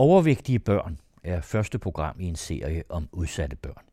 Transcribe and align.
Overvægtige 0.00 0.58
børn 0.58 0.98
er 1.24 1.40
første 1.40 1.78
program 1.78 2.20
i 2.20 2.24
en 2.24 2.36
serie 2.36 2.82
om 2.88 3.08
udsatte 3.12 3.56
børn. 3.56 3.84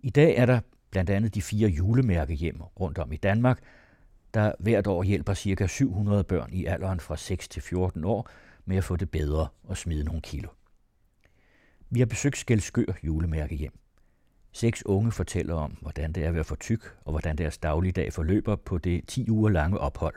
I 0.00 0.10
dag 0.10 0.36
er 0.36 0.46
der 0.46 0.60
blandt 0.90 1.10
andet 1.10 1.34
de 1.34 1.42
fire 1.42 1.68
julemærkehjem 1.68 2.60
rundt 2.60 2.98
om 2.98 3.12
i 3.12 3.16
Danmark, 3.16 3.62
der 4.34 4.52
hvert 4.58 4.86
år 4.86 5.02
hjælper 5.02 5.34
ca. 5.34 5.66
700 5.66 6.24
børn 6.24 6.52
i 6.52 6.64
alderen 6.64 7.00
fra 7.00 7.16
6 7.16 7.48
til 7.48 7.62
14 7.62 8.04
år 8.04 8.28
med 8.64 8.76
at 8.76 8.84
få 8.84 8.96
det 8.96 9.10
bedre 9.10 9.48
og 9.64 9.76
smide 9.76 10.04
nogle 10.04 10.20
kilo. 10.20 10.48
Vi 11.90 11.98
har 11.98 12.06
besøgt 12.06 12.36
Skelskør 12.36 12.92
julemærkehjem. 13.02 13.72
Seks 14.52 14.86
unge 14.86 15.12
fortæller 15.12 15.54
om, 15.54 15.70
hvordan 15.80 16.12
det 16.12 16.24
er 16.24 16.28
at 16.28 16.34
være 16.34 16.44
for 16.44 16.56
tyk, 16.56 16.96
og 17.04 17.10
hvordan 17.10 17.38
deres 17.38 17.58
dagligdag 17.58 18.12
forløber 18.12 18.56
på 18.56 18.78
det 18.78 19.08
10 19.08 19.30
uger 19.30 19.50
lange 19.50 19.78
ophold. 19.78 20.14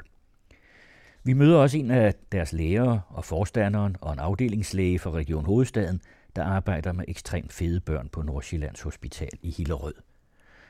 Vi 1.24 1.34
møder 1.34 1.58
også 1.58 1.78
en 1.78 1.92
af 1.92 2.16
deres 2.32 2.54
lærere 2.54 3.02
og 3.10 3.26
forstanderen 3.26 3.96
og 4.02 4.14
en 4.14 4.20
afdelingslæge 4.20 5.00
fra 5.00 5.12
Region 5.12 5.46
Hovedstaden, 5.46 6.02
der 6.36 6.44
arbejder 6.44 6.91
med 6.91 7.05
ekstremt 7.08 7.54
fede 7.54 7.80
børn 7.80 8.10
på 8.10 8.22
Nordsjællands 8.22 8.82
Hospital 8.82 9.30
i 9.41 9.52
Hillerød. 9.52 9.94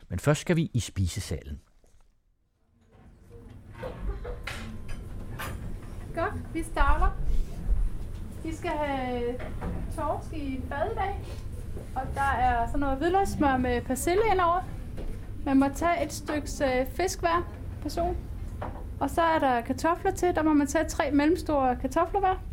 Men 0.09 0.19
først 0.19 0.41
skal 0.41 0.55
vi 0.55 0.71
i 0.73 0.79
spisesalen. 0.79 1.61
Godt, 6.15 6.53
vi 6.53 6.63
starter. 6.63 7.17
Vi 8.43 8.55
skal 8.55 8.71
have 8.71 9.39
torsk 9.95 10.33
i 10.33 10.61
bad 10.69 10.91
i 10.91 10.95
dag. 10.95 11.15
Og 11.95 12.01
der 12.15 12.21
er 12.21 12.67
sådan 12.67 12.79
noget 12.79 12.97
hvidløgsmør 12.97 13.57
med 13.57 13.81
persille 13.81 14.21
indover. 14.31 14.61
Man 15.45 15.59
må 15.59 15.65
tage 15.75 16.05
et 16.05 16.13
stykke 16.13 16.47
øh, 16.63 16.87
fisk 16.87 17.19
hver 17.19 17.51
person. 17.81 18.28
Og 18.99 19.09
så 19.09 19.21
er 19.21 19.39
der 19.39 19.61
kartofler 19.61 20.11
til. 20.11 20.35
Der 20.35 20.43
må 20.43 20.53
man 20.53 20.67
tage 20.67 20.85
tre 20.85 21.11
mellemstore 21.11 21.75
kartofler 21.75 22.19
hver. 22.19 22.43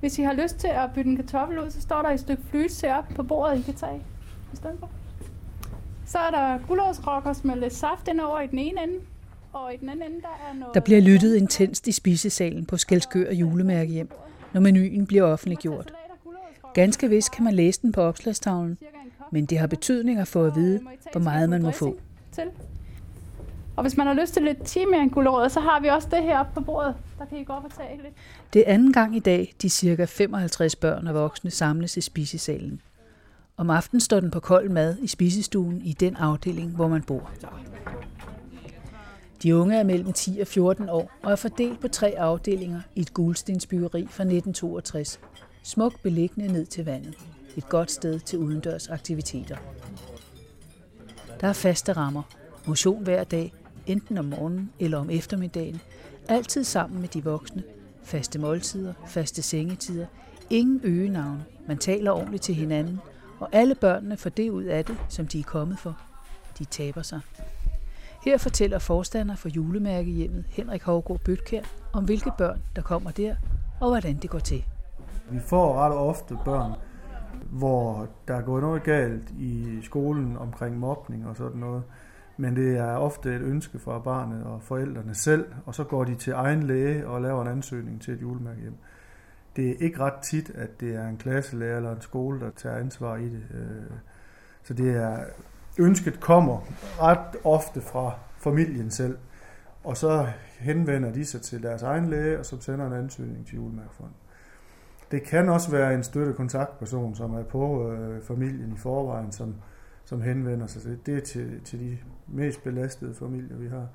Hvis 0.00 0.18
I 0.18 0.22
har 0.22 0.32
lyst 0.32 0.56
til 0.56 0.68
at 0.68 0.90
bytte 0.94 1.10
en 1.10 1.16
kartoffel 1.16 1.58
ud, 1.58 1.70
så 1.70 1.80
står 1.80 2.02
der 2.02 2.08
et 2.10 2.20
stykke 2.20 2.42
flyt 2.50 2.84
op 2.84 3.04
på 3.16 3.22
bordet, 3.22 3.58
I 3.58 3.62
kan 3.62 3.74
tage 3.74 4.02
i 4.52 4.56
stedet 4.56 4.76
for. 4.80 4.90
Så 6.06 6.18
er 6.18 6.30
der 6.30 6.58
gulerodsrokkers 6.66 7.44
med 7.44 7.56
lidt 7.56 7.74
saft 7.74 8.08
indover 8.08 8.40
i 8.40 8.46
den 8.46 8.58
ene 8.58 8.82
ende. 8.82 8.94
Og 9.52 9.74
i 9.74 9.76
den 9.76 9.88
anden 9.88 10.10
ende, 10.10 10.20
der 10.20 10.50
er 10.50 10.54
noget... 10.58 10.74
Der 10.74 10.80
bliver 10.80 11.00
lyttet 11.00 11.36
intenst 11.36 11.88
i 11.88 11.92
spisesalen 11.92 12.66
på 12.66 12.76
Skelskør 12.76 13.32
julemærkehjem, 13.32 14.10
når 14.52 14.60
menuen 14.60 15.06
bliver 15.06 15.22
offentliggjort. 15.22 15.92
Ganske 16.74 17.08
vist 17.08 17.32
kan 17.32 17.44
man 17.44 17.54
læse 17.54 17.82
den 17.82 17.92
på 17.92 18.02
opslagstavlen, 18.02 18.78
men 19.32 19.46
det 19.46 19.58
har 19.58 19.66
betydning 19.66 20.18
at 20.18 20.28
få 20.28 20.44
at 20.44 20.54
vide, 20.54 20.80
hvor 21.12 21.20
meget 21.20 21.50
man 21.50 21.62
må 21.62 21.70
få. 21.70 21.98
Til. 22.32 22.44
Og 23.80 23.84
hvis 23.84 23.96
man 23.96 24.06
har 24.06 24.14
lyst 24.14 24.32
til 24.32 24.42
lidt 24.42 24.64
timian 24.64 25.08
gulerod, 25.08 25.48
så 25.48 25.60
har 25.60 25.80
vi 25.80 25.88
også 25.88 26.08
det 26.10 26.22
her 26.22 26.44
på 26.54 26.60
bordet. 26.60 26.94
Der 27.18 27.24
kan 27.24 27.38
I 27.38 27.44
gå 27.44 27.52
op 27.52 27.64
og 27.64 27.70
tage 27.76 27.96
lidt. 28.02 28.14
Det 28.52 28.68
er 28.68 28.74
anden 28.74 28.92
gang 28.92 29.16
i 29.16 29.18
dag, 29.18 29.54
de 29.62 29.68
cirka 29.68 30.04
55 30.04 30.76
børn 30.76 31.06
og 31.06 31.14
voksne 31.14 31.50
samles 31.50 31.96
i 31.96 32.00
spisesalen. 32.00 32.80
Om 33.56 33.70
aftenen 33.70 34.00
står 34.00 34.20
den 34.20 34.30
på 34.30 34.40
kold 34.40 34.68
mad 34.68 34.96
i 35.02 35.06
spisestuen 35.06 35.82
i 35.82 35.92
den 35.92 36.16
afdeling, 36.16 36.70
hvor 36.70 36.88
man 36.88 37.02
bor. 37.02 37.30
De 39.42 39.56
unge 39.56 39.76
er 39.76 39.84
mellem 39.84 40.12
10 40.12 40.38
og 40.40 40.46
14 40.46 40.88
år 40.88 41.10
og 41.22 41.32
er 41.32 41.36
fordelt 41.36 41.80
på 41.80 41.88
tre 41.88 42.14
afdelinger 42.18 42.80
i 42.94 43.00
et 43.00 43.14
gulstensbyggeri 43.14 44.00
fra 44.00 44.22
1962. 44.24 45.20
Smukt 45.62 46.02
beliggende 46.02 46.52
ned 46.52 46.66
til 46.66 46.84
vandet. 46.84 47.14
Et 47.56 47.68
godt 47.68 47.90
sted 47.90 48.20
til 48.20 48.38
udendørs 48.38 48.88
aktiviteter. 48.88 49.56
Der 51.40 51.48
er 51.48 51.52
faste 51.52 51.92
rammer. 51.92 52.22
Motion 52.66 53.02
hver 53.02 53.24
dag, 53.24 53.52
enten 53.90 54.18
om 54.18 54.24
morgenen 54.24 54.70
eller 54.78 54.98
om 54.98 55.10
eftermiddagen. 55.10 55.80
Altid 56.28 56.64
sammen 56.64 57.00
med 57.00 57.08
de 57.08 57.24
voksne. 57.24 57.62
Faste 58.02 58.38
måltider, 58.38 58.92
faste 59.06 59.42
sengetider. 59.42 60.06
Ingen 60.50 60.80
øgenavn. 60.84 61.42
Man 61.68 61.78
taler 61.78 62.10
ordentligt 62.10 62.42
til 62.42 62.54
hinanden. 62.54 63.00
Og 63.38 63.48
alle 63.52 63.74
børnene 63.74 64.16
får 64.16 64.30
det 64.30 64.50
ud 64.50 64.64
af 64.64 64.84
det, 64.84 64.96
som 65.08 65.26
de 65.26 65.40
er 65.40 65.44
kommet 65.44 65.78
for. 65.78 65.96
De 66.58 66.64
taber 66.64 67.02
sig. 67.02 67.20
Her 68.24 68.38
fortæller 68.38 68.78
forstander 68.78 69.36
for 69.36 69.48
julemærkehjemmet 69.48 70.44
Henrik 70.48 70.82
Hovgaard 70.82 71.20
Bøtkær 71.20 71.62
om 71.92 72.04
hvilke 72.04 72.30
børn, 72.38 72.62
der 72.76 72.82
kommer 72.82 73.10
der, 73.10 73.34
og 73.80 73.88
hvordan 73.88 74.16
det 74.16 74.30
går 74.30 74.38
til. 74.38 74.64
Vi 75.30 75.38
får 75.38 75.74
ret 75.74 75.92
ofte 75.92 76.38
børn, 76.44 76.72
hvor 77.50 78.08
der 78.28 78.34
er 78.34 78.42
gået 78.42 78.62
noget 78.62 78.82
galt 78.82 79.30
i 79.38 79.78
skolen 79.82 80.36
omkring 80.36 80.78
mobning 80.78 81.26
og 81.26 81.36
sådan 81.36 81.60
noget. 81.60 81.82
Men 82.40 82.56
det 82.56 82.78
er 82.78 82.96
ofte 82.96 83.34
et 83.34 83.40
ønske 83.42 83.78
fra 83.78 83.98
barnet 83.98 84.44
og 84.44 84.62
forældrene 84.62 85.14
selv, 85.14 85.44
og 85.66 85.74
så 85.74 85.84
går 85.84 86.04
de 86.04 86.14
til 86.14 86.32
egen 86.32 86.62
læge 86.62 87.06
og 87.06 87.22
laver 87.22 87.42
en 87.42 87.48
ansøgning 87.48 88.02
til 88.02 88.14
et 88.14 88.20
julemærkehjem. 88.20 88.74
Det 89.56 89.70
er 89.70 89.74
ikke 89.80 89.98
ret 89.98 90.22
tit, 90.22 90.50
at 90.54 90.80
det 90.80 90.94
er 90.94 91.08
en 91.08 91.16
klasselærer 91.16 91.76
eller 91.76 91.94
en 91.94 92.00
skole, 92.00 92.40
der 92.40 92.50
tager 92.56 92.76
ansvar 92.76 93.16
i 93.16 93.24
det. 93.24 93.42
Øh. 93.54 93.96
Så 94.62 94.74
det 94.74 94.96
er 94.96 95.18
ønsket 95.78 96.20
kommer 96.20 96.60
ret 97.00 97.36
ofte 97.44 97.80
fra 97.80 98.12
familien 98.38 98.90
selv, 98.90 99.18
og 99.84 99.96
så 99.96 100.26
henvender 100.58 101.12
de 101.12 101.24
sig 101.24 101.42
til 101.42 101.62
deres 101.62 101.82
egen 101.82 102.06
læge, 102.06 102.38
og 102.38 102.46
så 102.46 102.60
sender 102.60 102.86
en 102.86 102.92
ansøgning 102.92 103.46
til 103.46 103.54
julemærkefonden. 103.54 104.16
Det 105.10 105.22
kan 105.22 105.48
også 105.48 105.70
være 105.70 105.94
en 105.94 106.02
støttekontaktperson, 106.02 107.14
som 107.14 107.34
er 107.34 107.42
på 107.42 107.92
øh, 107.92 108.22
familien 108.22 108.72
i 108.72 108.78
forvejen, 108.78 109.32
som, 109.32 109.54
som 110.10 110.20
henvender 110.20 110.66
sig 110.66 110.82
til. 110.82 110.98
Det 111.06 111.16
er 111.16 111.20
til, 111.20 111.60
til 111.64 111.80
de 111.80 111.98
mest 112.28 112.64
belastede 112.64 113.14
familier, 113.14 113.56
vi 113.56 113.68
har. 113.68 113.88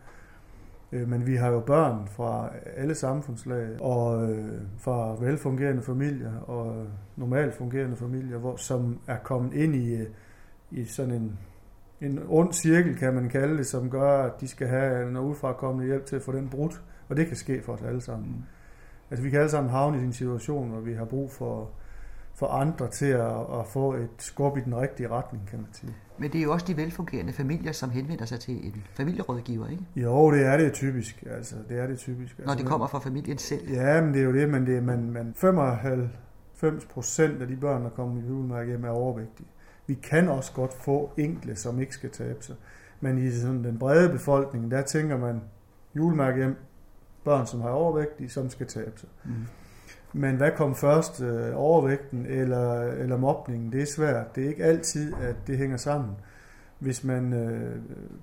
Øh, 0.92 1.08
men 1.10 1.28
vi 1.28 1.36
har 1.36 1.50
jo 1.50 1.60
børn 1.60 2.08
fra 2.08 2.50
alle 2.76 2.96
samfundslag, 2.96 3.82
og 3.82 4.32
øh, 4.32 4.62
fra 4.78 5.16
velfungerende 5.20 5.82
familier 5.82 6.40
og 6.40 6.88
normalt 7.16 7.54
fungerende 7.54 7.96
familier, 7.96 8.38
hvor, 8.38 8.56
som 8.56 9.00
er 9.08 9.18
kommet 9.18 9.54
ind 9.54 9.76
i, 9.76 9.96
øh, 9.96 10.08
i 10.72 10.86
sådan 10.86 11.14
en 11.14 11.38
en 12.02 12.20
ond 12.28 12.54
cirkel, 12.54 12.96
kan 12.96 13.14
man 13.14 13.30
kalde 13.30 13.58
det, 13.58 13.68
som 13.68 13.90
gør, 13.90 14.24
at 14.24 14.42
de 14.42 14.48
skal 14.48 14.68
have 14.68 15.08
en 15.08 15.18
udefrakommende 15.18 15.88
hjælp 15.88 16.06
til 16.06 16.16
at 16.16 16.22
få 16.22 16.32
den 16.32 16.50
brudt. 16.50 16.82
Og 17.10 17.18
det 17.18 17.28
kan 17.28 17.36
ske 17.36 17.62
for 17.62 17.74
os 17.74 17.82
alle 17.82 18.02
sammen. 18.02 18.28
Mm. 18.28 18.44
Altså 19.12 19.24
vi 19.24 19.30
kan 19.30 19.40
alle 19.40 19.52
sammen 19.52 19.72
havne 19.72 19.98
i 19.98 20.04
en 20.04 20.14
situation, 20.14 20.70
hvor 20.70 20.80
vi 20.80 20.94
har 20.94 21.06
brug 21.06 21.32
for, 21.32 21.72
for 22.36 22.48
andre 22.48 22.90
til 22.90 23.06
at, 23.06 23.38
at 23.60 23.68
få 23.68 23.94
et 23.94 24.10
skub 24.18 24.58
i 24.58 24.62
den 24.62 24.76
rigtige 24.76 25.10
retning, 25.10 25.48
kan 25.48 25.60
man 25.60 25.70
sige. 25.74 25.94
Men 26.18 26.32
det 26.32 26.40
er 26.40 26.44
jo 26.44 26.52
også 26.52 26.66
de 26.68 26.78
velfungerende 26.78 27.34
familier, 27.34 27.72
som 27.72 27.90
henvender 27.90 28.26
sig 28.26 28.40
til 28.40 28.66
en 28.66 28.84
familierådgiver, 28.94 29.68
ikke? 29.68 29.84
Jo, 29.96 30.32
det 30.32 30.46
er 30.46 30.58
det 30.58 30.74
typisk. 30.74 31.24
Altså, 31.32 31.56
det 31.70 31.80
er 31.80 31.88
det 31.88 31.98
typisk. 31.98 32.40
Når 32.40 32.44
altså, 32.44 32.58
det 32.58 32.70
kommer 32.70 32.88
fra 32.88 33.00
familien 33.00 33.38
selv? 33.38 33.72
Ja, 33.72 34.02
men 34.02 34.14
det 34.14 34.22
er 34.22 34.26
jo 34.26 34.34
det, 34.34 34.50
men, 34.50 34.68
det, 34.68 34.84
man, 34.84 35.12
man 35.12 35.34
95 35.36 36.86
procent 36.86 37.42
af 37.42 37.48
de 37.48 37.56
børn, 37.56 37.84
der 37.84 37.90
kommer 37.90 38.22
i 38.24 38.28
julemærke 38.28 38.68
hjem, 38.68 38.84
er 38.84 38.90
overvægtige. 38.90 39.48
Vi 39.88 39.94
kan 39.94 40.30
også 40.30 40.54
godt 40.54 40.74
få 40.74 41.12
enkle, 41.18 41.56
som 41.56 41.80
ikke 41.80 41.94
skal 41.94 42.10
tabe 42.10 42.44
sig. 42.44 42.56
Men 43.00 43.28
i 43.28 43.32
sådan 43.32 43.64
den 43.64 43.80
brede 43.80 44.10
befolkning, 44.10 44.72
der 44.72 44.82
tænker 44.82 45.18
man 45.18 45.42
julemærke 45.96 46.38
hjem, 46.38 46.56
børn, 47.24 47.48
som 47.48 47.62
har 47.62 47.70
overvægt, 47.70 48.32
som 48.32 48.50
skal 48.50 48.68
tabe 48.68 49.00
sig. 49.00 49.10
Mm. 49.26 49.32
Men 50.14 50.36
hvad 50.36 50.52
kom 50.52 50.76
først, 50.76 51.22
øh, 51.22 51.52
overvægten 51.56 52.26
eller, 52.26 52.82
eller 52.82 53.18
mobningen? 53.18 53.72
Det 53.72 53.82
er 53.82 53.86
svært. 53.86 54.36
Det 54.36 54.44
er 54.46 54.50
ikke 54.50 54.64
altid, 54.64 55.14
at 55.22 55.36
det 55.48 55.58
hænger 55.58 55.78
sammen. 55.78 56.12
Hvis 56.80 57.04
man 57.04 57.34
øh, 57.34 57.76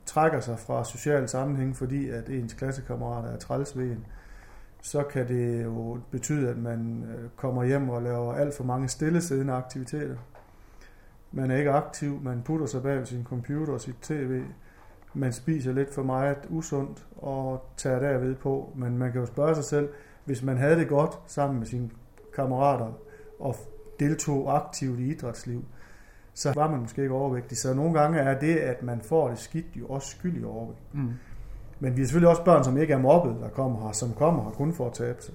trækker 0.06 0.40
sig 0.40 0.58
fra 0.58 0.84
social 0.84 1.28
sammenhæng, 1.28 1.76
fordi 1.76 2.08
at 2.08 2.28
ens 2.28 2.54
klassekammerater 2.54 3.28
er 3.28 3.38
træls 3.38 3.78
ved 3.78 3.84
en, 3.84 4.06
så 4.82 5.02
kan 5.02 5.28
det 5.28 5.64
jo 5.64 5.98
betyde, 6.10 6.50
at 6.50 6.58
man 6.58 7.04
øh, 7.08 7.28
kommer 7.36 7.64
hjem 7.64 7.88
og 7.88 8.02
laver 8.02 8.34
alt 8.34 8.54
for 8.54 8.64
mange 8.64 8.88
stillesiddende 8.88 9.52
aktiviteter. 9.52 10.16
Man 11.32 11.50
er 11.50 11.56
ikke 11.56 11.70
aktiv, 11.70 12.20
man 12.22 12.42
putter 12.42 12.66
sig 12.66 12.82
bag 12.82 13.06
sin 13.06 13.24
computer 13.24 13.72
og 13.72 13.80
sit 13.80 13.96
tv. 14.02 14.42
Man 15.14 15.32
spiser 15.32 15.72
lidt 15.72 15.94
for 15.94 16.02
meget 16.02 16.38
usundt 16.48 17.06
og 17.16 17.64
tager 17.76 17.98
derved 17.98 18.34
på. 18.34 18.72
Men 18.76 18.98
man 18.98 19.12
kan 19.12 19.20
jo 19.20 19.26
spørge 19.26 19.54
sig 19.54 19.64
selv, 19.64 19.88
hvis 20.24 20.42
man 20.42 20.56
havde 20.56 20.76
det 20.76 20.88
godt 20.88 21.18
sammen 21.26 21.58
med 21.58 21.66
sine 21.66 21.90
kammerater 22.34 22.92
og 23.40 23.56
deltog 24.00 24.56
aktivt 24.56 25.00
i 25.00 25.10
idrætsliv, 25.10 25.64
så 26.34 26.52
var 26.54 26.70
man 26.70 26.80
måske 26.80 27.02
ikke 27.02 27.14
overvægtig. 27.14 27.58
Så 27.58 27.74
nogle 27.74 28.00
gange 28.00 28.18
er 28.18 28.40
det, 28.40 28.56
at 28.56 28.82
man 28.82 29.00
får 29.00 29.28
det 29.28 29.38
skidt, 29.38 29.66
jo 29.76 29.86
også 29.86 30.08
skyld 30.08 30.40
i 30.40 30.44
overvægt. 30.44 30.94
Mm. 30.94 31.12
Men 31.80 31.96
vi 31.96 32.02
er 32.02 32.06
selvfølgelig 32.06 32.28
også 32.28 32.44
børn, 32.44 32.64
som 32.64 32.78
ikke 32.78 32.92
er 32.92 32.98
mobbet, 32.98 33.36
der 33.40 33.48
kommer 33.48 33.84
her, 33.84 33.92
som 33.92 34.12
kommer 34.12 34.44
her 34.44 34.50
kun 34.50 34.72
for 34.72 34.86
at 34.86 34.92
tabe 34.92 35.22
sig 35.22 35.34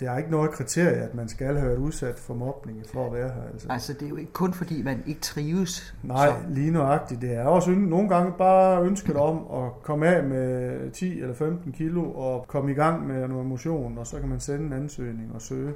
det 0.00 0.08
er 0.08 0.16
ikke 0.16 0.30
noget 0.30 0.50
kriterie, 0.50 0.96
at 0.96 1.14
man 1.14 1.28
skal 1.28 1.46
have 1.46 1.68
været 1.68 1.76
udsat 1.76 2.18
for 2.18 2.34
mobning 2.34 2.82
for 2.92 3.06
at 3.06 3.12
være 3.12 3.28
her. 3.28 3.42
Altså, 3.52 3.66
altså 3.70 3.92
det 3.92 4.02
er 4.02 4.08
jo 4.08 4.16
ikke 4.16 4.32
kun 4.32 4.52
fordi, 4.52 4.82
man 4.82 5.02
ikke 5.06 5.20
trives. 5.20 5.94
Nej, 6.02 6.28
så. 6.28 6.34
lige 6.48 6.70
nøjagtigt. 6.70 7.20
Det 7.20 7.34
er 7.34 7.44
også 7.44 7.70
nogle 7.70 8.08
gange 8.08 8.32
bare 8.38 8.82
ønsket 8.82 9.16
om 9.16 9.64
at 9.64 9.82
komme 9.82 10.06
af 10.06 10.24
med 10.24 10.90
10 10.90 11.20
eller 11.20 11.34
15 11.34 11.72
kilo 11.72 12.12
og 12.12 12.46
komme 12.48 12.70
i 12.70 12.74
gang 12.74 13.06
med 13.06 13.28
noget 13.28 13.46
motion, 13.46 13.98
og 13.98 14.06
så 14.06 14.20
kan 14.20 14.28
man 14.28 14.40
sende 14.40 14.66
en 14.66 14.72
ansøgning 14.72 15.34
og 15.34 15.42
søge. 15.42 15.74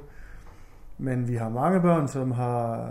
Men 0.97 1.27
vi 1.27 1.35
har 1.35 1.49
mange 1.49 1.81
børn, 1.81 2.07
som 2.07 2.31
har 2.31 2.89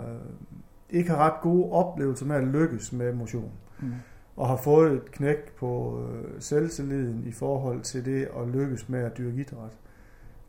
ikke 0.89 1.09
har 1.09 1.17
ret 1.17 1.41
gode 1.41 1.71
oplevelser 1.71 2.25
med 2.25 2.35
at 2.35 2.43
lykkes 2.43 2.93
med 2.93 3.13
motion. 3.13 3.51
Mm. 3.79 3.93
Og 4.35 4.47
har 4.47 4.57
fået 4.57 4.93
et 4.93 5.11
knæk 5.11 5.51
på 5.59 6.01
øh, 6.03 6.41
selvtilliden 6.41 7.23
i 7.25 7.31
forhold 7.31 7.81
til 7.81 8.05
det 8.05 8.27
at 8.41 8.47
lykkes 8.47 8.89
med 8.89 8.99
at 8.99 9.17
dyrke 9.17 9.41
idræt 9.41 9.71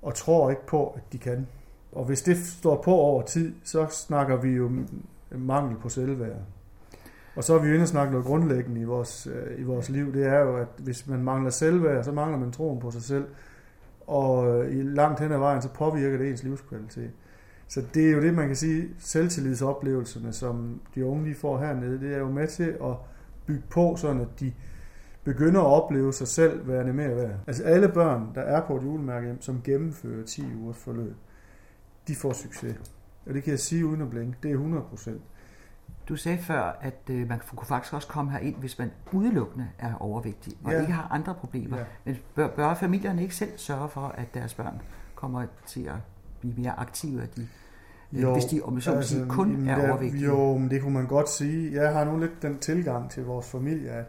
og 0.03 0.15
tror 0.15 0.50
ikke 0.50 0.67
på, 0.67 0.89
at 0.97 1.12
de 1.12 1.19
kan. 1.19 1.47
Og 1.93 2.05
hvis 2.05 2.23
det 2.23 2.37
står 2.37 2.83
på 2.83 2.95
over 2.95 3.23
tid, 3.23 3.55
så 3.65 3.87
snakker 3.91 4.37
vi 4.37 4.49
jo 4.49 4.71
mangel 5.31 5.77
på 5.77 5.89
selvværd. 5.89 6.37
Og 7.37 7.45
så 7.45 7.55
er 7.55 7.62
vi 7.62 7.69
jo 7.69 7.75
inde 7.75 7.85
og 7.85 7.89
snakke 7.89 8.12
noget 8.12 8.27
grundlæggende 8.27 8.81
i 8.81 8.85
vores, 8.85 9.27
øh, 9.27 9.61
i 9.61 9.62
vores 9.62 9.89
liv. 9.89 10.12
Det 10.15 10.27
er 10.27 10.41
jo, 10.41 10.56
at 10.56 10.69
hvis 10.79 11.06
man 11.06 11.23
mangler 11.23 11.50
selvværd, 11.50 12.05
så 12.05 12.12
mangler 12.12 12.39
man 12.39 12.53
troen 12.53 12.81
på 12.81 12.91
sig 12.91 13.03
selv. 13.03 13.27
Og 14.06 14.65
øh, 14.65 14.77
i 14.77 14.83
langt 14.83 15.21
hen 15.21 15.33
ad 15.33 15.39
vejen, 15.39 15.62
så 15.62 15.69
påvirker 15.69 16.19
det 16.19 16.31
ens 16.31 16.43
livskvalitet. 16.43 17.11
Så 17.69 17.83
det 17.95 18.09
er 18.09 18.12
jo 18.12 18.21
det, 18.21 18.35
man 18.35 18.47
kan 18.47 18.56
sige, 18.56 18.89
selvtillidsoplevelserne, 18.99 20.33
som 20.33 20.81
de 20.95 21.05
unge 21.05 21.25
lige 21.25 21.35
får 21.35 21.59
hernede, 21.59 22.00
det 22.00 22.15
er 22.15 22.19
jo 22.19 22.31
med 22.31 22.49
til 22.49 22.77
at 22.83 22.95
bygge 23.47 23.62
på, 23.71 23.97
sådan 23.97 24.21
at 24.21 24.41
de 24.41 24.53
begynder 25.29 25.61
at 25.61 25.67
opleve 25.67 26.13
sig 26.13 26.29
selv 26.29 26.69
værende 26.69 26.93
mere 26.93 27.17
værd. 27.17 27.35
Altså 27.47 27.65
alle 27.65 27.89
børn, 27.89 28.31
der 28.35 28.41
er 28.41 28.67
på 28.67 28.77
et 28.77 28.83
julemærke, 28.83 29.37
som 29.41 29.63
gennemfører 29.65 30.25
10 30.25 30.55
ugers 30.55 30.77
forløb, 30.77 31.17
de 32.09 32.15
får 32.15 32.33
succes. 32.33 32.77
Og 33.27 33.35
det 33.35 33.43
kan 33.43 33.51
jeg 33.51 33.59
sige 33.59 33.87
uden 33.87 34.03
at 34.03 34.11
blinke. 34.11 34.39
Det 34.43 34.49
er 34.49 34.53
100 34.53 34.85
procent. 34.85 35.23
Du 36.09 36.17
sagde 36.17 36.39
før, 36.39 36.79
at 36.81 37.01
øh, 37.11 37.29
man 37.29 37.41
kunne 37.57 37.67
faktisk 37.67 37.95
også 37.95 38.09
komme 38.09 38.31
her 38.31 38.39
ind, 38.39 38.57
hvis 38.57 38.79
man 38.79 38.91
udelukkende 39.13 39.69
er 39.79 39.95
overvægtig 39.95 40.53
og 40.65 40.73
ja. 40.73 40.81
ikke 40.81 40.93
har 40.93 41.09
andre 41.11 41.35
problemer. 41.35 41.77
Ja. 41.79 41.85
Men 42.05 42.17
bør, 42.35 42.49
bør 42.49 42.75
familierne 42.75 43.23
ikke 43.23 43.35
selv 43.35 43.51
sørge 43.57 43.89
for, 43.89 44.01
at 44.01 44.35
deres 44.35 44.55
børn 44.55 44.81
kommer 45.15 45.47
til 45.67 45.85
at 45.85 45.97
blive 46.41 46.55
mere 46.57 46.79
aktive, 46.79 47.23
at 47.23 47.37
de, 47.37 47.49
øh, 48.13 48.23
jo, 48.23 48.33
hvis 48.33 48.45
de 48.45 48.61
om 48.63 48.81
så 48.81 48.93
altså, 48.93 49.15
sige, 49.15 49.27
kun 49.29 49.69
er 49.69 49.75
der, 49.75 49.91
overvægtige? 49.91 50.25
Jo, 50.25 50.59
men 50.59 50.71
det 50.71 50.83
kunne 50.83 50.95
man 50.95 51.07
godt 51.07 51.31
sige. 51.31 51.83
Jeg 51.83 51.93
har 51.93 52.05
nu 52.05 52.19
lidt 52.19 52.43
den 52.43 52.59
tilgang 52.59 53.11
til 53.11 53.25
vores 53.25 53.51
familie, 53.51 53.91
at 53.91 54.05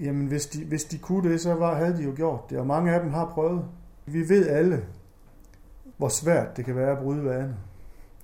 jamen, 0.00 0.26
hvis, 0.26 0.46
de, 0.46 0.64
hvis 0.64 0.84
de 0.84 0.98
kunne 0.98 1.30
det, 1.30 1.40
så 1.40 1.54
var, 1.54 1.74
havde 1.74 1.96
de 1.96 2.02
jo 2.02 2.12
gjort 2.16 2.50
det, 2.50 2.58
og 2.58 2.66
mange 2.66 2.92
af 2.94 3.00
dem 3.00 3.10
har 3.10 3.26
prøvet. 3.26 3.64
Vi 4.06 4.28
ved 4.28 4.48
alle, 4.48 4.84
hvor 5.96 6.08
svært 6.08 6.56
det 6.56 6.64
kan 6.64 6.76
være 6.76 6.92
at 6.92 6.98
bryde 6.98 7.24
vaner. 7.24 7.54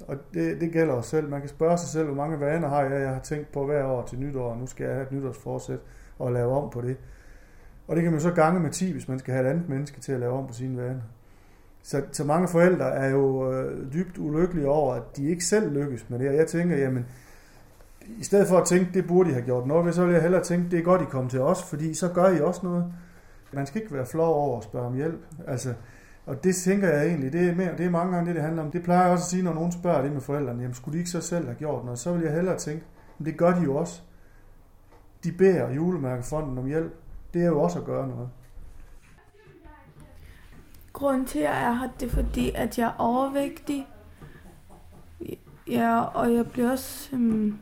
Og 0.08 0.16
det, 0.34 0.60
det 0.60 0.72
gælder 0.72 0.94
os 0.94 1.06
selv. 1.06 1.28
Man 1.28 1.40
kan 1.40 1.48
spørge 1.48 1.78
sig 1.78 1.88
selv, 1.88 2.06
hvor 2.06 2.14
mange 2.14 2.40
vaner 2.40 2.68
har 2.68 2.82
jeg, 2.82 3.00
jeg 3.00 3.10
har 3.10 3.20
tænkt 3.20 3.52
på 3.52 3.66
hver 3.66 3.84
år 3.84 4.06
til 4.06 4.18
nytår, 4.18 4.50
og 4.50 4.56
nu 4.56 4.66
skal 4.66 4.84
jeg 4.84 4.94
have 4.94 5.06
et 5.06 5.12
nytårsforsæt 5.12 5.80
og 6.18 6.32
lave 6.32 6.52
om 6.52 6.70
på 6.70 6.80
det. 6.80 6.96
Og 7.88 7.96
det 7.96 8.02
kan 8.02 8.12
man 8.12 8.20
så 8.20 8.30
gange 8.30 8.60
med 8.60 8.70
10, 8.70 8.92
hvis 8.92 9.08
man 9.08 9.18
skal 9.18 9.34
have 9.34 9.46
et 9.46 9.50
andet 9.50 9.68
menneske 9.68 10.00
til 10.00 10.12
at 10.12 10.20
lave 10.20 10.32
om 10.32 10.46
på 10.46 10.52
sine 10.52 10.76
vaner. 10.76 11.00
Så, 11.82 12.02
så 12.12 12.24
mange 12.24 12.48
forældre 12.48 12.90
er 12.90 13.10
jo 13.10 13.52
øh, 13.52 13.92
dybt 13.92 14.18
ulykkelige 14.18 14.68
over, 14.68 14.94
at 14.94 15.02
de 15.16 15.30
ikke 15.30 15.44
selv 15.44 15.72
lykkes 15.72 16.10
med 16.10 16.18
det. 16.18 16.28
Og 16.28 16.34
jeg 16.34 16.46
tænker, 16.46 16.76
jamen, 16.76 17.06
i 18.18 18.24
stedet 18.24 18.48
for 18.48 18.58
at 18.58 18.66
tænke, 18.66 18.90
det 18.94 19.06
burde 19.06 19.30
I 19.30 19.32
have 19.32 19.44
gjort 19.44 19.66
noget 19.66 19.86
ved, 19.86 19.92
så 19.92 20.04
vil 20.04 20.12
jeg 20.12 20.22
hellere 20.22 20.42
tænke, 20.42 20.70
det 20.70 20.78
er 20.78 20.82
godt, 20.82 21.02
I 21.02 21.04
kom 21.04 21.28
til 21.28 21.40
os, 21.40 21.62
fordi 21.62 21.94
så 21.94 22.08
gør 22.08 22.28
I 22.28 22.40
også 22.40 22.60
noget. 22.64 22.92
Man 23.52 23.66
skal 23.66 23.82
ikke 23.82 23.94
være 23.94 24.06
flov 24.06 24.34
over 24.34 24.58
at 24.58 24.64
spørge 24.64 24.86
om 24.86 24.94
hjælp. 24.94 25.26
Altså, 25.46 25.74
og 26.26 26.44
det 26.44 26.56
tænker 26.56 26.88
jeg 26.88 27.06
egentlig, 27.06 27.32
det 27.32 27.48
er, 27.48 27.54
mere, 27.54 27.76
det 27.76 27.86
er 27.86 27.90
mange 27.90 28.12
gange 28.14 28.26
det, 28.26 28.34
det 28.34 28.44
handler 28.44 28.62
om. 28.62 28.70
Det 28.70 28.82
plejer 28.82 29.02
jeg 29.02 29.12
også 29.12 29.22
at 29.22 29.28
sige, 29.28 29.42
når 29.42 29.54
nogen 29.54 29.72
spørger 29.72 30.02
det 30.02 30.12
med 30.12 30.20
forældrene, 30.20 30.62
jamen 30.62 30.74
skulle 30.74 30.92
de 30.92 30.98
ikke 30.98 31.10
så 31.10 31.20
selv 31.20 31.44
have 31.44 31.56
gjort 31.56 31.84
noget? 31.84 31.98
Så 31.98 32.12
vil 32.12 32.22
jeg 32.22 32.32
hellere 32.32 32.58
tænke, 32.58 32.84
men 33.18 33.26
det 33.26 33.36
gør 33.36 33.54
de 33.54 33.60
jo 33.60 33.76
også. 33.76 34.02
De 35.24 35.32
beder 35.32 35.70
julemærkefonden 35.70 36.58
om 36.58 36.66
hjælp. 36.66 36.94
Det 37.34 37.42
er 37.42 37.46
jo 37.46 37.60
også 37.62 37.78
at 37.78 37.84
gøre 37.84 38.08
noget. 38.08 38.28
Grunden 40.92 41.26
til, 41.26 41.38
at 41.38 41.44
jeg 41.44 41.64
er 41.64 41.72
her, 41.72 41.88
det 42.00 42.06
er 42.06 42.10
fordi, 42.10 42.52
at 42.54 42.78
jeg 42.78 42.86
er 42.86 42.94
overvægtig. 42.98 43.86
Ja, 45.70 46.00
og 46.00 46.34
jeg 46.34 46.50
bliver 46.50 46.70
også 46.70 47.16
øhm, 47.16 47.58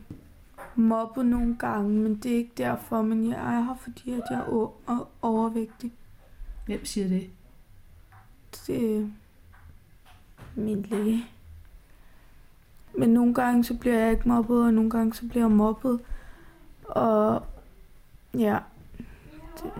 mobbet 0.75 1.25
nogle 1.25 1.55
gange, 1.57 1.89
men 1.89 2.15
det 2.15 2.31
er 2.31 2.37
ikke 2.37 2.53
derfor, 2.57 3.01
men 3.01 3.29
jeg 3.29 3.55
er 3.55 3.61
her, 3.61 3.75
fordi 3.75 4.11
at 4.11 4.23
jeg 4.29 4.39
er 4.39 5.07
overvægtig. 5.21 5.93
Hvem 6.65 6.85
siger 6.85 7.07
det? 7.07 7.29
Det 8.67 8.97
er 8.97 9.07
min 10.55 10.81
læge. 10.81 11.25
Men 12.97 13.09
nogle 13.09 13.33
gange 13.33 13.63
så 13.63 13.77
bliver 13.77 13.99
jeg 13.99 14.11
ikke 14.11 14.27
mobbet, 14.27 14.63
og 14.63 14.73
nogle 14.73 14.89
gange 14.89 15.13
så 15.13 15.27
bliver 15.27 15.43
jeg 15.43 15.51
mobbet. 15.51 15.99
Og 16.83 17.45
ja. 18.33 18.59
Det. 19.63 19.71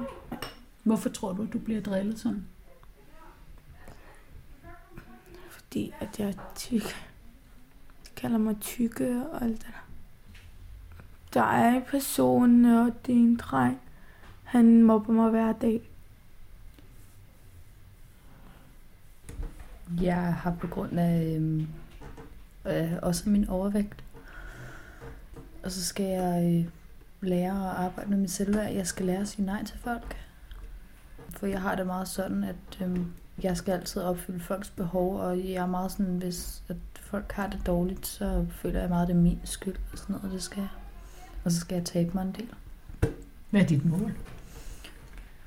Hvorfor 0.84 1.10
tror 1.10 1.34
du, 1.34 1.44
at 1.44 1.54
du 1.54 1.60
bliver 1.60 1.82
drillet 1.82 2.20
sådan? 2.20 2.48
Fordi 5.50 5.94
at 6.00 6.20
jeg 6.20 6.30
er 6.30 6.54
tyk. 6.56 6.84
De 8.06 8.10
kalder 8.16 8.38
mig 8.38 8.60
tykke 8.60 9.26
og 9.32 9.44
alt 9.44 9.58
det 9.58 9.68
der. 9.68 9.89
Der 11.34 11.42
er 11.42 11.76
en 11.76 11.84
person, 11.88 12.66
og 12.66 12.92
det 13.06 13.16
er 13.16 13.20
en 13.20 13.36
dreng. 13.36 13.82
Han 14.44 14.84
mobber 14.84 15.14
mig 15.14 15.30
hver 15.30 15.54
dag. 15.54 15.82
Jeg 20.02 20.34
har 20.34 20.56
på 20.60 20.68
grund 20.68 21.00
af 21.00 21.38
øh, 21.40 21.62
øh, 22.66 22.94
også 23.02 23.30
min 23.30 23.50
overvægt. 23.50 24.04
Og 25.64 25.72
så 25.72 25.86
skal 25.86 26.06
jeg 26.06 26.56
øh, 26.56 26.72
lære 27.22 27.70
at 27.72 27.86
arbejde 27.86 28.10
med 28.10 28.18
mit 28.18 28.32
selvværd. 28.32 28.74
Jeg 28.74 28.88
skal 28.88 29.06
lære 29.06 29.22
at 29.22 29.28
sige 29.28 29.46
nej 29.46 29.64
til 29.64 29.80
folk. 29.80 30.18
For 31.30 31.48
jeg 31.48 31.62
har 31.62 31.76
det 31.76 31.86
meget 31.86 32.08
sådan, 32.08 32.44
at 32.44 32.82
øh, 32.82 33.00
jeg 33.44 33.58
skal 33.58 33.72
altid 33.72 34.02
opfylde 34.02 34.40
folks 34.40 34.70
behov, 34.70 35.20
og 35.20 35.38
jeg 35.38 35.54
er 35.54 35.66
meget 35.66 35.92
sådan, 35.92 36.18
hvis 36.18 36.64
at 36.68 36.78
folk 37.02 37.32
har 37.32 37.48
det 37.48 37.62
dårligt, 37.66 38.08
så 38.08 38.46
føler 38.52 38.80
jeg 38.80 38.90
meget, 38.90 39.02
at 39.02 39.08
det 39.08 39.16
er 39.16 39.22
min 39.22 39.40
skyld 39.44 39.76
og 39.92 39.98
sådan 39.98 40.16
noget, 40.16 40.32
det 40.32 40.44
skal 40.44 40.60
jeg. 40.60 40.79
Og 41.50 41.54
så 41.54 41.60
skal 41.60 41.76
jeg 41.76 41.86
tabe 41.86 42.12
mig 42.14 42.22
en 42.22 42.32
del. 42.32 42.50
Hvad 43.50 43.62
er 43.62 43.66
dit 43.66 43.86
mål? 43.86 44.14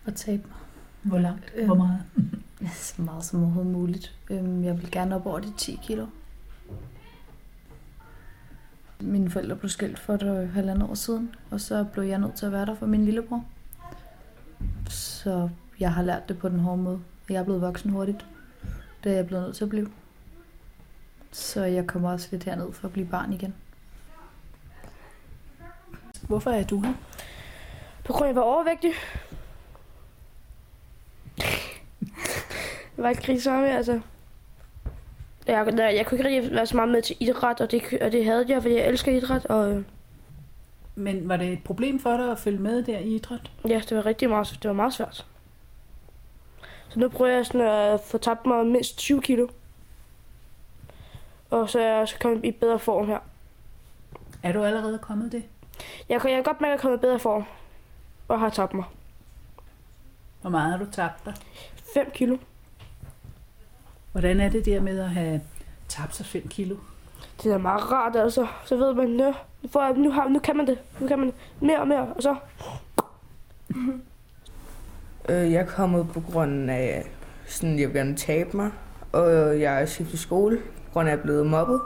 At 0.06 0.14
tabe 0.14 0.42
mig. 0.48 0.56
Hvor 1.02 1.18
langt? 1.18 1.52
Hvor 1.64 1.74
meget? 1.74 2.02
så 2.72 3.02
meget 3.02 3.24
som 3.24 3.42
overhovedet 3.42 3.72
muligt. 3.72 4.16
Øhm, 4.30 4.64
jeg 4.64 4.82
vil 4.82 4.90
gerne 4.90 5.14
op 5.14 5.26
over 5.26 5.40
de 5.40 5.52
10 5.56 5.80
kilo. 5.82 6.06
Mine 9.00 9.30
forældre 9.30 9.56
blev 9.56 9.68
skilt 9.68 9.98
for 9.98 10.14
et 10.14 10.48
halvandet 10.48 10.90
år 10.90 10.94
siden, 10.94 11.34
og 11.50 11.60
så 11.60 11.84
blev 11.84 12.04
jeg 12.04 12.18
nødt 12.18 12.34
til 12.34 12.46
at 12.46 12.52
være 12.52 12.66
der 12.66 12.74
for 12.74 12.86
min 12.86 13.04
lillebror. 13.04 13.44
Så 14.88 15.48
jeg 15.80 15.92
har 15.92 16.02
lært 16.02 16.28
det 16.28 16.38
på 16.38 16.48
den 16.48 16.58
hårde 16.58 16.82
måde. 16.82 17.00
Jeg 17.28 17.36
er 17.36 17.44
blevet 17.44 17.60
voksen 17.60 17.90
hurtigt. 17.90 18.26
Det 19.04 19.12
er 19.12 19.16
jeg 19.16 19.26
blevet 19.26 19.44
nødt 19.44 19.56
til 19.56 19.64
at 19.64 19.70
blive. 19.70 19.88
Så 21.32 21.64
jeg 21.64 21.86
kommer 21.86 22.10
også 22.10 22.28
lidt 22.30 22.44
herned 22.44 22.72
for 22.72 22.88
at 22.88 22.92
blive 22.92 23.06
barn 23.06 23.32
igen. 23.32 23.54
Hvorfor 26.32 26.50
er 26.50 26.64
du 26.64 26.80
her? 26.80 26.92
På 28.04 28.12
grund 28.12 28.24
af, 28.24 28.28
at 28.28 28.34
jeg 28.34 28.36
var 28.36 28.42
overvægtig. 28.42 28.92
det 32.96 33.04
var 33.04 33.14
krise 33.14 33.44
sammen, 33.44 33.70
altså. 33.70 34.00
Jeg, 35.46 35.66
jeg, 35.78 35.96
jeg 35.96 36.06
kunne 36.06 36.18
ikke 36.18 36.28
rigtig 36.28 36.54
være 36.54 36.66
så 36.66 36.76
meget 36.76 36.90
med 36.90 37.02
til 37.02 37.16
idræt, 37.20 37.60
og 37.60 37.70
det, 37.70 37.82
og 38.00 38.12
det 38.12 38.24
havde 38.24 38.44
jeg, 38.48 38.62
fordi 38.62 38.74
jeg 38.74 38.88
elsker 38.88 39.12
idræt. 39.12 39.46
Og, 39.46 39.72
øh. 39.72 39.84
Men 40.94 41.28
var 41.28 41.36
det 41.36 41.52
et 41.52 41.64
problem 41.64 42.00
for 42.00 42.16
dig 42.16 42.30
at 42.30 42.38
følge 42.38 42.58
med 42.58 42.82
der 42.82 42.98
i 42.98 43.14
idræt? 43.14 43.50
Ja, 43.68 43.82
det 43.88 43.96
var 43.96 44.06
rigtig 44.06 44.28
meget, 44.28 44.58
det 44.62 44.68
var 44.68 44.74
meget 44.74 44.92
svært. 44.92 45.26
Så 46.88 46.98
nu 46.98 47.08
prøver 47.08 47.30
jeg 47.30 47.46
sådan 47.46 47.60
at 47.60 48.00
få 48.00 48.18
tabt 48.18 48.46
mig 48.46 48.66
mindst 48.66 48.98
20 48.98 49.22
kilo. 49.22 49.48
Og 51.50 51.70
så 51.70 51.80
er 51.80 51.98
jeg 51.98 52.08
så 52.08 52.18
kommet 52.18 52.44
i 52.44 52.50
bedre 52.50 52.78
form 52.78 53.06
her. 53.06 53.18
Er 54.42 54.52
du 54.52 54.64
allerede 54.64 54.98
kommet 54.98 55.32
det? 55.32 55.42
Jeg 56.08 56.20
kan, 56.20 56.30
jeg 56.30 56.36
kan 56.36 56.44
godt 56.44 56.60
mærke, 56.60 56.70
at 56.70 56.72
jeg 56.72 56.78
er 56.78 56.82
kommet 56.82 56.98
i 56.98 57.00
bedre 57.00 57.18
form. 57.18 57.44
Og 58.28 58.40
har 58.40 58.50
tabt 58.50 58.74
mig. 58.74 58.84
Hvor 60.40 60.50
meget 60.50 60.70
har 60.70 60.78
du 60.78 60.90
tabt 60.92 61.24
dig? 61.24 61.34
5 61.94 62.10
kilo. 62.14 62.36
Hvordan 64.12 64.40
er 64.40 64.48
det 64.48 64.64
der 64.64 64.80
med 64.80 65.00
at 65.00 65.10
have 65.10 65.40
tabt 65.88 66.16
sig 66.16 66.26
5 66.26 66.48
kilo? 66.48 66.76
Det 67.42 67.52
er 67.52 67.58
meget 67.58 67.92
rart, 67.92 68.16
altså. 68.16 68.46
Så 68.64 68.76
ved 68.76 68.94
man, 68.94 69.08
nu, 69.08 69.34
for, 69.72 69.94
nu, 69.96 70.10
har, 70.10 70.28
nu 70.28 70.38
kan 70.38 70.56
man 70.56 70.66
det. 70.66 70.78
Nu 71.00 71.06
kan 71.06 71.18
man 71.18 71.28
det. 71.28 71.34
Mere 71.60 71.80
og 71.80 71.88
mere, 71.88 72.12
og 72.16 72.22
så... 72.22 72.36
Øh, 75.28 75.52
jeg 75.52 75.60
er 75.60 75.66
kommet 75.66 76.08
på 76.12 76.20
grund 76.20 76.70
af, 76.70 77.06
sådan, 77.46 77.78
jeg 77.78 77.88
vil 77.88 77.96
gerne 77.96 78.16
tabe 78.16 78.56
mig, 78.56 78.70
og 79.12 79.60
jeg 79.60 79.82
er 79.82 79.86
skiftet 79.86 80.18
skole, 80.18 80.56
på 80.58 80.92
grund 80.92 81.08
af, 81.08 81.12
at 81.12 81.16
jeg 81.16 81.20
er 81.20 81.24
blevet 81.24 81.46
mobbet. 81.46 81.80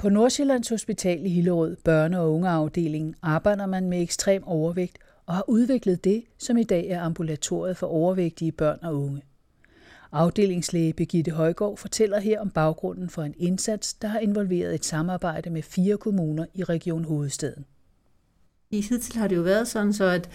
På 0.00 0.08
Nordsjællands 0.08 0.68
Hospital 0.68 1.26
i 1.26 1.28
Hillerød, 1.28 1.76
børne- 1.88 2.16
og 2.16 2.34
ungeafdelingen, 2.34 3.14
arbejder 3.22 3.66
man 3.66 3.88
med 3.88 4.02
ekstrem 4.02 4.42
overvægt 4.46 4.98
og 5.26 5.34
har 5.34 5.44
udviklet 5.48 6.04
det, 6.04 6.24
som 6.38 6.56
i 6.56 6.62
dag 6.62 6.88
er 6.88 7.00
ambulatoriet 7.00 7.76
for 7.76 7.86
overvægtige 7.86 8.52
børn 8.52 8.78
og 8.82 8.96
unge. 8.96 9.22
Afdelingslæge 10.12 10.92
Birgitte 10.92 11.30
Højgaard 11.30 11.76
fortæller 11.76 12.20
her 12.20 12.40
om 12.40 12.50
baggrunden 12.50 13.10
for 13.10 13.22
en 13.22 13.34
indsats, 13.38 13.94
der 13.94 14.08
har 14.08 14.18
involveret 14.18 14.74
et 14.74 14.84
samarbejde 14.84 15.50
med 15.50 15.62
fire 15.62 15.96
kommuner 15.96 16.46
i 16.54 16.64
Region 16.64 17.04
Hovedstaden. 17.04 17.64
I 18.70 18.80
hidtil 18.80 19.18
har 19.18 19.28
det 19.28 19.36
jo 19.36 19.42
været 19.42 19.68
sådan, 19.68 19.92
så 19.92 20.04
at 20.04 20.28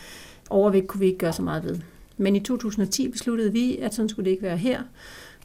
overvægt 0.49 0.87
kunne 0.87 0.99
vi 0.99 1.05
ikke 1.05 1.19
gøre 1.19 1.33
så 1.33 1.41
meget 1.41 1.63
ved. 1.63 1.79
Men 2.17 2.35
i 2.35 2.39
2010 2.39 3.11
besluttede 3.11 3.51
vi, 3.51 3.77
at 3.77 3.93
sådan 3.93 4.09
skulle 4.09 4.25
det 4.25 4.31
ikke 4.31 4.43
være 4.43 4.57
her, 4.57 4.83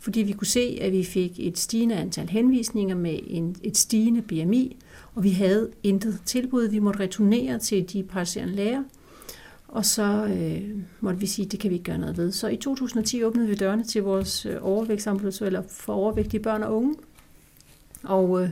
fordi 0.01 0.21
vi 0.21 0.33
kunne 0.33 0.47
se, 0.47 0.79
at 0.81 0.93
vi 0.93 1.05
fik 1.05 1.33
et 1.39 1.59
stigende 1.59 1.97
antal 1.97 2.29
henvisninger 2.29 2.97
med 2.97 3.19
en, 3.27 3.57
et 3.63 3.77
stigende 3.77 4.23
BMI, 4.23 4.77
og 5.15 5.25
vi 5.25 5.31
havde 5.31 5.71
intet 5.83 6.21
tilbud. 6.25 6.69
Vi 6.69 6.79
måtte 6.79 7.01
returnere 7.01 7.59
til 7.59 7.93
de 7.93 8.03
praktiserende 8.03 8.55
læger, 8.55 8.83
Og 9.69 9.87
så 9.87 10.25
øh, 10.25 10.63
måtte 11.01 11.21
vi 11.21 11.27
sige, 11.27 11.47
at 11.47 11.53
det 11.53 11.61
kan 11.61 11.71
vi 11.71 11.75
ikke 11.75 11.85
gøre 11.85 11.99
noget 11.99 12.17
ved. 12.17 12.33
Så 12.33 12.49
i 12.49 12.57
2010 12.57 13.25
åbnede 13.25 13.49
vi 13.49 13.55
dørene 13.55 13.85
til 13.85 14.03
vores 14.03 14.47
øh, 14.47 14.57
overvægtsambulance, 14.61 15.47
eller 15.47 15.63
for 15.69 15.93
overvægtige 15.93 16.43
børn 16.43 16.63
og 16.63 16.77
unge. 16.77 16.95
Og 18.03 18.43
øh, 18.43 18.49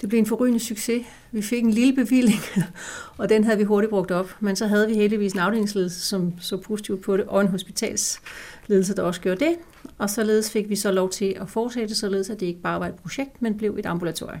det 0.00 0.08
blev 0.08 0.18
en 0.18 0.26
forrygende 0.26 0.60
succes. 0.60 1.06
Vi 1.32 1.42
fik 1.42 1.64
en 1.64 1.70
lille 1.70 1.92
bevilling, 1.92 2.40
og 3.18 3.28
den 3.28 3.44
havde 3.44 3.58
vi 3.58 3.64
hurtigt 3.64 3.90
brugt 3.90 4.10
op. 4.10 4.36
Men 4.40 4.56
så 4.56 4.66
havde 4.66 4.88
vi 4.88 4.94
heldigvis 4.94 5.32
en 5.32 5.38
afdelingsledelse, 5.38 6.00
som 6.00 6.32
så 6.40 6.56
positivt 6.56 7.02
på 7.02 7.16
det, 7.16 7.24
og 7.24 7.40
en 7.40 7.48
hospitalsledelse, 7.48 8.96
der 8.96 9.02
også 9.02 9.20
gjorde 9.20 9.44
det. 9.44 9.54
Og 9.98 10.10
således 10.10 10.50
fik 10.50 10.68
vi 10.68 10.76
så 10.76 10.92
lov 10.92 11.10
til 11.10 11.36
at 11.40 11.48
fortsætte, 11.48 11.94
således 11.94 12.30
at 12.30 12.40
det 12.40 12.46
ikke 12.46 12.60
bare 12.60 12.80
var 12.80 12.86
et 12.86 12.94
projekt, 12.94 13.42
men 13.42 13.56
blev 13.56 13.76
et 13.78 13.86
ambulatorium. 13.86 14.40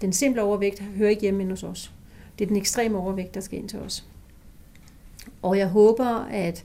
Den 0.00 0.12
simple 0.12 0.42
overvægt 0.42 0.80
hører 0.82 1.10
ikke 1.10 1.22
hjemme 1.22 1.50
hos 1.50 1.62
os. 1.62 1.92
Det 2.38 2.44
er 2.44 2.48
den 2.48 2.56
ekstreme 2.56 2.98
overvægt, 2.98 3.34
der 3.34 3.40
skal 3.40 3.58
ind 3.58 3.68
til 3.68 3.78
os. 3.78 4.04
Og 5.42 5.58
jeg 5.58 5.68
håber, 5.68 6.06
at 6.24 6.64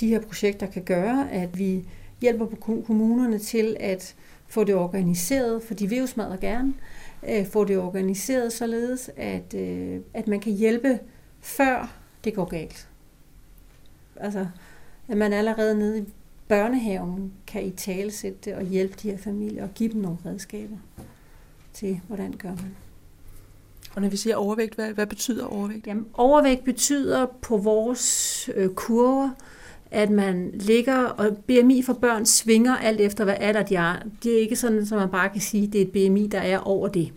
de 0.00 0.08
her 0.08 0.20
projekter 0.20 0.66
kan 0.66 0.82
gøre, 0.82 1.30
at 1.30 1.58
vi 1.58 1.84
hjælper 2.20 2.46
på 2.46 2.56
kommunerne 2.86 3.38
til 3.38 3.76
at 3.80 4.14
få 4.48 4.64
det 4.64 4.74
organiseret, 4.74 5.62
for 5.62 5.74
de 5.74 5.88
vil 5.88 5.98
jo 5.98 6.06
smadre 6.06 6.36
gerne, 6.36 6.74
øh, 7.28 7.46
få 7.46 7.64
det 7.64 7.78
organiseret 7.78 8.52
således, 8.52 9.10
at, 9.16 9.54
øh, 9.54 10.00
at 10.14 10.28
man 10.28 10.40
kan 10.40 10.52
hjælpe 10.52 10.98
før 11.40 11.98
det 12.24 12.34
går 12.34 12.44
galt. 12.44 12.88
Altså, 14.16 14.46
at 15.08 15.16
man 15.16 15.32
allerede 15.32 15.78
nede 15.78 15.98
i 15.98 16.04
børnehaven 16.48 17.32
kan 17.46 17.64
i 17.64 17.70
talesætte 17.70 18.38
det 18.44 18.54
og 18.54 18.62
hjælpe 18.62 18.94
de 19.02 19.10
her 19.10 19.18
familier 19.18 19.62
og 19.62 19.74
give 19.74 19.92
dem 19.92 20.00
nogle 20.00 20.18
redskaber 20.26 20.76
til, 21.72 22.00
hvordan 22.06 22.32
gør 22.32 22.48
man. 22.48 22.76
Og 23.94 24.02
når 24.02 24.08
vi 24.08 24.16
siger 24.16 24.36
overvægt, 24.36 24.74
hvad, 24.74 24.92
hvad 24.92 25.06
betyder 25.06 25.46
overvægt? 25.46 25.86
Jamen, 25.86 26.06
overvægt 26.14 26.64
betyder 26.64 27.26
på 27.42 27.56
vores 27.56 28.50
øh, 28.54 28.68
kurver, 28.68 29.30
at 29.90 30.10
man 30.10 30.50
ligger, 30.54 31.04
og 31.04 31.36
BMI 31.36 31.82
for 31.82 31.92
børn 31.92 32.26
svinger 32.26 32.76
alt 32.76 33.00
efter, 33.00 33.24
hvad 33.24 33.36
er 33.40 33.52
der 33.52 33.62
de 33.62 33.76
er. 33.76 33.96
Det 34.22 34.36
er 34.36 34.40
ikke 34.40 34.56
sådan, 34.56 34.78
at 34.78 34.90
man 34.90 35.10
bare 35.10 35.28
kan 35.28 35.40
sige, 35.40 35.66
at 35.66 35.72
det 35.72 35.80
er 35.80 35.84
et 35.84 35.92
BMI, 35.92 36.26
der 36.26 36.40
er 36.40 36.58
over 36.58 36.88
det. 36.88 37.12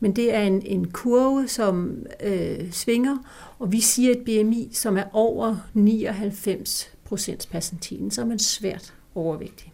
Men 0.00 0.16
det 0.16 0.34
er 0.34 0.42
en, 0.42 0.62
en 0.66 0.90
kurve, 0.90 1.48
som 1.48 2.06
øh, 2.24 2.72
svinger, 2.72 3.16
og 3.58 3.72
vi 3.72 3.80
siger 3.80 4.10
et 4.10 4.24
BMI, 4.24 4.68
som 4.72 4.96
er 4.96 5.04
over 5.12 5.56
99 5.74 6.95
procents 7.06 7.46
percentilen, 7.46 8.10
så 8.10 8.20
er 8.20 8.24
man 8.26 8.38
svært 8.38 8.94
overvægtig. 9.14 9.72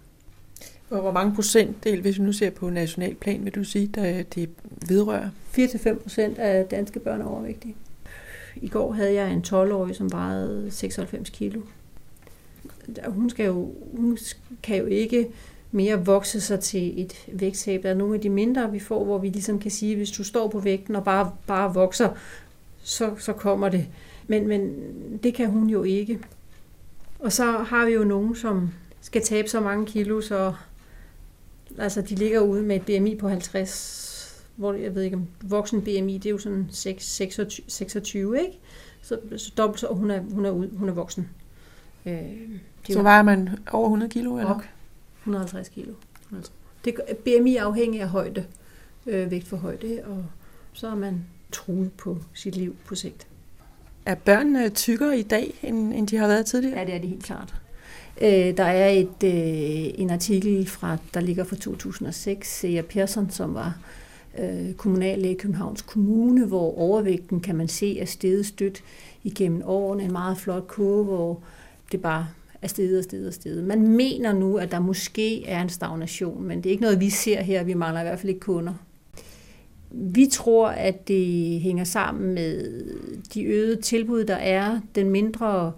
Hvor 0.89 1.13
mange 1.13 1.35
procentdel, 1.35 2.01
hvis 2.01 2.19
vi 2.19 2.23
nu 2.25 2.33
ser 2.33 2.51
på 2.51 2.71
nationalplan, 2.71 3.45
vil 3.45 3.55
du 3.55 3.65
sige, 3.65 3.87
der 3.87 4.23
det 4.23 4.51
vedrører? 4.89 5.29
4-5 5.59 5.95
procent 5.95 6.39
af 6.39 6.67
danske 6.67 7.01
børn 7.01 7.21
er 7.21 7.25
overvægtige. 7.25 7.75
I 8.57 8.69
går 8.69 8.93
havde 8.93 9.15
jeg 9.15 9.33
en 9.33 9.45
12-årig, 9.47 9.97
som 9.97 10.13
vejede 10.13 10.71
96 10.71 11.31
kilo. 11.31 11.61
Hun, 13.07 13.31
skal 13.31 13.47
jo, 13.47 13.73
hun 13.97 14.19
kan 14.63 14.77
jo 14.77 14.87
ikke 14.87 15.29
mere 15.73 16.05
vokse 16.05 16.41
sig 16.41 16.61
til 16.61 17.01
et 17.03 17.27
vægttab. 17.33 17.83
Der 17.83 17.91
er 17.91 17.95
nogle 17.95 18.15
af 18.15 18.21
de 18.21 18.31
mindre, 18.31 18.73
vi 18.73 18.79
får, 18.79 19.05
hvor 19.05 19.19
vi 19.19 19.29
ligesom 19.29 19.59
kan 19.59 19.71
sige, 19.71 19.97
hvis 19.97 20.11
du 20.11 20.25
står 20.25 20.49
på 20.49 20.61
vægten 20.61 20.97
og 20.97 21.05
bare, 21.05 21.33
bare 21.47 21.75
vokser, 21.75 22.09
så, 22.83 23.15
så 23.19 23.33
kommer 23.33 23.69
det. 23.69 23.87
Men, 24.27 24.49
men 24.49 24.75
det 25.23 25.35
kan 25.35 25.51
hun 25.51 25.71
jo 25.71 25.83
ikke. 25.83 26.19
Og 27.23 27.33
så 27.33 27.45
har 27.53 27.87
vi 27.87 27.93
jo 27.93 28.05
nogen, 28.05 28.37
som 28.37 28.71
skal 29.01 29.23
tabe 29.23 29.49
så 29.49 29.61
mange 29.61 29.87
kilo, 29.87 30.21
så 30.21 30.55
altså, 31.79 32.03
de 32.03 32.15
ligger 32.15 32.41
ude 32.41 32.63
med 32.63 32.77
et 32.77 32.83
BMI 33.01 33.17
på 33.17 33.29
50, 33.29 34.45
hvor 34.57 34.73
jeg 34.73 34.95
ved 34.95 35.03
ikke 35.03 35.17
om 35.17 35.27
voksen 35.43 35.83
BMI, 35.83 36.19
det 36.19 36.27
er 36.27 36.31
jo 36.31 36.39
sådan 36.39 36.67
6, 36.71 37.05
26, 37.05 37.65
26 37.69 38.41
ikke? 38.41 38.59
Så, 39.03 39.19
så 39.37 39.53
dobbelt 39.57 39.81
så, 39.81 39.87
hun 39.87 40.11
er, 40.11 40.21
hun 40.21 40.45
er, 40.45 40.51
ud, 40.51 40.77
hun 40.77 40.89
er 40.89 40.93
voksen. 40.93 41.29
Øh, 42.07 42.15
det 42.87 42.95
så 42.95 43.03
vejer 43.03 43.23
man 43.23 43.51
over 43.73 43.87
100 43.87 44.11
kilo, 44.11 44.37
eller? 44.37 44.55
Op. 44.55 44.63
150 45.19 45.69
kilo. 45.69 45.93
Det 46.85 46.95
er 47.09 47.15
BMI 47.15 47.57
afhængig 47.57 48.01
af 48.01 48.09
højde, 48.09 48.45
øh, 49.07 49.31
vægt 49.31 49.49
for 49.49 49.57
højde, 49.57 50.03
og 50.05 50.25
så 50.73 50.89
er 50.89 50.95
man 50.95 51.25
truet 51.53 51.93
på 51.93 52.19
sit 52.35 52.57
liv 52.57 52.77
på 52.87 52.95
sigt. 52.95 53.27
Er 54.07 54.15
børnene 54.15 54.69
tykkere 54.69 55.19
i 55.19 55.23
dag, 55.23 55.55
end, 55.63 55.95
end 55.95 56.09
de 56.09 56.17
har 56.17 56.27
været 56.27 56.47
tidligere? 56.47 56.79
Ja, 56.79 56.85
det 56.85 56.95
er 56.95 56.99
de 56.99 57.07
helt 57.07 57.25
klart. 57.25 57.55
Øh, 58.23 58.57
der 58.57 58.65
er 58.65 58.89
et, 58.89 59.25
øh, 59.25 60.01
en 60.01 60.11
artikel, 60.11 60.67
fra, 60.67 60.97
der 61.15 61.21
ligger 61.21 61.45
fra 61.45 61.57
2006, 61.57 62.59
Seja 62.61 62.83
Persson, 62.83 63.31
som 63.31 63.55
var 63.55 63.79
øh, 64.39 64.73
kommunallæge 64.73 65.35
i 65.35 65.39
Københavns 65.39 65.83
Kommune, 65.83 66.47
hvor 66.47 66.79
overvægten 66.79 67.41
kan 67.41 67.57
man 67.57 67.69
se 67.69 67.99
er 67.99 68.05
steget 68.05 68.47
stødt 68.47 68.83
igennem 69.25 69.63
årene. 69.65 70.03
En 70.03 70.13
meget 70.13 70.39
flot 70.39 70.67
kurve, 70.67 71.05
hvor 71.05 71.41
det 71.93 72.03
bare 72.03 72.27
er 72.63 72.69
steget 72.69 72.99
og 72.99 73.05
steget 73.05 73.29
og 73.29 73.35
steget. 73.35 73.65
Man 73.65 73.89
mener 73.89 74.33
nu, 74.33 74.57
at 74.57 74.71
der 74.71 74.81
måske 74.81 75.47
er 75.47 75.63
en 75.63 75.69
stagnation, 75.69 76.43
men 76.45 76.59
det 76.59 76.67
er 76.67 76.71
ikke 76.71 76.83
noget, 76.83 77.01
vi 77.01 77.11
ser 77.11 77.43
her. 77.43 77.65
Vi 77.65 77.75
mangler 77.75 78.01
i 78.01 78.05
hvert 78.05 78.19
fald 78.19 78.29
ikke 78.29 78.41
kunder. 78.41 78.75
Vi 79.95 80.27
tror, 80.27 80.69
at 80.69 81.09
det 81.09 81.61
hænger 81.61 81.85
sammen 81.85 82.35
med 82.35 82.85
de 83.35 83.45
øgede 83.45 83.81
tilbud, 83.81 84.25
der 84.25 84.35
er, 84.35 84.81
den 84.95 85.11
mindre 85.11 85.73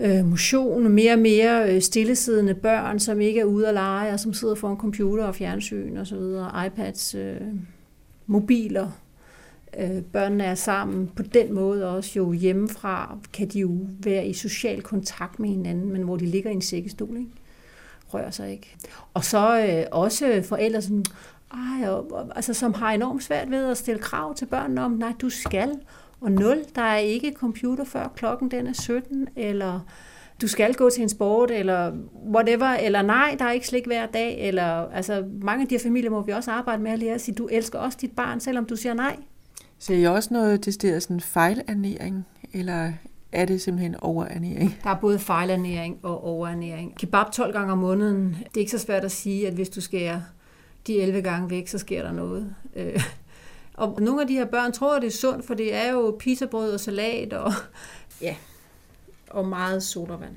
øh, 0.00 0.24
motion, 0.24 0.92
mere 0.92 1.12
og 1.12 1.18
mere 1.18 1.74
øh, 1.74 1.80
stillesiddende 1.80 2.54
børn, 2.54 2.98
som 2.98 3.20
ikke 3.20 3.40
er 3.40 3.44
ude 3.44 3.68
at 3.68 3.74
lege, 3.74 4.12
og 4.12 4.20
som 4.20 4.34
sidder 4.34 4.54
foran 4.54 4.76
computer 4.76 5.24
og 5.24 5.34
fjernsyn 5.34 5.96
og 5.96 6.06
så 6.06 6.16
videre, 6.16 6.66
iPads, 6.66 7.14
øh, 7.14 7.40
mobiler. 8.26 8.90
Øh, 9.78 10.02
børnene 10.02 10.44
er 10.44 10.54
sammen 10.54 11.10
på 11.16 11.22
den 11.22 11.54
måde 11.54 11.88
også 11.88 12.12
jo 12.16 12.32
hjemmefra, 12.32 13.18
kan 13.32 13.48
de 13.48 13.58
jo 13.58 13.78
være 13.98 14.26
i 14.26 14.32
social 14.32 14.82
kontakt 14.82 15.38
med 15.40 15.48
hinanden, 15.48 15.92
men 15.92 16.02
hvor 16.02 16.16
de 16.16 16.26
ligger 16.26 16.50
i 16.50 16.54
en 16.54 16.62
sækkestol, 16.62 17.16
ikke? 17.16 17.30
rører 18.14 18.30
sig 18.30 18.52
ikke. 18.52 18.76
Og 19.14 19.24
så 19.24 19.66
øh, 19.66 19.84
også 19.90 20.42
forældre, 20.42 20.82
som, 20.82 21.04
ej, 21.52 21.88
og, 21.88 22.12
og, 22.12 22.32
altså, 22.36 22.54
som 22.54 22.74
har 22.74 22.92
enormt 22.92 23.22
svært 23.22 23.50
ved 23.50 23.64
at 23.64 23.76
stille 23.76 24.00
krav 24.00 24.34
til 24.34 24.46
børnene 24.46 24.84
om, 24.84 24.90
nej, 24.90 25.12
du 25.20 25.30
skal, 25.30 25.70
og 26.20 26.32
0, 26.32 26.64
der 26.74 26.82
er 26.82 26.96
ikke 26.96 27.32
computer 27.32 27.84
før 27.84 28.08
klokken 28.16 28.50
den 28.50 28.66
er 28.66 28.72
17, 28.72 29.28
eller 29.36 29.80
du 30.42 30.48
skal 30.48 30.74
gå 30.74 30.90
til 30.90 31.02
en 31.02 31.08
sport, 31.08 31.50
eller 31.50 31.92
whatever, 32.34 32.66
eller 32.66 33.02
nej, 33.02 33.36
der 33.38 33.44
er 33.44 33.52
ikke 33.52 33.66
slik 33.66 33.86
hver 33.86 34.06
dag, 34.06 34.48
eller 34.48 34.64
altså 34.90 35.24
mange 35.42 35.62
af 35.62 35.68
de 35.68 35.74
her 35.74 35.82
familier 35.82 36.10
må 36.10 36.22
vi 36.22 36.32
også 36.32 36.50
arbejde 36.50 36.82
med 36.82 36.90
at 36.90 36.98
lære 36.98 37.14
at 37.14 37.20
sige, 37.20 37.34
du 37.34 37.46
elsker 37.46 37.78
også 37.78 37.98
dit 38.00 38.12
barn, 38.16 38.40
selvom 38.40 38.64
du 38.64 38.76
siger 38.76 38.94
nej. 38.94 39.16
Ser 39.78 39.96
I 39.96 40.04
også 40.04 40.34
noget 40.34 40.64
det 40.64 40.84
er 40.84 40.98
sådan 40.98 41.20
fejlernæring, 41.20 42.26
eller 42.52 42.92
er 43.32 43.44
det 43.44 43.60
simpelthen 43.60 43.96
overernæring? 44.00 44.78
Der 44.84 44.90
er 44.90 45.00
både 45.00 45.18
fejlernæring 45.18 45.98
og 46.02 46.24
overernæring. 46.24 46.94
Kebab 46.98 47.32
12 47.32 47.52
gange 47.52 47.72
om 47.72 47.78
måneden, 47.78 48.28
det 48.28 48.56
er 48.56 48.60
ikke 48.60 48.72
så 48.72 48.78
svært 48.78 49.04
at 49.04 49.12
sige, 49.12 49.46
at 49.46 49.54
hvis 49.54 49.68
du 49.68 49.80
skærer 49.80 50.20
de 50.86 51.02
11 51.02 51.22
gange 51.22 51.50
væk, 51.50 51.68
så 51.68 51.78
sker 51.78 52.02
der 52.02 52.12
noget. 52.12 52.54
Øh, 52.76 53.02
og 53.74 54.02
nogle 54.02 54.20
af 54.20 54.26
de 54.28 54.34
her 54.34 54.44
børn 54.44 54.72
tror, 54.72 54.96
at 54.96 55.02
det 55.02 55.08
er 55.08 55.12
sundt, 55.12 55.46
for 55.46 55.54
det 55.54 55.74
er 55.74 55.92
jo 55.92 56.16
pizzabrød 56.18 56.72
og 56.72 56.80
salat 56.80 57.32
og, 57.32 57.52
ja, 58.20 58.36
og 59.30 59.48
meget 59.48 59.82
sodavand. 59.82 60.34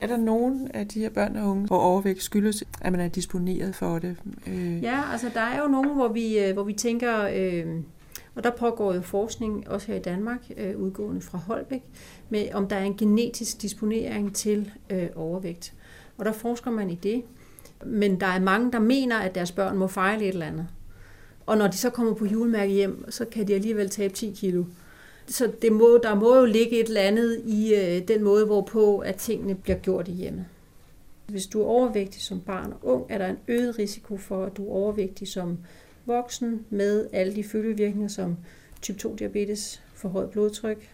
Er 0.00 0.06
der 0.06 0.16
nogen 0.16 0.70
af 0.74 0.88
de 0.88 1.00
her 1.00 1.10
børn 1.10 1.36
og 1.36 1.50
unge, 1.50 1.66
hvor 1.66 1.78
overvægt 1.78 2.22
skyldes, 2.22 2.64
at 2.80 2.92
man 2.92 3.00
er 3.00 3.08
disponeret 3.08 3.74
for 3.74 3.98
det? 3.98 4.16
Øh. 4.46 4.82
Ja, 4.82 5.02
altså 5.12 5.30
der 5.34 5.40
er 5.40 5.62
jo 5.62 5.68
nogen, 5.68 5.94
hvor 5.94 6.08
vi, 6.08 6.38
øh, 6.38 6.52
hvor 6.52 6.64
vi 6.64 6.72
tænker, 6.72 7.28
øh, 7.34 7.66
og 8.34 8.44
der 8.44 8.50
pågår 8.50 8.94
jo 8.94 9.00
forskning, 9.00 9.68
også 9.68 9.86
her 9.86 9.94
i 9.94 10.02
Danmark, 10.02 10.40
øh, 10.56 10.76
udgående 10.76 11.20
fra 11.20 11.38
Holbæk, 11.38 11.82
med 12.28 12.52
om 12.52 12.68
der 12.68 12.76
er 12.76 12.84
en 12.84 12.96
genetisk 12.96 13.62
disponering 13.62 14.34
til 14.34 14.70
øh, 14.90 15.08
overvægt. 15.16 15.74
Og 16.18 16.24
der 16.24 16.32
forsker 16.32 16.70
man 16.70 16.90
i 16.90 16.94
det. 16.94 17.22
Men 17.86 18.20
der 18.20 18.26
er 18.26 18.40
mange, 18.40 18.72
der 18.72 18.78
mener, 18.78 19.18
at 19.18 19.34
deres 19.34 19.52
børn 19.52 19.76
må 19.76 19.86
fejle 19.86 20.22
et 20.22 20.28
eller 20.28 20.46
andet. 20.46 20.66
Og 21.46 21.58
når 21.58 21.66
de 21.66 21.76
så 21.76 21.90
kommer 21.90 22.14
på 22.14 22.26
julemærke 22.26 22.72
hjem, 22.72 23.10
så 23.10 23.24
kan 23.24 23.48
de 23.48 23.54
alligevel 23.54 23.90
tabe 23.90 24.14
10 24.14 24.32
kilo. 24.36 24.64
Så 25.26 25.52
det 25.62 25.72
må, 25.72 26.00
der 26.02 26.14
må 26.14 26.36
jo 26.36 26.44
ligge 26.44 26.80
et 26.80 26.86
eller 26.86 27.00
andet 27.00 27.42
i 27.46 27.74
øh, 27.74 28.08
den 28.08 28.22
måde, 28.22 28.46
hvorpå 28.46 28.98
at 28.98 29.16
tingene 29.16 29.54
bliver 29.54 29.78
gjort 29.78 30.08
i 30.08 30.12
hjemmet. 30.12 30.46
Hvis 31.26 31.46
du 31.46 31.60
er 31.60 31.66
overvægtig 31.66 32.22
som 32.22 32.40
barn 32.40 32.72
og 32.72 32.78
ung, 32.82 33.06
er 33.08 33.18
der 33.18 33.26
en 33.26 33.38
øget 33.48 33.78
risiko 33.78 34.16
for, 34.16 34.44
at 34.44 34.56
du 34.56 34.66
er 34.66 34.72
overvægtig 34.72 35.28
som 35.28 35.58
voksen 36.06 36.66
med 36.70 37.06
alle 37.12 37.34
de 37.34 37.44
følgevirkninger 37.44 38.08
som 38.08 38.36
type 38.82 38.98
2 38.98 39.14
diabetes, 39.14 39.82
forhøjet 39.94 40.30
blodtryk, 40.30 40.90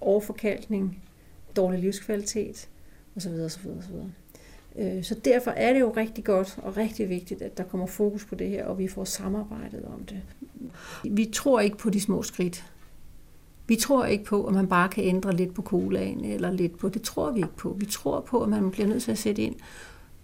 overforkalkning, 0.00 1.02
dårlig 1.56 1.80
livskvalitet 1.80 2.68
osv. 3.16 3.32
osv., 3.32 3.68
osv. 3.68 3.94
Øh, 4.78 5.04
så 5.04 5.14
derfor 5.24 5.50
er 5.50 5.72
det 5.72 5.80
jo 5.80 5.92
rigtig 5.96 6.24
godt 6.24 6.58
og 6.62 6.76
rigtig 6.76 7.08
vigtigt, 7.08 7.42
at 7.42 7.58
der 7.58 7.64
kommer 7.64 7.86
fokus 7.86 8.24
på 8.24 8.34
det 8.34 8.48
her, 8.48 8.64
og 8.64 8.78
vi 8.78 8.88
får 8.88 9.04
samarbejdet 9.04 9.84
om 9.84 10.04
det. 10.04 10.22
Vi 11.04 11.30
tror 11.32 11.60
ikke 11.60 11.76
på 11.76 11.90
de 11.90 12.00
små 12.00 12.22
skridt. 12.22 12.64
Vi 13.66 13.76
tror 13.76 14.04
ikke 14.04 14.24
på, 14.24 14.44
at 14.44 14.54
man 14.54 14.68
bare 14.68 14.88
kan 14.88 15.04
ændre 15.04 15.36
lidt 15.36 15.54
på 15.54 15.62
colaen 15.62 16.24
eller 16.24 16.50
lidt 16.50 16.78
på. 16.78 16.88
Det 16.88 17.02
tror 17.02 17.30
vi 17.30 17.38
ikke 17.38 17.56
på. 17.56 17.76
Vi 17.78 17.86
tror 17.86 18.20
på, 18.20 18.42
at 18.42 18.48
man 18.48 18.70
bliver 18.70 18.88
nødt 18.88 19.02
til 19.02 19.12
at 19.12 19.18
sætte 19.18 19.42
ind 19.42 19.54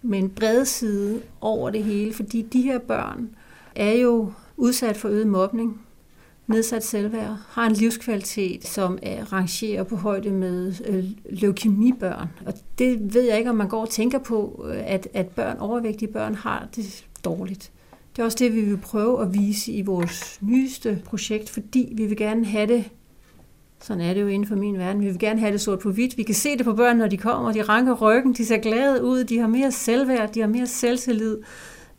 med 0.01 0.19
en 0.19 0.29
bred 0.29 0.65
side 0.65 1.21
over 1.41 1.69
det 1.69 1.83
hele, 1.83 2.13
fordi 2.13 2.41
de 2.41 2.61
her 2.61 2.79
børn 2.79 3.29
er 3.75 3.91
jo 3.91 4.31
udsat 4.57 4.97
for 4.97 5.09
øget 5.09 5.27
mobning 5.27 5.84
nedsat 6.47 6.83
selvværd, 6.83 7.37
har 7.49 7.65
en 7.65 7.73
livskvalitet, 7.73 8.67
som 8.67 8.97
er 9.01 9.33
rangerer 9.33 9.83
på 9.83 9.95
højde 9.95 10.31
med 10.31 10.73
øh, 10.85 11.05
leukemibørn. 11.29 12.29
Og 12.45 12.53
det 12.79 13.13
ved 13.13 13.21
jeg 13.21 13.37
ikke, 13.37 13.49
om 13.49 13.55
man 13.55 13.67
går 13.67 13.81
og 13.81 13.89
tænker 13.89 14.19
på, 14.19 14.65
øh, 14.69 14.83
at, 14.85 15.07
at 15.13 15.27
børn, 15.27 15.57
overvægtige 15.57 16.11
børn 16.11 16.35
har 16.35 16.67
det 16.75 17.05
dårligt. 17.25 17.71
Det 18.15 18.21
er 18.21 18.25
også 18.25 18.37
det, 18.39 18.55
vi 18.55 18.61
vil 18.61 18.77
prøve 18.77 19.21
at 19.21 19.33
vise 19.33 19.71
i 19.71 19.81
vores 19.81 20.37
nyeste 20.41 21.01
projekt, 21.05 21.49
fordi 21.49 21.93
vi 21.95 22.05
vil 22.05 22.17
gerne 22.17 22.45
have 22.45 22.67
det, 22.67 22.83
sådan 23.81 24.01
er 24.01 24.13
det 24.13 24.21
jo 24.21 24.27
inden 24.27 24.47
for 24.47 24.55
min 24.55 24.77
verden, 24.77 25.01
vi 25.01 25.07
vil 25.07 25.19
gerne 25.19 25.39
have 25.39 25.51
det 25.51 25.61
sort 25.61 25.79
på 25.79 25.91
hvidt. 25.91 26.17
Vi 26.17 26.23
kan 26.23 26.35
se 26.35 26.57
det 26.57 26.65
på 26.65 26.73
børn, 26.73 26.97
når 26.97 27.07
de 27.07 27.17
kommer, 27.17 27.51
de 27.51 27.61
ranker 27.61 27.93
ryggen, 27.93 28.33
de 28.33 28.45
ser 28.45 28.57
glade 28.57 29.03
ud, 29.03 29.23
de 29.23 29.39
har 29.39 29.47
mere 29.47 29.71
selvværd, 29.71 30.33
de 30.33 30.39
har 30.39 30.47
mere 30.47 30.67
selvtillid, 30.67 31.37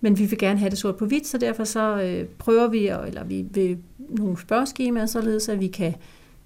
men 0.01 0.19
vi 0.19 0.27
vil 0.27 0.39
gerne 0.39 0.59
have 0.59 0.71
det 0.71 0.79
sort 0.79 0.97
på 0.97 1.07
hvidt, 1.07 1.27
så 1.27 1.39
derfor 1.39 1.65
så 1.65 2.01
øh, 2.03 2.29
prøver 2.29 2.69
vi, 2.69 2.89
eller 2.89 3.25
vi 3.25 3.43
vil 3.51 3.79
nogle 3.99 4.39
spørgeskemaer, 4.41 5.07
således 5.07 5.49
at 5.49 5.61
vi 5.61 5.69
kan, 5.69 5.95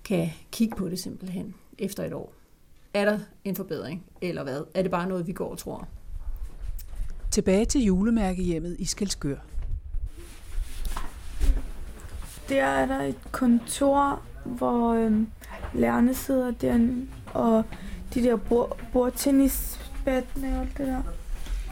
kan 0.04 0.28
kigge 0.52 0.76
på 0.76 0.88
det 0.88 0.99
simpelthen 0.99 1.54
efter 1.78 2.04
et 2.04 2.12
år. 2.12 2.33
Er 2.95 3.04
der 3.04 3.19
en 3.45 3.57
forbedring, 3.57 4.04
eller 4.23 4.42
hvad? 4.42 4.62
Er 4.75 4.83
det 4.83 4.90
bare 4.90 5.09
noget, 5.09 5.26
vi 5.26 5.33
går 5.33 5.50
og 5.50 5.59
tror? 5.59 5.88
Tilbage 7.30 7.64
til 7.64 7.80
julemærkehjemmet 7.80 8.76
i 8.78 8.85
Skelskør. 8.85 9.37
Der 12.49 12.64
er 12.64 12.87
der 12.87 13.02
et 13.02 13.19
kontor, 13.33 14.23
hvor 14.45 14.95
øhm, 14.95 15.28
lærerne 15.75 16.14
sidder 16.14 16.50
der, 16.50 16.88
og 17.35 17.64
de 18.14 18.23
der 18.23 18.37
bord, 18.37 18.80
bordtennisbattene 18.92 20.54
og 20.54 20.61
alt 20.61 20.78
det 20.78 20.87
der. 20.87 21.02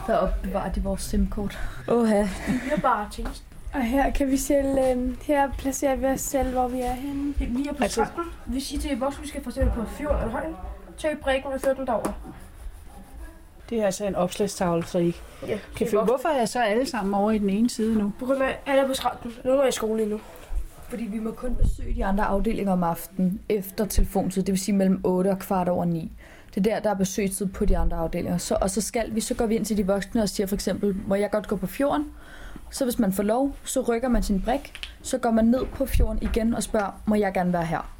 Der 0.08 0.16
opbevarer 0.16 0.72
de 0.72 0.82
vores 0.82 1.02
SIM-kort. 1.02 1.58
Åha. 1.88 2.20
Det 2.20 2.72
er 2.76 2.80
bare 2.80 3.08
ting. 3.12 3.28
Og 3.74 3.82
her 3.82 4.10
kan 4.10 4.30
vi 4.30 4.36
selv, 4.36 4.78
øh, 4.78 5.16
her 5.22 5.50
placerer 5.58 5.96
vi 5.96 6.04
os 6.04 6.20
selv, 6.20 6.50
hvor 6.50 6.68
vi 6.68 6.80
er 6.80 6.92
henne. 6.92 7.34
Vi 7.38 7.68
er 7.68 7.72
på 7.72 7.82
altså, 7.82 8.04
trappen. 8.04 8.24
Vi 8.46 8.60
siger 8.60 8.80
til 8.80 8.98
vores, 8.98 9.22
vi 9.22 9.28
skal 9.28 9.44
få 9.44 9.50
på 9.50 9.84
fjord 9.84 10.14
eller 10.14 10.30
højden. 10.30 10.56
Tag 10.98 11.18
brækken 11.18 11.52
og 11.52 11.60
før 11.60 11.74
den 11.74 11.86
derover. 11.86 12.12
Det 13.70 13.80
er 13.80 13.86
altså 13.86 14.04
en 14.04 14.14
opslagstavle, 14.14 14.84
så 14.84 14.98
I 14.98 15.16
ja, 15.46 15.58
kan 15.76 15.86
finde. 15.86 16.04
Hvorfor 16.04 16.28
er 16.28 16.44
så 16.44 16.62
alle 16.62 16.86
sammen 16.86 17.14
over 17.14 17.30
i 17.30 17.38
den 17.38 17.50
ene 17.50 17.70
side 17.70 17.98
nu? 17.98 18.12
På 18.18 18.24
grund 18.24 18.42
af, 18.42 18.58
alle 18.66 18.82
er 18.82 18.86
på 18.86 18.94
skralden. 18.94 19.32
Nu 19.44 19.50
er 19.50 19.60
jeg 19.60 19.68
i 19.68 19.72
skole 19.72 20.02
endnu. 20.02 20.20
Fordi 20.88 21.04
vi 21.04 21.18
må 21.18 21.30
kun 21.30 21.54
besøge 21.54 21.94
de 21.94 22.04
andre 22.04 22.24
afdelinger 22.24 22.72
om 22.72 22.82
aftenen 22.82 23.40
efter 23.48 23.84
telefontid, 23.84 24.42
det 24.42 24.52
vil 24.52 24.58
sige 24.58 24.74
mellem 24.74 25.00
8 25.04 25.28
og 25.28 25.38
kvart 25.38 25.68
over 25.68 25.84
9. 25.84 26.12
Det 26.54 26.66
er 26.66 26.74
der, 26.74 26.80
der 26.80 26.90
er 26.90 26.94
besøgstid 26.94 27.46
på 27.46 27.64
de 27.64 27.78
andre 27.78 27.96
afdelinger. 27.96 28.38
Så, 28.38 28.58
og 28.60 28.70
så 28.70 28.80
skal 28.80 29.14
vi, 29.14 29.20
så 29.20 29.34
går 29.34 29.46
vi 29.46 29.54
ind 29.56 29.64
til 29.64 29.76
de 29.76 29.86
voksne 29.86 30.22
og 30.22 30.28
siger 30.28 30.46
for 30.46 30.54
eksempel, 30.54 30.96
må 31.06 31.14
jeg 31.14 31.30
godt 31.30 31.48
gå 31.48 31.56
på 31.56 31.66
fjorden? 31.66 32.10
Så 32.70 32.84
hvis 32.84 32.98
man 32.98 33.12
får 33.12 33.22
lov, 33.22 33.56
så 33.64 33.80
rykker 33.80 34.08
man 34.08 34.22
sin 34.22 34.42
brik, 34.42 34.72
så 35.02 35.18
går 35.18 35.30
man 35.30 35.44
ned 35.44 35.66
på 35.66 35.86
fjorden 35.86 36.22
igen 36.22 36.54
og 36.54 36.62
spørger, 36.62 37.00
må 37.06 37.14
jeg 37.14 37.34
gerne 37.34 37.52
være 37.52 37.64
her? 37.64 37.94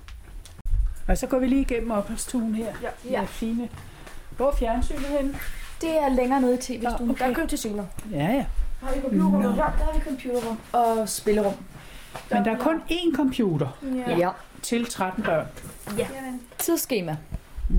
Og 1.09 1.19
så 1.19 1.27
går 1.27 1.39
vi 1.39 1.47
lige 1.47 1.61
igennem 1.61 1.91
opholdstuen 1.91 2.55
her. 2.55 2.73
Ja. 2.83 3.11
ja. 3.11 3.25
fine. 3.25 3.69
Hvor 4.37 4.51
er 4.51 4.57
fjernsynet 4.57 5.01
henne? 5.01 5.35
Det 5.81 5.91
er 5.91 6.09
længere 6.09 6.41
nede 6.41 6.55
i 6.55 6.57
tv-stuen. 6.57 7.11
Okay. 7.11 7.29
Der 7.29 7.35
kan 7.35 7.49
til 7.49 7.59
senere. 7.59 7.87
Ja, 8.13 8.17
ja. 8.17 8.47
Har 8.83 8.95
vi 8.95 9.01
computerrum? 9.01 9.43
Ja, 9.43 9.49
der 9.49 9.63
har 9.63 9.93
vi 9.95 10.01
computerrum 10.01 10.59
og 10.73 11.09
spillerum. 11.09 11.55
Men 12.31 12.45
der 12.45 12.51
er 12.51 12.59
kun 12.59 12.83
én 12.91 13.17
computer 13.17 13.79
ja. 14.07 14.17
ja. 14.17 14.31
til 14.63 14.87
13 14.87 15.23
børn. 15.23 15.47
Ja. 15.99 16.07
Tidsskema. 16.59 17.17
Mm. 17.69 17.77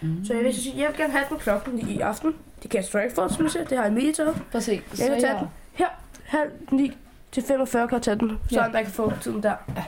Mm. 0.00 0.24
Så 0.24 0.34
jeg 0.34 0.44
vil 0.44 0.54
sige, 0.54 0.78
jeg 0.78 0.88
vil 0.88 0.96
gerne 0.96 1.12
have 1.12 1.24
den 1.28 1.38
klokken 1.38 1.88
i 1.88 2.00
aften. 2.00 2.36
Det 2.62 2.70
kan 2.70 2.84
jeg 2.92 3.04
ikke 3.04 3.14
få, 3.14 3.28
som 3.28 3.44
jeg 3.44 3.50
siger. 3.50 3.64
Det 3.64 3.78
har 3.78 3.84
jeg 3.84 3.92
lige 3.92 4.12
taget. 4.12 4.42
Præcis. 4.52 4.82
Jeg 4.98 5.08
kan 5.08 5.20
tage 5.20 5.38
den 5.38 5.46
her, 5.72 5.88
halv 6.24 6.50
9 6.72 6.96
til 7.32 7.42
45 7.42 7.88
kan 7.88 7.94
jeg 7.94 8.02
tage 8.02 8.18
den, 8.18 8.38
så 8.50 8.60
ja. 8.60 8.68
der 8.72 8.82
kan 8.82 8.92
få 8.92 9.12
tiden 9.20 9.42
der. 9.42 9.54
Ja. 9.76 9.84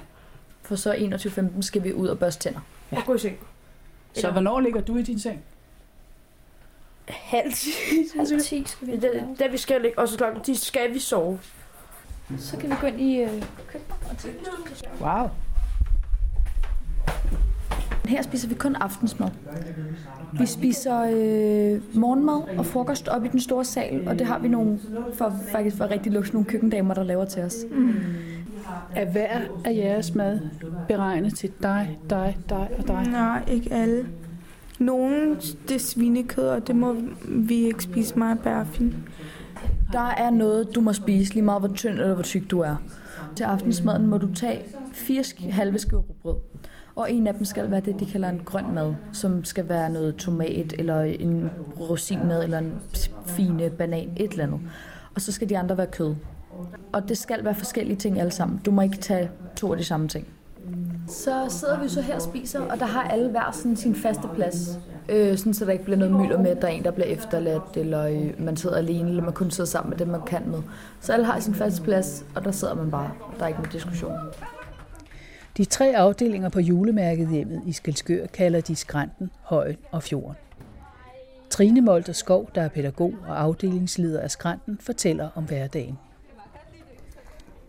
For 0.63 0.77
så 0.77 0.95
21.15 0.95 1.63
skal 1.63 1.85
vi 1.85 1.93
ud 1.93 2.09
og 2.09 2.19
børste 2.19 2.43
tænder. 2.43 2.61
Ja. 2.93 2.97
Og 2.97 3.05
gå 3.07 3.15
i 3.15 3.19
seng. 3.19 3.39
Så 4.15 4.31
hvornår 4.31 4.61
ligger 4.61 4.81
du 4.81 4.97
i 4.97 5.03
din 5.03 5.19
seng? 5.19 5.43
Halv 7.09 7.53
10. 7.53 7.71
Halv 8.17 8.41
10 8.41 8.65
skal 8.67 8.87
vi. 8.87 8.97
Det, 8.97 9.25
det, 9.39 9.53
vi 9.53 9.57
skal 9.57 9.81
ligge, 9.81 9.99
og 9.99 10.09
så 10.09 10.17
klokken 10.17 10.43
10 10.43 10.55
skal 10.55 10.95
vi 10.95 10.99
sove. 10.99 11.41
Så 12.39 12.57
kan 12.57 12.71
vi 12.71 12.75
gå 12.81 12.87
ind 12.87 13.01
i 13.01 13.21
øh, 13.21 13.43
køkkenet 13.69 13.97
og 14.11 14.19
tage 14.19 14.35
Wow. 15.01 15.31
Her 18.05 18.23
spiser 18.23 18.49
vi 18.49 18.55
kun 18.55 18.75
aftensmad. 18.75 19.29
Vi 20.33 20.47
spiser 20.47 21.01
øh, 21.03 21.97
morgenmad 21.97 22.59
og 22.59 22.67
frokost 22.67 23.09
op 23.09 23.25
i 23.25 23.29
den 23.29 23.41
store 23.41 23.65
sal, 23.65 24.09
og 24.09 24.19
det 24.19 24.27
har 24.27 24.39
vi 24.39 24.49
nogle, 24.49 24.79
for 25.15 25.35
faktisk 25.53 25.77
for 25.77 25.91
rigtig 25.91 26.13
luks, 26.13 26.33
nogle 26.33 26.47
køkkendamer, 26.47 26.95
der 26.95 27.03
laver 27.03 27.25
til 27.25 27.43
os. 27.43 27.57
Mm. 27.71 27.95
Er 28.95 29.05
hver 29.05 29.41
af 29.65 29.75
jeres 29.75 30.15
mad 30.15 30.41
beregnet 30.89 31.35
til 31.35 31.51
dig, 31.63 31.99
dig, 32.11 32.37
dig 32.49 32.69
og 32.79 32.89
dig? 32.89 33.07
Nej, 33.11 33.45
ikke 33.49 33.73
alle. 33.73 34.09
Nogle, 34.79 35.37
det 35.69 35.75
er 35.75 35.79
svinekød, 35.79 36.49
og 36.49 36.67
det 36.67 36.77
må 36.77 36.97
vi 37.29 37.55
ikke 37.55 37.83
spise 37.83 38.19
meget 38.19 38.39
bærfin. 38.39 38.95
Der 39.93 40.15
er 40.19 40.31
noget, 40.31 40.75
du 40.75 40.81
må 40.81 40.93
spise 40.93 41.35
lige 41.35 41.45
meget, 41.45 41.61
hvor 41.61 41.75
tynd 41.75 41.95
eller 41.95 42.15
hvor 42.15 42.23
tyk 42.23 42.51
du 42.51 42.61
er. 42.61 42.77
Til 43.37 43.45
aftensmaden 43.45 44.07
må 44.07 44.19
du 44.19 44.35
tage 44.35 44.63
fire 44.93 45.25
halve 45.51 45.79
skiver 45.79 46.03
brød. 46.23 46.37
Og 46.99 47.13
en 47.13 47.27
af 47.27 47.35
dem 47.35 47.45
skal 47.45 47.71
være 47.71 47.81
det, 47.81 48.01
de 48.01 48.07
kalder 48.07 48.29
en 48.29 48.43
grøn 48.45 48.75
mad, 48.75 48.95
som 49.13 49.45
skal 49.45 49.69
være 49.69 49.91
noget 49.91 50.17
tomat, 50.17 50.75
eller 50.79 51.03
en 51.03 51.51
rosinmad, 51.81 52.45
eller 52.45 52.59
en 52.59 52.73
fine 53.27 53.71
banan, 53.71 54.13
et 54.17 54.31
eller 54.31 54.45
andet. 54.45 54.61
Og 55.15 55.21
så 55.21 55.33
skal 55.33 55.49
de 55.49 55.59
andre 55.59 55.77
være 55.77 55.87
kød. 55.87 56.15
Og 56.93 57.09
det 57.09 57.19
skal 57.19 57.45
være 57.45 57.55
forskellige 57.55 57.97
ting 57.97 58.21
alle 58.21 58.31
sammen. 58.31 58.61
Du 58.67 58.71
må 58.71 58.83
ikke 58.83 58.97
tage 58.97 59.31
to 59.57 59.73
af 59.73 59.79
de 59.79 59.85
samme 59.85 60.09
ting. 60.09 60.27
Så 61.09 61.45
sidder 61.49 61.83
vi 61.83 61.89
så 61.89 62.01
her 62.01 62.15
og 62.15 62.23
spiser, 62.23 62.61
og 62.61 62.79
der 62.79 62.87
har 62.87 63.03
alle 63.03 63.31
hver 63.31 63.51
sådan 63.53 63.77
sin 63.77 63.95
faste 63.95 64.29
plads. 64.35 64.79
Øh, 65.09 65.39
sådan 65.39 65.55
så 65.55 65.65
der 65.65 65.73
ikke 65.73 65.85
bliver 65.85 65.99
noget 65.99 66.15
mylder 66.15 66.39
med, 66.39 66.51
at 66.51 66.63
der 66.63 66.69
er 66.69 66.73
en, 66.73 66.85
der 66.85 66.91
bliver 66.91 67.09
efterladt, 67.09 67.77
eller 67.77 68.07
øh, 68.07 68.45
man 68.45 68.57
sidder 68.57 68.77
alene, 68.77 69.09
eller 69.09 69.23
man 69.23 69.33
kun 69.33 69.51
sidder 69.51 69.71
sammen 69.71 69.91
med 69.91 69.99
dem, 69.99 70.09
man 70.09 70.23
kan 70.27 70.43
med. 70.47 70.63
Så 71.01 71.13
alle 71.13 71.27
har 71.27 71.41
sin 71.41 71.55
faste 71.55 71.83
plads, 71.83 72.25
og 72.35 72.45
der 72.45 72.51
sidder 72.51 72.75
man 72.75 72.91
bare. 72.91 73.11
Der 73.39 73.45
er 73.45 73.49
ikke 73.49 73.61
nogen 73.61 73.73
diskussion. 73.73 74.13
De 75.59 75.65
tre 75.65 75.97
afdelinger 75.97 76.49
på 76.49 76.61
julemærket 76.61 77.29
hjemmet 77.29 77.63
i 77.67 77.73
Skelskør 77.73 78.27
kalder 78.27 78.61
de 78.61 78.77
Skrænten, 78.77 79.31
Højen 79.43 79.77
og 79.91 80.03
Fjorden. 80.03 80.37
Trine 81.51 81.81
Molter 81.81 82.13
Skov, 82.13 82.51
der 82.55 82.63
er 82.63 82.69
pædagog 82.69 83.15
og 83.29 83.41
afdelingsleder 83.41 84.21
af 84.21 84.31
Skrænten, 84.31 84.79
fortæller 84.81 85.29
om 85.35 85.45
hverdagen. 85.45 85.99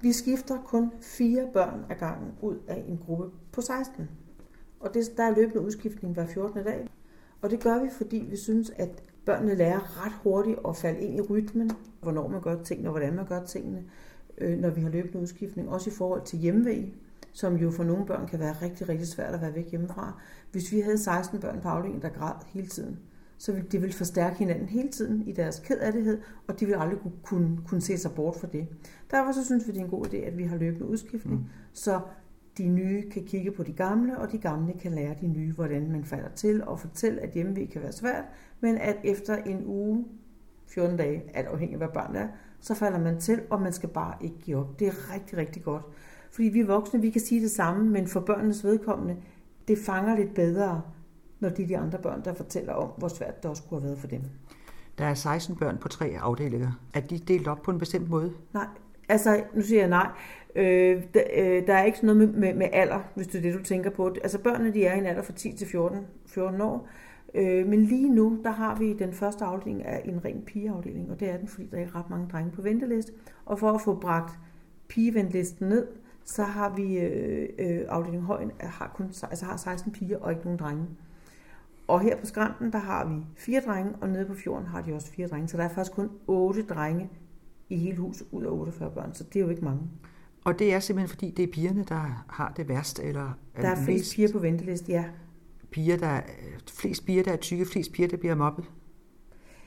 Vi 0.01 0.11
skifter 0.11 0.57
kun 0.65 0.91
fire 1.01 1.47
børn 1.53 1.85
ad 1.89 1.95
gangen 1.95 2.31
ud 2.41 2.55
af 2.67 2.83
en 2.87 2.99
gruppe 3.05 3.25
på 3.51 3.61
16. 3.61 4.09
Og 4.79 4.93
det, 4.93 5.17
der 5.17 5.23
er 5.23 5.35
løbende 5.35 5.61
udskiftning 5.61 6.13
hver 6.13 6.27
14. 6.27 6.63
dag. 6.63 6.87
Og 7.41 7.49
det 7.49 7.63
gør 7.63 7.83
vi, 7.83 7.89
fordi 7.97 8.25
vi 8.29 8.37
synes, 8.37 8.71
at 8.75 9.03
børnene 9.25 9.55
lærer 9.55 10.05
ret 10.05 10.13
hurtigt 10.23 10.59
at 10.67 10.77
falde 10.77 10.99
ind 10.99 11.17
i 11.17 11.21
rytmen, 11.21 11.71
hvornår 12.01 12.27
man 12.27 12.41
gør 12.41 12.63
tingene 12.63 12.89
og 12.89 12.91
hvordan 12.91 13.15
man 13.15 13.25
gør 13.25 13.45
tingene, 13.45 13.83
øh, 14.37 14.59
når 14.59 14.69
vi 14.69 14.81
har 14.81 14.89
løbende 14.89 15.19
udskiftning. 15.19 15.69
Også 15.69 15.89
i 15.89 15.93
forhold 15.93 16.21
til 16.25 16.39
hjemmevæg, 16.39 16.95
som 17.39 17.55
jo 17.55 17.71
for 17.71 17.83
nogle 17.83 18.05
børn 18.05 18.27
kan 18.27 18.39
være 18.39 18.55
rigtig, 18.61 18.89
rigtig 18.89 19.07
svært 19.07 19.33
at 19.33 19.41
være 19.41 19.55
væk 19.55 19.71
hjemmefra. 19.71 20.21
Hvis 20.51 20.71
vi 20.71 20.79
havde 20.79 20.97
16 20.97 21.39
børn 21.39 21.61
på 21.61 21.67
afdelingen, 21.67 22.01
der 22.01 22.09
græd 22.09 22.33
hele 22.47 22.67
tiden, 22.67 22.99
så 23.37 23.51
ville 23.51 23.67
de 23.69 23.81
ville 23.81 23.93
forstærke 23.95 24.37
hinanden 24.37 24.69
hele 24.69 24.89
tiden 24.89 25.27
i 25.27 25.31
deres 25.31 25.59
kedattighed, 25.59 26.21
og 26.47 26.59
de 26.59 26.65
vil 26.65 26.73
aldrig 26.73 26.99
kunne, 27.23 27.59
kunne 27.67 27.81
se 27.81 27.97
sig 27.97 28.11
bort 28.15 28.35
fra 28.35 28.47
det. 28.47 28.67
Derfor 29.11 29.31
så 29.31 29.45
synes 29.45 29.67
vi, 29.67 29.71
det 29.71 29.79
er 29.79 29.83
en 29.83 29.89
god 29.89 30.05
idé, 30.05 30.17
at 30.17 30.37
vi 30.37 30.43
har 30.43 30.57
løbende 30.57 30.85
udskiftning, 30.85 31.39
mm. 31.39 31.45
så 31.73 32.01
de 32.57 32.67
nye 32.67 33.09
kan 33.09 33.23
kigge 33.25 33.51
på 33.51 33.63
de 33.63 33.73
gamle, 33.73 34.17
og 34.17 34.31
de 34.31 34.37
gamle 34.37 34.73
kan 34.73 34.91
lære 34.91 35.15
de 35.21 35.27
nye, 35.27 35.53
hvordan 35.53 35.91
man 35.91 36.03
falder 36.03 36.29
til, 36.29 36.63
og 36.63 36.79
fortælle, 36.79 37.21
at 37.21 37.31
hjemmevæg 37.31 37.69
kan 37.69 37.81
være 37.81 37.91
svært, 37.91 38.23
men 38.59 38.77
at 38.77 38.97
efter 39.03 39.35
en 39.35 39.65
uge, 39.65 40.05
14 40.67 40.97
dage, 40.97 41.23
alt 41.33 41.47
afhængig 41.47 41.73
af 41.73 41.79
hvad 41.79 41.93
barn 41.93 42.15
er, 42.15 42.27
så 42.59 42.73
falder 42.73 42.99
man 42.99 43.19
til, 43.19 43.41
og 43.49 43.61
man 43.61 43.73
skal 43.73 43.89
bare 43.89 44.13
ikke 44.21 44.37
give 44.39 44.57
op. 44.57 44.79
Det 44.79 44.87
er 44.87 45.13
rigtig, 45.13 45.37
rigtig 45.37 45.63
godt. 45.63 45.83
Fordi 46.31 46.47
vi 46.47 46.61
voksne, 46.61 47.01
vi 47.01 47.09
kan 47.09 47.21
sige 47.21 47.41
det 47.41 47.51
samme, 47.51 47.89
men 47.89 48.07
for 48.07 48.19
børnenes 48.19 48.63
vedkommende, 48.63 49.15
det 49.67 49.77
fanger 49.77 50.15
lidt 50.15 50.33
bedre, 50.33 50.81
når 51.39 51.49
de 51.49 51.63
er 51.63 51.67
de 51.67 51.77
andre 51.77 51.97
børn, 51.97 52.21
der 52.25 52.33
fortæller 52.33 52.73
om, 52.73 52.89
hvor 52.97 53.07
svært 53.07 53.43
det 53.43 53.51
også 53.51 53.63
kunne 53.63 53.79
have 53.79 53.87
været 53.87 53.99
for 53.99 54.07
dem. 54.07 54.21
Der 54.97 55.05
er 55.05 55.13
16 55.13 55.55
børn 55.55 55.77
på 55.77 55.87
tre 55.87 56.15
afdelinger. 56.19 56.71
Er 56.93 56.99
de 56.99 57.17
delt 57.17 57.47
op 57.47 57.61
på 57.61 57.71
en 57.71 57.79
bestemt 57.79 58.09
måde? 58.09 58.33
Nej, 58.53 58.67
altså 59.09 59.43
nu 59.53 59.61
siger 59.61 59.81
jeg 59.81 59.89
nej. 59.89 60.07
Øh, 60.55 61.03
der, 61.13 61.21
øh, 61.37 61.67
der 61.67 61.73
er 61.73 61.83
ikke 61.83 61.97
sådan 61.97 62.15
noget 62.15 62.29
med, 62.29 62.39
med, 62.39 62.53
med 62.53 62.67
alder, 62.73 62.99
hvis 63.15 63.27
det 63.27 63.37
er 63.37 63.41
det, 63.41 63.53
du 63.53 63.63
tænker 63.63 63.89
på. 63.89 64.07
Altså 64.23 64.39
børnene, 64.39 64.73
de 64.73 64.85
er 64.85 64.95
i 64.95 64.97
en 64.97 65.05
alder 65.05 65.21
fra 65.21 65.33
10 65.33 65.51
til 65.57 65.67
14, 65.67 66.05
14 66.25 66.61
år. 66.61 66.87
Øh, 67.33 67.67
men 67.67 67.83
lige 67.83 68.09
nu, 68.09 68.39
der 68.43 68.51
har 68.51 68.75
vi 68.75 68.93
den 68.93 69.13
første 69.13 69.45
afdeling 69.45 69.85
af 69.85 70.01
en 70.05 70.25
ren 70.25 70.41
pigeafdeling, 70.45 71.11
og 71.11 71.19
det 71.19 71.29
er 71.29 71.37
den, 71.37 71.47
fordi 71.47 71.67
der 71.71 71.77
er 71.77 71.81
ikke 71.81 71.95
ret 71.95 72.09
mange 72.09 72.27
drenge 72.31 72.51
på 72.51 72.61
venteliste. 72.61 73.11
Og 73.45 73.59
for 73.59 73.71
at 73.71 73.81
få 73.81 73.95
bragt 73.95 74.39
pigeventelisten 74.87 75.69
ned, 75.69 75.87
så 76.29 76.43
har 76.43 76.75
vi 76.75 76.97
øh, 76.97 77.49
øh, 77.59 77.81
afdeling 77.87 78.23
Højen 78.23 78.51
har, 78.59 78.91
kun, 78.95 79.05
altså 79.05 79.45
har 79.45 79.57
16 79.57 79.91
piger 79.91 80.17
og 80.17 80.31
ikke 80.31 80.43
nogen 80.43 80.59
drenge. 80.59 80.85
Og 81.87 82.01
her 82.01 82.17
på 82.17 82.25
skrænten, 82.25 82.71
der 82.71 82.77
har 82.77 83.05
vi 83.05 83.25
fire 83.37 83.61
drenge, 83.67 83.93
og 84.01 84.09
nede 84.09 84.25
på 84.25 84.33
fjorden 84.33 84.67
har 84.67 84.81
de 84.81 84.93
også 84.93 85.11
fire 85.11 85.27
drenge. 85.27 85.47
Så 85.47 85.57
der 85.57 85.63
er 85.63 85.69
faktisk 85.69 85.95
kun 85.95 86.09
otte 86.27 86.61
drenge 86.61 87.09
i 87.69 87.77
hele 87.77 87.97
huset 87.97 88.27
ud 88.31 88.43
af 88.43 88.49
48 88.49 88.91
børn, 88.91 89.13
så 89.13 89.23
det 89.23 89.35
er 89.35 89.43
jo 89.43 89.49
ikke 89.49 89.65
mange. 89.65 89.81
Og 90.43 90.59
det 90.59 90.73
er 90.73 90.79
simpelthen 90.79 91.09
fordi, 91.09 91.31
det 91.31 91.43
er 91.43 91.51
pigerne, 91.53 91.83
der 91.83 92.25
har 92.29 92.53
det 92.57 92.67
værst? 92.67 92.99
Eller 92.99 93.37
der 93.55 93.67
er 93.67 93.85
flest 93.85 94.15
piger 94.15 94.31
på 94.31 94.39
venteliste, 94.39 94.91
ja. 94.91 95.05
Piger, 95.71 95.97
der 95.97 96.07
er, 96.07 96.21
flest 96.67 97.05
piger, 97.05 97.23
der 97.23 97.31
er 97.31 97.37
tykke, 97.37 97.65
flest 97.65 97.91
piger, 97.91 98.07
der 98.07 98.17
bliver 98.17 98.35
mobbet? 98.35 98.65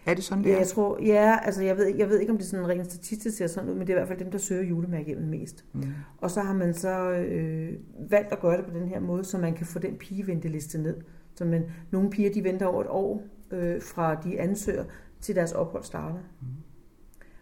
Er 0.07 0.15
det 0.15 0.25
sådan, 0.25 0.45
det 0.45 0.51
ja, 0.51 0.55
er? 0.55 0.59
jeg 0.59 0.67
tror, 0.67 1.03
ja, 1.03 1.39
altså 1.43 1.63
jeg 1.63 1.77
ved, 1.77 1.97
jeg 1.97 2.09
ved 2.09 2.21
ikke, 2.21 2.33
om 2.33 2.39
det 2.39 2.45
er 2.45 2.49
sådan 2.49 2.69
rent 2.69 2.87
statistisk 2.87 3.37
ser 3.37 3.47
sådan 3.47 3.71
ud, 3.71 3.75
men 3.75 3.87
det 3.87 3.93
er 3.93 3.97
i 3.97 3.99
hvert 3.99 4.09
fald 4.09 4.19
dem, 4.19 4.31
der 4.31 4.39
søger 4.39 4.63
julemærkehjemmet 4.63 5.29
mest. 5.29 5.65
Mm. 5.73 5.83
Og 6.19 6.31
så 6.31 6.41
har 6.41 6.55
man 6.55 6.75
så 6.75 7.11
øh, 7.11 7.73
valgt 8.11 8.33
at 8.33 8.41
gøre 8.41 8.57
det 8.57 8.65
på 8.65 8.79
den 8.79 8.89
her 8.89 9.01
måde, 9.01 9.25
så 9.25 9.39
man 9.39 9.55
kan 9.55 9.67
få 9.67 9.79
den 9.79 9.97
pigeventeliste 9.97 10.79
ned. 10.79 10.97
Så 11.35 11.45
man, 11.45 11.65
nogle 11.91 12.11
piger, 12.11 12.33
de 12.33 12.45
venter 12.45 12.67
over 12.67 12.81
et 12.81 12.91
år 12.91 13.23
øh, 13.51 13.83
fra 13.83 14.15
de 14.15 14.41
ansøger, 14.41 14.85
til 15.21 15.35
deres 15.35 15.53
ophold 15.53 15.85
starter. 15.85 16.19
Mm. 16.41 16.47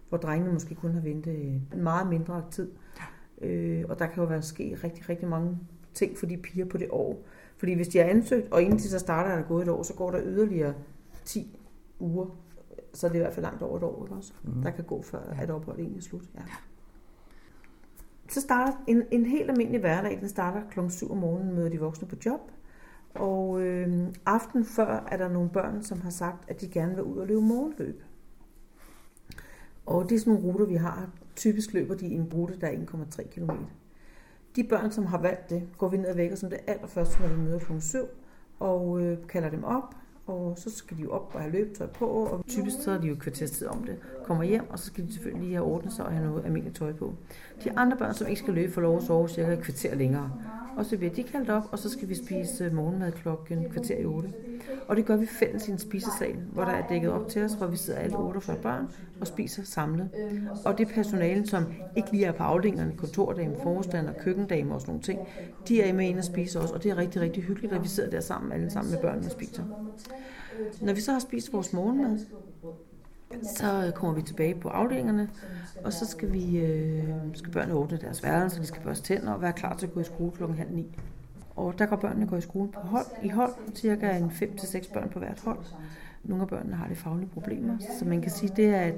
Hvor 0.09 0.19
drengene 0.19 0.53
måske 0.53 0.75
kun 0.75 0.95
har 0.95 1.01
ventet 1.01 1.45
en 1.45 1.83
meget 1.83 2.09
mindre 2.09 2.45
tid. 2.51 2.71
Øh, 3.41 3.85
og 3.89 3.99
der 3.99 4.07
kan 4.07 4.23
jo 4.23 4.29
være 4.29 4.43
ske 4.43 4.79
rigtig, 4.85 5.09
rigtig 5.09 5.29
mange 5.29 5.59
ting 5.95 6.19
for 6.19 6.27
de 6.27 6.37
piger 6.37 6.65
på 6.65 6.79
det 6.79 6.89
år. 6.91 7.25
Fordi 7.57 7.75
hvis 7.75 7.89
de 7.89 7.99
har 7.99 8.05
ansøgt, 8.05 8.53
og 8.53 8.63
de 8.63 8.81
så 8.81 8.99
starter, 8.99 9.31
er 9.31 9.37
der 9.37 9.49
gået 9.49 9.63
et 9.63 9.69
år, 9.69 9.83
så 9.83 9.95
går 9.95 10.11
der 10.11 10.21
yderligere 10.25 10.75
10 11.25 11.59
uger 11.99 12.40
så 12.95 13.07
er 13.07 13.11
det 13.11 13.19
i 13.19 13.23
hvert 13.23 13.35
fald 13.35 13.45
langt 13.45 13.63
over 13.63 13.77
et 13.77 13.83
år, 13.83 14.05
ikke 14.05 14.17
også? 14.17 14.33
Mm. 14.43 14.63
Der 14.63 14.71
kan 14.71 14.85
gå 14.85 15.03
før, 15.03 15.35
ja. 15.35 15.43
at 15.43 15.51
opholdet 15.51 15.81
egentlig 15.81 15.99
er 15.99 16.03
slut. 16.03 16.25
Ja. 16.35 16.41
Så 18.29 18.41
starter 18.41 18.73
en, 18.87 19.03
en 19.11 19.27
helt 19.27 19.51
almindelig 19.51 19.81
hverdag, 19.81 20.21
den 20.21 20.29
starter 20.29 20.63
kl. 20.71 20.81
7 20.89 21.11
om 21.11 21.17
morgenen, 21.17 21.55
møder 21.55 21.69
de 21.69 21.81
voksne 21.81 22.09
på 22.09 22.17
job. 22.27 22.41
Og 23.15 23.61
øh, 23.63 24.09
aften 24.27 24.65
før 24.65 25.07
er 25.11 25.17
der 25.17 25.29
nogle 25.29 25.51
børn, 25.51 25.83
som 25.83 26.01
har 26.01 26.11
sagt, 26.11 26.51
at 26.51 26.61
de 26.61 26.69
gerne 26.69 26.95
vil 26.95 27.05
ud 27.05 27.19
og 27.19 27.27
løbe 27.27 27.41
morgenløb. 27.41 28.03
Og 29.87 30.09
det 30.09 30.15
er 30.15 30.19
sådan 30.19 30.33
nogle 30.33 30.49
ruter, 30.49 30.67
vi 30.67 30.75
har. 30.75 31.11
Typisk 31.37 31.73
løber 31.73 31.95
de 31.95 32.07
en 32.07 32.33
rute, 32.35 32.61
der 32.61 32.67
er 32.67 32.73
1,3 32.73 33.29
km. 33.29 33.51
De 34.57 34.65
børn, 34.65 34.93
som 34.93 35.07
har 35.07 35.19
valgt 35.19 35.51
det, 35.51 35.69
går 35.79 35.89
vi 35.89 35.97
ned 35.97 36.07
og 36.07 36.17
vækker 36.17 36.37
som 36.37 36.51
det 36.51 36.59
allerførste, 36.67 37.21
når 37.21 37.29
vi 37.29 37.37
møder 37.37 37.59
kl. 37.59 37.81
7, 37.81 37.99
og 38.59 39.01
øh, 39.01 39.19
kalder 39.29 39.51
dem 39.51 39.65
op, 39.65 39.95
og 40.31 40.59
så 40.59 40.71
skal 40.71 40.97
de 40.97 41.03
jo 41.03 41.11
op 41.11 41.31
og 41.35 41.41
have 41.41 41.53
løbetøj 41.53 41.87
på, 41.87 42.07
og 42.07 42.45
typisk 42.49 42.77
så 42.83 42.91
er 42.91 42.99
de 42.99 43.07
jo 43.07 43.15
kvarterstid 43.15 43.67
om 43.67 43.85
det. 43.85 43.97
Kommer 44.25 44.45
hjem, 44.45 44.71
og 44.71 44.79
så 44.79 44.87
skal 44.87 45.07
de 45.07 45.13
selvfølgelig 45.13 45.43
lige 45.45 45.55
have 45.55 45.67
ordnet 45.67 45.93
sig 45.93 46.05
og 46.05 46.13
have 46.13 46.27
noget 46.27 46.45
almindeligt 46.45 46.77
tøj 46.77 46.93
på. 46.93 47.15
De 47.65 47.79
andre 47.79 47.97
børn, 47.97 48.15
som 48.15 48.27
ikke 48.27 48.41
skal 48.41 48.55
løbe, 48.55 48.73
får 48.73 48.81
lov 48.81 48.97
at 48.97 49.03
sove 49.03 49.29
cirka 49.29 49.53
et 49.53 49.63
kvarter 49.63 49.95
længere. 49.95 50.33
Og 50.81 50.87
så 50.87 50.97
bliver 50.97 51.13
de 51.13 51.23
kaldt 51.23 51.51
op, 51.51 51.63
og 51.73 51.79
så 51.79 51.89
skal 51.91 52.09
vi 52.09 52.15
spise 52.15 52.71
morgenmad 52.71 53.13
klokken 53.13 53.71
kvarter 53.71 53.99
i 53.99 54.05
8. 54.05 54.33
Og 54.89 54.97
det 54.97 55.07
gør 55.07 55.17
vi 55.17 55.27
fælles 55.27 55.69
i 55.69 55.71
en 55.71 55.79
spisesal, 55.79 56.37
hvor 56.53 56.65
der 56.65 56.73
er 56.73 56.89
dækket 56.89 57.11
op 57.11 57.29
til 57.29 57.43
os, 57.43 57.53
hvor 57.53 57.67
vi 57.67 57.77
sidder 57.77 57.99
alle 57.99 58.17
48 58.17 58.57
børn 58.57 58.89
og 59.21 59.27
spiser 59.27 59.63
samlet. 59.63 60.11
Og 60.65 60.79
det 60.79 60.89
personale, 60.89 61.47
som 61.47 61.65
ikke 61.97 62.13
lige 62.13 62.25
er 62.25 62.33
på 62.33 62.43
afdelingerne, 62.43 62.93
kontordame, 62.97 63.57
forstander, 63.63 64.13
køkkendame 64.13 64.75
og 64.75 64.81
sådan 64.81 64.93
nogle 64.93 65.03
ting, 65.03 65.21
de 65.69 65.83
er 65.83 65.93
med 65.93 66.09
ind 66.09 66.19
og 66.19 66.25
spiser 66.25 66.61
også, 66.61 66.75
og 66.75 66.83
det 66.83 66.91
er 66.91 66.97
rigtig, 66.97 67.21
rigtig 67.21 67.43
hyggeligt, 67.43 67.73
at 67.73 67.83
vi 67.83 67.89
sidder 67.89 68.11
der 68.11 68.21
sammen, 68.21 68.53
alle 68.53 68.71
sammen 68.71 68.93
med 68.93 69.01
børnene 69.01 69.27
og 69.27 69.33
spiser. 69.33 69.63
Når 70.81 70.93
vi 70.93 71.01
så 71.01 71.13
har 71.13 71.19
spist 71.19 71.53
vores 71.53 71.73
morgenmad, 71.73 72.19
så 73.43 73.85
øh, 73.87 73.93
kommer 73.93 74.15
vi 74.15 74.23
tilbage 74.23 74.55
på 74.55 74.69
afdelingerne, 74.69 75.29
og 75.85 75.93
så 75.93 76.07
skal 76.07 76.33
vi 76.33 76.59
øh, 76.59 77.05
skal 77.35 77.53
børnene 77.53 77.75
åbne 77.75 77.97
deres 77.97 78.23
værelse, 78.23 78.61
de 78.61 78.67
skal 78.67 78.83
børste 78.83 79.05
tænder 79.05 79.33
og 79.33 79.43
være 79.43 79.53
klar 79.53 79.77
til 79.77 79.87
at 79.87 79.95
gå 79.95 80.01
i 80.01 80.05
skole 80.05 80.33
klokken 80.33 80.59
halv 80.59 80.71
ni. 80.71 80.87
Og 81.57 81.79
der 81.79 81.87
går 81.87 81.97
børnene 81.97 82.27
går 82.27 82.37
i 82.37 82.41
skole 82.41 82.69
på 82.69 82.81
hold, 82.81 83.07
i 83.23 83.29
hold, 83.29 83.53
cirka 83.75 84.17
en 84.17 84.31
5-6 84.31 84.93
børn 84.93 85.09
på 85.09 85.19
hvert 85.19 85.41
hold. 85.45 85.59
Nogle 86.25 86.43
af 86.43 86.49
børnene 86.49 86.77
har 86.77 86.89
lidt 86.89 86.99
faglige 86.99 87.29
problemer, 87.29 87.79
så 87.99 88.05
man 88.05 88.23
kan 88.23 88.31
sige, 88.31 88.53
det 88.57 88.67
er, 88.67 88.81
at, 88.81 88.95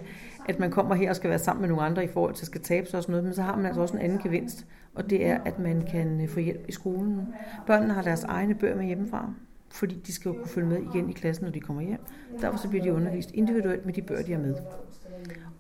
at 0.49 0.59
man 0.59 0.71
kommer 0.71 0.95
her 0.95 1.11
og 1.11 1.17
skal 1.17 1.31
være 1.31 1.39
sammen 1.39 1.61
med 1.61 1.69
nogle 1.69 1.83
andre 1.83 2.05
i 2.05 2.09
forhold 2.09 2.35
til 2.35 2.43
at 2.43 2.47
skal 2.47 2.61
tabe 2.61 2.87
sig 2.87 2.97
og 2.99 3.03
sådan 3.03 3.13
noget, 3.13 3.25
men 3.25 3.35
så 3.35 3.43
har 3.43 3.57
man 3.57 3.67
altså 3.67 3.81
også 3.81 3.97
en 3.97 4.03
anden 4.03 4.19
gevinst, 4.19 4.67
og 4.95 5.11
det 5.11 5.27
er, 5.27 5.39
at 5.45 5.59
man 5.59 5.83
kan 5.91 6.21
øh, 6.21 6.29
få 6.29 6.41
hjælp 6.41 6.65
i 6.69 6.73
skolen. 6.73 7.29
Børnene 7.67 7.95
har 7.95 8.03
deres 8.03 8.25
egne 8.25 8.55
bøger 8.55 8.77
med 8.77 8.85
hjemmefra, 8.85 9.33
fordi 9.73 9.95
de 10.07 10.13
skal 10.13 10.29
jo 10.29 10.35
kunne 10.35 10.49
følge 10.49 10.69
med 10.69 10.79
igen 10.95 11.11
i 11.11 11.13
klassen, 11.13 11.45
når 11.45 11.53
de 11.53 11.61
kommer 11.61 11.83
hjem. 11.83 12.01
Derfor 12.41 12.59
så 12.59 12.69
bliver 12.69 12.85
de 12.85 12.93
undervist 12.93 13.31
individuelt 13.31 13.87
med 13.87 13.95
de 13.95 14.03
børn, 14.03 14.27
de 14.27 14.33
er 14.33 14.39
med. 14.39 14.55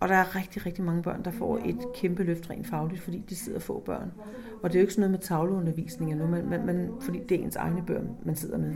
Og 0.01 0.09
der 0.09 0.15
er 0.15 0.37
rigtig, 0.37 0.67
rigtig 0.67 0.85
mange 0.85 1.03
børn, 1.03 1.25
der 1.25 1.31
får 1.31 1.59
et 1.65 1.79
kæmpe 1.95 2.23
løft 2.23 2.51
rent 2.51 2.67
fagligt, 2.67 3.01
fordi 3.01 3.25
de 3.29 3.37
sidder 3.37 3.59
få 3.59 3.81
børn. 3.81 4.13
Og 4.63 4.71
det 4.71 4.77
er 4.77 4.81
jo 4.81 4.83
ikke 4.83 4.93
sådan 4.93 5.01
noget 5.01 5.11
med 5.11 5.19
tavleundervisning 5.19 6.13
eller 6.13 6.29
men, 6.29 6.51
men, 6.51 6.67
men 6.67 6.91
fordi 7.01 7.21
det 7.29 7.41
er 7.41 7.45
ens 7.45 7.57
egne 7.57 7.83
børn, 7.87 8.09
man 8.25 8.37
sidder 8.37 8.59
med. 8.59 8.75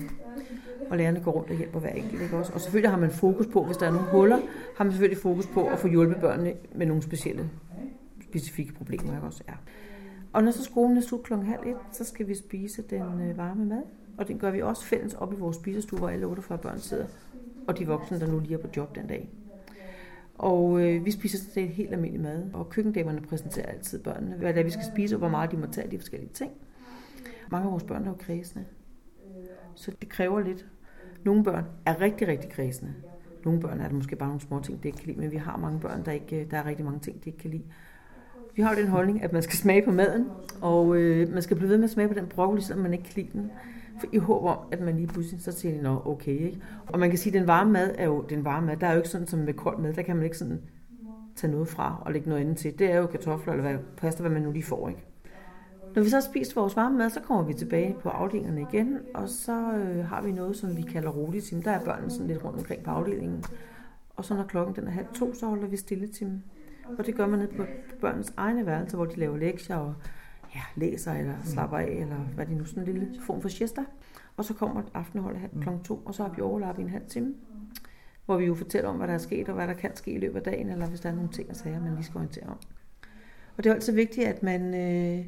Og 0.90 0.96
lærerne 0.96 1.20
går 1.20 1.32
rundt 1.32 1.50
og 1.50 1.56
hjælper 1.56 1.80
hver 1.80 1.88
enkelt. 1.90 2.22
Ikke 2.22 2.36
også? 2.36 2.52
Og 2.52 2.60
selvfølgelig 2.60 2.90
har 2.90 2.98
man 2.98 3.10
fokus 3.10 3.46
på, 3.46 3.64
hvis 3.64 3.76
der 3.76 3.86
er 3.86 3.90
nogle 3.90 4.06
huller, 4.06 4.38
har 4.76 4.84
man 4.84 4.92
selvfølgelig 4.92 5.22
fokus 5.22 5.46
på 5.46 5.66
at 5.66 5.78
få 5.78 5.88
hjulpet 5.88 6.16
børnene 6.20 6.54
med 6.74 6.86
nogle 6.86 7.02
specielle, 7.02 7.50
specifikke 8.30 8.74
problemer. 8.74 9.14
Ikke 9.14 9.26
også? 9.26 9.42
Ja. 9.48 9.54
Og 10.32 10.44
når 10.44 10.50
så 10.50 10.64
skolen 10.64 10.96
er 10.96 11.00
slut 11.00 11.22
klokken 11.22 11.48
halv 11.48 11.60
et, 11.66 11.76
så 11.92 12.04
skal 12.04 12.28
vi 12.28 12.34
spise 12.34 12.82
den 12.82 13.20
øh, 13.20 13.36
varme 13.36 13.64
mad. 13.64 13.82
Og 14.18 14.28
det 14.28 14.38
gør 14.38 14.50
vi 14.50 14.62
også 14.62 14.84
fælles 14.84 15.14
op 15.14 15.32
i 15.32 15.36
vores 15.36 15.56
spisestue, 15.56 15.98
hvor 15.98 16.08
alle 16.08 16.26
48 16.26 16.58
børn 16.58 16.78
sidder. 16.78 17.06
Og 17.68 17.78
de 17.78 17.86
voksne, 17.86 18.20
der 18.20 18.26
nu 18.26 18.38
lige 18.38 18.54
er 18.54 18.58
på 18.58 18.68
job 18.76 18.94
den 18.94 19.06
dag. 19.06 19.28
Og 20.38 20.80
øh, 20.80 21.04
vi 21.04 21.10
spiser 21.10 21.38
det 21.54 21.68
helt 21.68 21.92
almindelig 21.92 22.22
mad, 22.22 22.44
og 22.52 22.68
køkkendamerne 22.68 23.20
præsenterer 23.20 23.66
altid 23.66 23.98
børnene, 23.98 24.36
hvad 24.36 24.54
det 24.54 24.60
er, 24.60 24.64
vi 24.64 24.70
skal 24.70 24.84
spise, 24.92 25.14
og 25.14 25.18
hvor 25.18 25.28
meget 25.28 25.50
de 25.50 25.56
må 25.56 25.66
tage 25.66 25.90
de 25.90 25.98
forskellige 25.98 26.30
ting. 26.34 26.50
Mange 27.50 27.66
af 27.66 27.72
vores 27.72 27.84
børn 27.84 28.04
er 28.04 28.08
jo 28.08 28.16
kredsende, 28.18 28.64
så 29.74 29.92
det 30.00 30.08
kræver 30.08 30.40
lidt. 30.40 30.66
Nogle 31.24 31.44
børn 31.44 31.64
er 31.86 32.00
rigtig, 32.00 32.28
rigtig 32.28 32.50
kredsende. 32.50 32.94
Nogle 33.44 33.60
børn 33.60 33.80
er 33.80 33.88
der 33.88 33.94
måske 33.94 34.16
bare 34.16 34.28
nogle 34.28 34.40
små 34.40 34.60
ting, 34.60 34.82
de 34.82 34.88
ikke 34.88 34.98
kan 34.98 35.06
lide, 35.06 35.20
men 35.20 35.30
vi 35.30 35.36
har 35.36 35.56
mange 35.56 35.80
børn, 35.80 36.04
der, 36.04 36.12
ikke, 36.12 36.40
øh, 36.40 36.50
der 36.50 36.56
er 36.56 36.66
rigtig 36.66 36.84
mange 36.84 37.00
ting, 37.00 37.24
de 37.24 37.30
ikke 37.30 37.38
kan 37.38 37.50
lide. 37.50 37.62
Vi 38.54 38.62
har 38.62 38.74
jo 38.74 38.80
den 38.80 38.88
holdning, 38.88 39.22
at 39.22 39.32
man 39.32 39.42
skal 39.42 39.56
smage 39.56 39.82
på 39.82 39.90
maden, 39.90 40.28
og 40.60 40.96
øh, 40.96 41.32
man 41.32 41.42
skal 41.42 41.56
blive 41.56 41.70
ved 41.70 41.78
med 41.78 41.84
at 41.84 41.90
smage 41.90 42.08
på 42.08 42.14
den 42.14 42.26
broccoli, 42.26 42.60
selvom 42.62 42.82
man 42.82 42.92
ikke 42.92 43.04
kan 43.04 43.12
lide 43.16 43.28
den. 43.32 43.50
I 44.12 44.18
håb 44.18 44.44
om, 44.44 44.58
at 44.72 44.80
man 44.80 44.96
lige 44.96 45.06
pludselig 45.06 45.42
så 45.42 45.52
tænker, 45.52 45.82
nå 45.82 46.02
okay, 46.04 46.32
ikke? 46.32 46.62
Og 46.86 46.98
man 46.98 47.10
kan 47.10 47.18
sige, 47.18 47.34
at 47.34 47.40
den 47.40 47.48
varme 47.48 47.72
mad 47.72 47.94
er 47.98 48.04
jo 48.04 48.24
den 48.28 48.44
varme 48.44 48.66
mad. 48.66 48.76
Der 48.76 48.86
er 48.86 48.92
jo 48.92 48.96
ikke 48.96 49.08
sådan 49.08 49.26
som 49.26 49.38
med 49.38 49.54
kold 49.54 49.78
mad, 49.78 49.92
der 49.92 50.02
kan 50.02 50.16
man 50.16 50.24
ikke 50.24 50.38
sådan 50.38 50.60
tage 51.36 51.52
noget 51.52 51.68
fra 51.68 52.02
og 52.04 52.12
lægge 52.12 52.28
noget 52.28 52.42
andet 52.42 52.56
til. 52.56 52.78
Det 52.78 52.92
er 52.92 52.98
jo 52.98 53.06
kartofler 53.06 53.52
eller 53.52 53.70
hvad, 53.70 53.78
pasta, 53.96 54.20
hvad 54.20 54.30
man 54.30 54.42
nu 54.42 54.52
lige 54.52 54.62
får, 54.62 54.88
ikke? 54.88 55.04
Når 55.94 56.02
vi 56.02 56.08
så 56.08 56.16
har 56.16 56.20
spist 56.20 56.56
vores 56.56 56.76
varme 56.76 56.98
mad, 56.98 57.10
så 57.10 57.20
kommer 57.20 57.44
vi 57.44 57.54
tilbage 57.54 57.96
på 58.02 58.08
afdelingerne 58.08 58.60
igen, 58.60 58.98
og 59.14 59.28
så 59.28 59.72
øh, 59.72 60.04
har 60.04 60.22
vi 60.22 60.32
noget, 60.32 60.56
som 60.56 60.76
vi 60.76 60.82
kalder 60.82 61.10
rolig 61.10 61.42
time. 61.42 61.62
Der 61.62 61.70
er 61.70 61.84
børnene 61.84 62.10
sådan 62.10 62.26
lidt 62.26 62.44
rundt 62.44 62.58
omkring 62.58 62.82
på 62.82 62.90
afdelingen. 62.90 63.44
Og 64.16 64.24
så 64.24 64.34
når 64.34 64.42
klokken 64.44 64.76
den 64.76 64.86
er 64.86 64.90
halv 64.90 65.06
to, 65.14 65.34
så 65.34 65.46
holder 65.46 65.66
vi 65.66 65.76
stille 65.76 66.06
time. 66.06 66.42
Og 66.98 67.06
det 67.06 67.14
gør 67.14 67.26
man 67.26 67.38
ned 67.38 67.48
på 67.48 67.64
børnenes 68.00 68.32
egne 68.36 68.66
værelser, 68.66 68.96
hvor 68.96 69.06
de 69.06 69.16
laver 69.20 69.36
lektier 69.36 69.76
og 69.76 69.94
ja, 70.56 70.86
læser 70.86 71.12
eller 71.12 71.34
slapper 71.44 71.78
af, 71.78 71.90
eller 71.90 72.16
hvad 72.16 72.46
det 72.46 72.56
nu 72.56 72.64
sådan 72.64 72.82
en 72.82 72.98
lille 72.98 73.20
form 73.20 73.42
for 73.42 73.48
siesta. 73.48 73.84
Og 74.36 74.44
så 74.44 74.54
kommer 74.54 74.82
aftenholdet 74.94 75.42
mm. 75.52 75.62
kl. 75.62 75.68
2, 75.84 76.02
og 76.04 76.14
så 76.14 76.22
har 76.22 76.30
vi 76.30 76.42
overlappet 76.42 76.82
en 76.82 76.90
halv 76.90 77.06
time, 77.08 77.34
hvor 78.24 78.36
vi 78.36 78.44
jo 78.44 78.54
fortæller 78.54 78.88
om, 78.90 78.96
hvad 78.96 79.08
der 79.08 79.14
er 79.14 79.18
sket, 79.18 79.48
og 79.48 79.54
hvad 79.54 79.68
der 79.68 79.74
kan 79.74 79.96
ske 79.96 80.10
i 80.10 80.18
løbet 80.18 80.36
af 80.36 80.42
dagen, 80.42 80.68
eller 80.68 80.86
hvis 80.86 81.00
der 81.00 81.10
er 81.10 81.14
nogle 81.14 81.30
ting 81.30 81.50
og 81.50 81.56
sager, 81.56 81.80
man 81.80 81.94
lige 81.94 82.04
skal 82.04 82.16
orientere 82.16 82.46
om. 82.46 82.58
Og 83.56 83.64
det 83.64 83.70
er 83.70 83.74
altid 83.74 83.92
vigtigt, 83.92 84.26
at 84.26 84.42
man, 84.42 84.74
øh, 84.74 85.24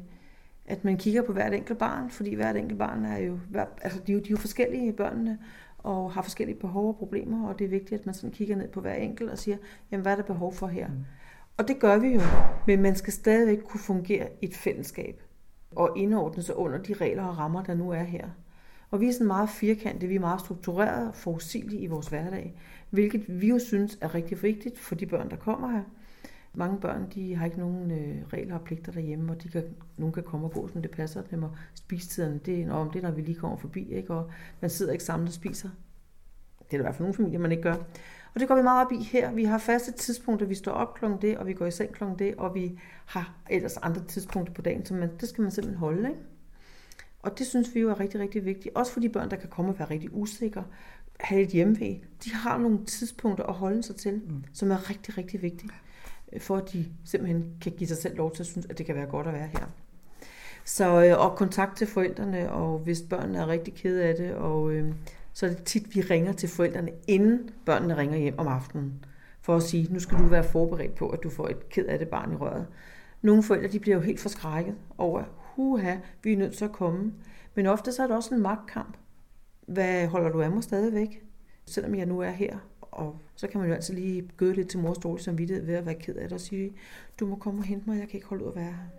at 0.65 0.85
man 0.85 0.97
kigger 0.97 1.21
på 1.21 1.33
hvert 1.33 1.53
enkelt 1.53 1.79
barn, 1.79 2.09
fordi 2.09 2.35
hvert 2.35 2.55
enkelt 2.55 2.79
barn 2.79 3.05
er 3.05 3.17
jo, 3.17 3.39
altså 3.81 3.99
de 4.07 4.11
er 4.11 4.13
jo, 4.13 4.19
de 4.19 4.25
er 4.25 4.31
jo 4.31 4.37
forskellige 4.37 4.93
børnene, 4.93 5.37
og 5.77 6.11
har 6.11 6.21
forskellige 6.21 6.59
behov 6.59 6.87
og 6.87 6.95
problemer, 6.95 7.47
og 7.47 7.59
det 7.59 7.65
er 7.65 7.69
vigtigt, 7.69 7.99
at 7.99 8.05
man 8.05 8.15
sådan 8.15 8.31
kigger 8.31 8.55
ned 8.55 8.67
på 8.67 8.81
hver 8.81 8.93
enkelt 8.93 9.29
og 9.29 9.37
siger, 9.37 9.57
jamen 9.91 10.01
hvad 10.01 10.11
er 10.11 10.15
der 10.15 10.23
behov 10.23 10.53
for 10.53 10.67
her? 10.67 10.87
Mm. 10.87 10.93
Og 11.59 11.67
det 11.67 11.79
gør 11.79 11.97
vi 11.97 12.07
jo, 12.07 12.21
men 12.67 12.81
man 12.81 12.95
skal 12.95 13.13
stadigvæk 13.13 13.57
kunne 13.63 13.79
fungere 13.79 14.27
i 14.41 14.45
et 14.45 14.55
fællesskab 14.55 15.21
og 15.71 15.97
indordne 15.97 16.43
sig 16.43 16.55
under 16.55 16.77
de 16.77 16.93
regler 16.93 17.23
og 17.23 17.37
rammer, 17.37 17.63
der 17.63 17.73
nu 17.73 17.91
er 17.91 18.03
her. 18.03 18.29
Og 18.91 18.99
vi 18.99 19.07
er 19.07 19.11
sådan 19.11 19.27
meget 19.27 19.49
firkantede, 19.49 20.07
vi 20.07 20.15
er 20.15 20.19
meget 20.19 20.39
struktureret 20.39 21.07
og 21.07 21.15
forudsigelige 21.15 21.81
i 21.81 21.87
vores 21.87 22.07
hverdag, 22.07 22.55
hvilket 22.89 23.41
vi 23.41 23.47
jo 23.47 23.59
synes 23.59 23.97
er 24.01 24.15
rigtig 24.15 24.43
vigtigt 24.43 24.79
for 24.79 24.95
de 24.95 25.05
børn, 25.05 25.29
der 25.29 25.35
kommer 25.35 25.71
her. 25.71 25.83
Mange 26.53 26.79
børn 26.79 27.07
de 27.13 27.35
har 27.35 27.45
ikke 27.45 27.59
nogen 27.59 27.91
øh, 27.91 28.27
regler 28.33 28.55
og 28.55 28.61
pligter 28.61 28.91
derhjemme, 28.91 29.31
og 29.31 29.43
de 29.43 29.49
kan, 29.49 29.63
nogen 29.97 30.13
kan 30.13 30.23
komme 30.23 30.47
og 30.47 30.51
gå, 30.51 30.67
som 30.67 30.81
det 30.81 30.91
passer 30.91 31.21
dem, 31.21 31.43
og 31.43 31.51
spisetiderne, 31.75 32.39
det, 32.45 32.61
er, 32.61 32.71
om 32.71 32.91
det 32.91 33.03
når 33.03 33.11
vi 33.11 33.21
lige 33.21 33.39
kommer 33.39 33.57
forbi, 33.57 33.93
ikke? 33.93 34.13
og 34.13 34.31
man 34.61 34.69
sidder 34.69 34.91
ikke 34.91 35.03
sammen 35.03 35.27
og 35.27 35.33
spiser. 35.33 35.69
Det 36.59 36.65
er 36.65 36.77
der 36.77 36.79
i 36.79 36.81
hvert 36.81 36.95
fald 36.95 37.03
nogle 37.03 37.15
familier, 37.15 37.39
man 37.39 37.51
ikke 37.51 37.63
gør. 37.63 37.75
Og 38.33 38.39
det 38.39 38.47
går 38.47 38.55
vi 38.55 38.61
meget 38.61 38.85
op 38.85 38.91
i 38.91 39.03
her. 39.03 39.31
Vi 39.31 39.43
har 39.43 39.57
faste 39.57 39.91
tidspunkter, 39.91 40.45
vi 40.45 40.55
står 40.55 40.71
op 40.71 40.93
klokken 40.93 41.21
det, 41.21 41.37
og 41.37 41.47
vi 41.47 41.53
går 41.53 41.65
i 41.65 41.71
seng 41.71 41.93
klokken 41.93 42.19
det, 42.19 42.35
og 42.35 42.55
vi 42.55 42.79
har 43.05 43.33
ellers 43.49 43.77
andre 43.77 44.03
tidspunkter 44.07 44.53
på 44.53 44.61
dagen, 44.61 44.85
så 44.85 44.93
man, 44.93 45.09
det 45.19 45.29
skal 45.29 45.41
man 45.41 45.51
simpelthen 45.51 45.79
holde. 45.79 46.09
Ikke? 46.09 46.21
Og 47.21 47.39
det 47.39 47.47
synes 47.47 47.75
vi 47.75 47.79
jo 47.79 47.89
er 47.89 47.99
rigtig, 47.99 48.19
rigtig 48.19 48.45
vigtigt. 48.45 48.75
Også 48.75 48.93
for 48.93 48.99
de 48.99 49.09
børn, 49.09 49.29
der 49.29 49.35
kan 49.35 49.49
komme 49.49 49.71
og 49.71 49.79
være 49.79 49.89
rigtig 49.89 50.09
usikre, 50.13 50.63
have 51.19 51.41
et 51.41 51.49
hjemmevæg. 51.49 52.03
De 52.23 52.33
har 52.33 52.57
nogle 52.57 52.85
tidspunkter 52.85 53.43
at 53.43 53.53
holde 53.53 53.83
sig 53.83 53.95
til, 53.95 54.13
mm. 54.13 54.43
som 54.53 54.71
er 54.71 54.89
rigtig, 54.89 55.17
rigtig 55.17 55.41
vigtige, 55.41 55.69
for 56.39 56.57
at 56.57 56.73
de 56.73 56.85
simpelthen 57.05 57.53
kan 57.61 57.71
give 57.71 57.87
sig 57.87 57.97
selv 57.97 58.17
lov 58.17 58.35
til 58.35 58.43
at 58.43 58.47
synes, 58.47 58.65
at 58.65 58.77
det 58.77 58.85
kan 58.85 58.95
være 58.95 59.05
godt 59.05 59.27
at 59.27 59.33
være 59.33 59.47
her. 59.47 59.65
Så, 60.65 61.05
øh, 61.05 61.25
og 61.25 61.35
kontakt 61.35 61.77
til 61.77 61.87
forældrene, 61.87 62.51
og 62.51 62.79
hvis 62.79 63.01
børnene 63.01 63.39
er 63.39 63.47
rigtig 63.47 63.73
kede 63.73 64.03
af 64.03 64.15
det, 64.15 64.33
og 64.33 64.71
øh, 64.71 64.93
så 65.39 65.45
er 65.45 65.49
det 65.49 65.63
tit, 65.63 65.95
vi 65.95 66.01
ringer 66.01 66.33
til 66.33 66.49
forældrene, 66.49 66.91
inden 67.07 67.49
børnene 67.65 67.97
ringer 67.97 68.17
hjem 68.17 68.39
om 68.39 68.47
aftenen. 68.47 69.05
for 69.41 69.55
at 69.55 69.63
sige, 69.63 69.93
nu 69.93 69.99
skal 69.99 70.17
du 70.17 70.23
være 70.23 70.43
forberedt 70.43 70.95
på, 70.95 71.09
at 71.09 71.23
du 71.23 71.29
får 71.29 71.47
et 71.47 71.69
ked 71.69 71.85
af 71.85 71.99
det 71.99 72.07
barn 72.07 72.31
i 72.31 72.35
røret. 72.35 72.67
Nogle 73.21 73.43
forældre 73.43 73.67
de 73.67 73.79
bliver 73.79 73.95
jo 73.95 74.01
helt 74.01 74.19
forskrækket 74.19 74.75
over, 74.97 75.23
huha, 75.55 75.95
vi 76.23 76.33
er 76.33 76.37
nødt 76.37 76.57
til 76.57 76.65
at 76.65 76.71
komme. 76.71 77.13
Men 77.55 77.65
ofte 77.65 77.91
så 77.91 78.03
er 78.03 78.07
det 78.07 78.15
også 78.15 78.35
en 78.35 78.41
magtkamp. 78.41 78.97
Hvad 79.67 80.07
holder 80.07 80.29
du 80.29 80.41
af 80.41 80.51
mig 80.51 80.63
stadigvæk? 80.63 81.23
Selvom 81.65 81.95
jeg 81.95 82.05
nu 82.05 82.19
er 82.19 82.31
her. 82.31 82.57
Og 82.81 83.19
så 83.35 83.47
kan 83.47 83.59
man 83.59 83.69
jo 83.69 83.75
altid 83.75 83.93
lige 83.93 84.29
gøde 84.37 84.53
lidt 84.53 84.69
til 84.69 84.79
mors 84.79 84.97
dårlige 84.97 85.23
samvittighed 85.23 85.65
ved 85.65 85.75
at 85.75 85.85
være 85.85 85.95
ked 85.95 86.15
af 86.15 86.23
det 86.23 86.33
og 86.33 86.41
sige, 86.41 86.73
du 87.19 87.25
må 87.25 87.35
komme 87.35 87.59
og 87.59 87.65
hente 87.65 87.89
mig, 87.89 87.99
jeg 87.99 88.07
kan 88.07 88.17
ikke 88.17 88.27
holde 88.27 88.43
ud 88.43 88.49
at 88.49 88.55
være 88.55 88.65
her. 88.65 88.89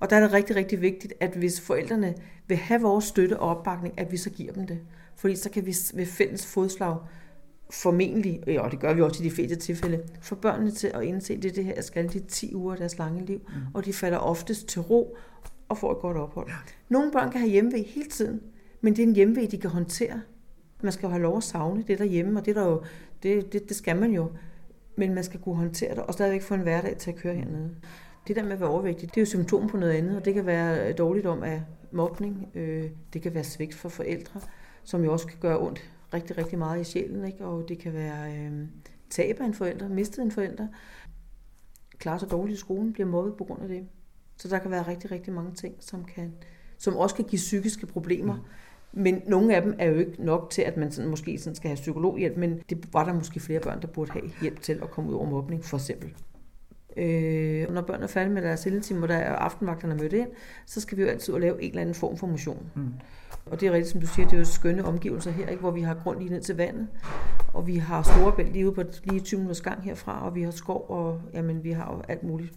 Og 0.00 0.10
der 0.10 0.16
er 0.16 0.20
det 0.20 0.32
rigtig, 0.32 0.56
rigtig 0.56 0.80
vigtigt, 0.80 1.14
at 1.20 1.36
hvis 1.36 1.60
forældrene 1.60 2.14
vil 2.46 2.56
have 2.56 2.80
vores 2.80 3.04
støtte 3.04 3.38
og 3.40 3.48
opbakning, 3.48 4.00
at 4.00 4.12
vi 4.12 4.16
så 4.16 4.30
giver 4.30 4.52
dem 4.52 4.66
det. 4.66 4.80
Fordi 5.16 5.36
så 5.36 5.50
kan 5.50 5.66
vi 5.66 5.74
ved 5.94 6.06
fælles 6.06 6.46
fodslag 6.46 6.98
formentlig, 7.70 8.60
og 8.60 8.70
det 8.70 8.80
gør 8.80 8.94
vi 8.94 9.02
også 9.02 9.24
i 9.24 9.26
de 9.26 9.30
fleste 9.30 9.56
tilfælde, 9.56 10.02
få 10.20 10.34
børnene 10.34 10.70
til 10.70 10.90
at 10.94 11.02
indse, 11.02 11.36
det 11.40 11.56
det 11.56 11.64
her 11.64 11.82
skal 11.82 12.12
de 12.12 12.20
10 12.20 12.54
uger 12.54 12.72
af 12.72 12.78
deres 12.78 12.98
lange 12.98 13.24
liv, 13.24 13.38
mm. 13.48 13.54
og 13.74 13.84
de 13.84 13.92
falder 13.92 14.18
oftest 14.18 14.66
til 14.66 14.80
ro 14.80 15.16
og 15.68 15.78
får 15.78 15.92
et 15.92 15.98
godt 15.98 16.16
ophold. 16.16 16.48
Nogle 16.88 17.12
børn 17.12 17.30
kan 17.30 17.40
have 17.40 17.50
hjemmevæg 17.50 17.92
hele 17.94 18.08
tiden, 18.08 18.40
men 18.80 18.96
det 18.96 19.02
er 19.02 19.06
en 19.06 19.14
hjemmevæg, 19.14 19.50
de 19.50 19.58
kan 19.58 19.70
håndtere. 19.70 20.20
Man 20.82 20.92
skal 20.92 21.06
jo 21.06 21.10
have 21.10 21.22
lov 21.22 21.36
at 21.36 21.42
savne 21.42 21.84
det 21.88 21.98
derhjemme, 21.98 22.40
og 22.40 22.46
det, 22.46 22.56
der 22.56 22.66
jo, 22.66 22.82
det, 23.22 23.52
det, 23.52 23.68
det 23.68 23.76
skal 23.76 23.96
man 23.96 24.12
jo. 24.12 24.30
Men 24.96 25.14
man 25.14 25.24
skal 25.24 25.40
kunne 25.40 25.56
håndtere 25.56 25.94
det, 25.94 25.98
og 25.98 26.12
stadigvæk 26.12 26.42
få 26.42 26.54
en 26.54 26.60
hverdag 26.60 26.96
til 26.96 27.10
at 27.10 27.16
køre 27.16 27.34
hernede. 27.34 27.70
Det 28.28 28.36
der 28.36 28.42
med 28.42 28.52
at 28.52 28.60
være 28.60 28.68
overvægtig, 28.68 29.08
det 29.08 29.16
er 29.16 29.22
jo 29.22 29.26
symptom 29.26 29.68
på 29.68 29.76
noget 29.76 29.92
andet, 29.92 30.16
og 30.16 30.24
det 30.24 30.34
kan 30.34 30.46
være 30.46 30.92
dårligt 30.92 31.26
om 31.26 31.42
af 31.42 31.62
mobning, 31.92 32.48
øh, 32.54 32.84
det 33.12 33.22
kan 33.22 33.34
være 33.34 33.44
svigt 33.44 33.74
for 33.74 33.88
forældre, 33.88 34.40
som 34.86 35.04
jo 35.04 35.12
også 35.12 35.26
kan 35.26 35.38
gøre 35.40 35.60
ondt 35.60 35.90
rigtig, 36.14 36.38
rigtig 36.38 36.58
meget 36.58 36.80
i 36.80 36.84
sjælen, 36.84 37.24
ikke? 37.24 37.44
og 37.44 37.68
det 37.68 37.78
kan 37.78 37.92
være 37.92 38.32
øh, 38.36 38.68
tab 39.10 39.40
af 39.40 39.44
en 39.44 39.54
forælder, 39.54 39.88
mistet 39.88 40.22
en 40.22 40.30
forælder, 40.30 40.66
klarer 41.98 42.18
sig 42.18 42.30
dårligt 42.30 42.56
i 42.56 42.60
skolen, 42.60 42.92
bliver 42.92 43.08
mobbet 43.08 43.36
på 43.36 43.44
grund 43.44 43.62
af 43.62 43.68
det. 43.68 43.88
Så 44.36 44.48
der 44.48 44.58
kan 44.58 44.70
være 44.70 44.86
rigtig, 44.86 45.10
rigtig 45.10 45.32
mange 45.32 45.54
ting, 45.54 45.74
som, 45.80 46.04
kan, 46.04 46.32
som 46.78 46.96
også 46.96 47.14
kan 47.14 47.24
give 47.24 47.36
psykiske 47.36 47.86
problemer. 47.86 48.34
Mm. 48.34 49.02
Men 49.02 49.22
nogle 49.26 49.56
af 49.56 49.62
dem 49.62 49.74
er 49.78 49.86
jo 49.86 49.94
ikke 49.94 50.24
nok 50.24 50.50
til, 50.50 50.62
at 50.62 50.76
man 50.76 50.92
sådan, 50.92 51.10
måske 51.10 51.38
sådan 51.38 51.54
skal 51.54 51.68
have 51.68 51.76
psykologhjælp, 51.76 52.36
men 52.36 52.60
det 52.70 52.92
var 52.92 53.04
der 53.04 53.12
måske 53.12 53.40
flere 53.40 53.60
børn, 53.60 53.82
der 53.82 53.86
burde 53.86 54.12
have 54.12 54.30
hjælp 54.40 54.60
til 54.60 54.72
at 54.82 54.90
komme 54.90 55.10
ud 55.10 55.14
over 55.14 55.30
mobning, 55.30 55.64
for 55.64 55.76
eksempel. 55.76 56.14
Øh, 56.96 57.74
når 57.74 57.82
børn 57.82 58.02
er 58.02 58.06
færdige 58.06 58.34
med 58.34 58.42
deres 58.42 58.66
ildetime, 58.66 59.02
og 59.02 59.08
der 59.08 59.14
er 59.16 59.36
aftenvagterne 59.36 59.94
mødt 59.94 60.12
ind, 60.12 60.28
så 60.66 60.80
skal 60.80 60.98
vi 60.98 61.02
jo 61.02 61.08
altid 61.08 61.38
lave 61.38 61.62
en 61.62 61.68
eller 61.68 61.80
anden 61.80 61.94
form 61.94 62.16
for 62.16 62.26
motion. 62.26 62.70
Mm. 62.74 62.92
Og 63.46 63.60
det 63.60 63.68
er 63.68 63.72
rigtigt, 63.72 63.92
som 63.92 64.00
du 64.00 64.06
siger, 64.06 64.28
det 64.28 64.34
er 64.34 64.38
jo 64.38 64.44
skønne 64.44 64.84
omgivelser 64.84 65.30
her, 65.30 65.48
ikke? 65.48 65.60
hvor 65.60 65.70
vi 65.70 65.80
har 65.80 65.94
grund 65.94 66.18
lige 66.18 66.30
ned 66.30 66.40
til 66.40 66.56
vandet, 66.56 66.88
og 67.54 67.66
vi 67.66 67.76
har 67.76 68.02
store 68.02 68.32
bælt 68.36 68.52
lige 68.52 68.66
ude 68.66 68.74
på 68.74 68.82
lige 69.04 69.20
20 69.20 69.38
minutters 69.38 69.60
gang 69.60 69.82
herfra, 69.82 70.26
og 70.26 70.34
vi 70.34 70.42
har 70.42 70.50
skov, 70.50 70.86
og 70.88 71.20
jamen, 71.34 71.64
vi 71.64 71.70
har 71.70 71.94
jo 71.94 72.02
alt 72.08 72.22
muligt 72.22 72.52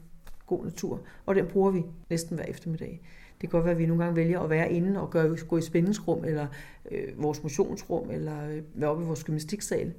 god 0.48 0.64
natur, 0.64 1.02
og 1.26 1.36
den 1.36 1.46
bruger 1.46 1.72
vi 1.72 1.84
næsten 2.10 2.36
hver 2.36 2.46
eftermiddag. 2.46 3.02
Det 3.42 3.50
kan 3.50 3.50
godt 3.50 3.66
være, 3.66 3.72
at 3.74 3.80
vi 3.80 3.86
nogle 3.86 4.04
gange 4.04 4.16
vælger 4.16 4.40
at 4.40 4.50
være 4.50 4.72
inde 4.72 5.02
og 5.02 5.10
gøre, 5.10 5.38
gå 5.48 5.58
i 5.58 5.62
spændingsrum, 5.62 6.26
eller 6.26 6.48
øh, 6.92 7.24
vores 7.24 7.44
motionsrum, 7.44 8.10
eller 8.10 8.50
øh, 8.50 8.62
være 8.74 8.90
oppe 8.90 9.04
i 9.04 9.08
vores 9.08 9.24
gymnastiksal. 9.24 9.94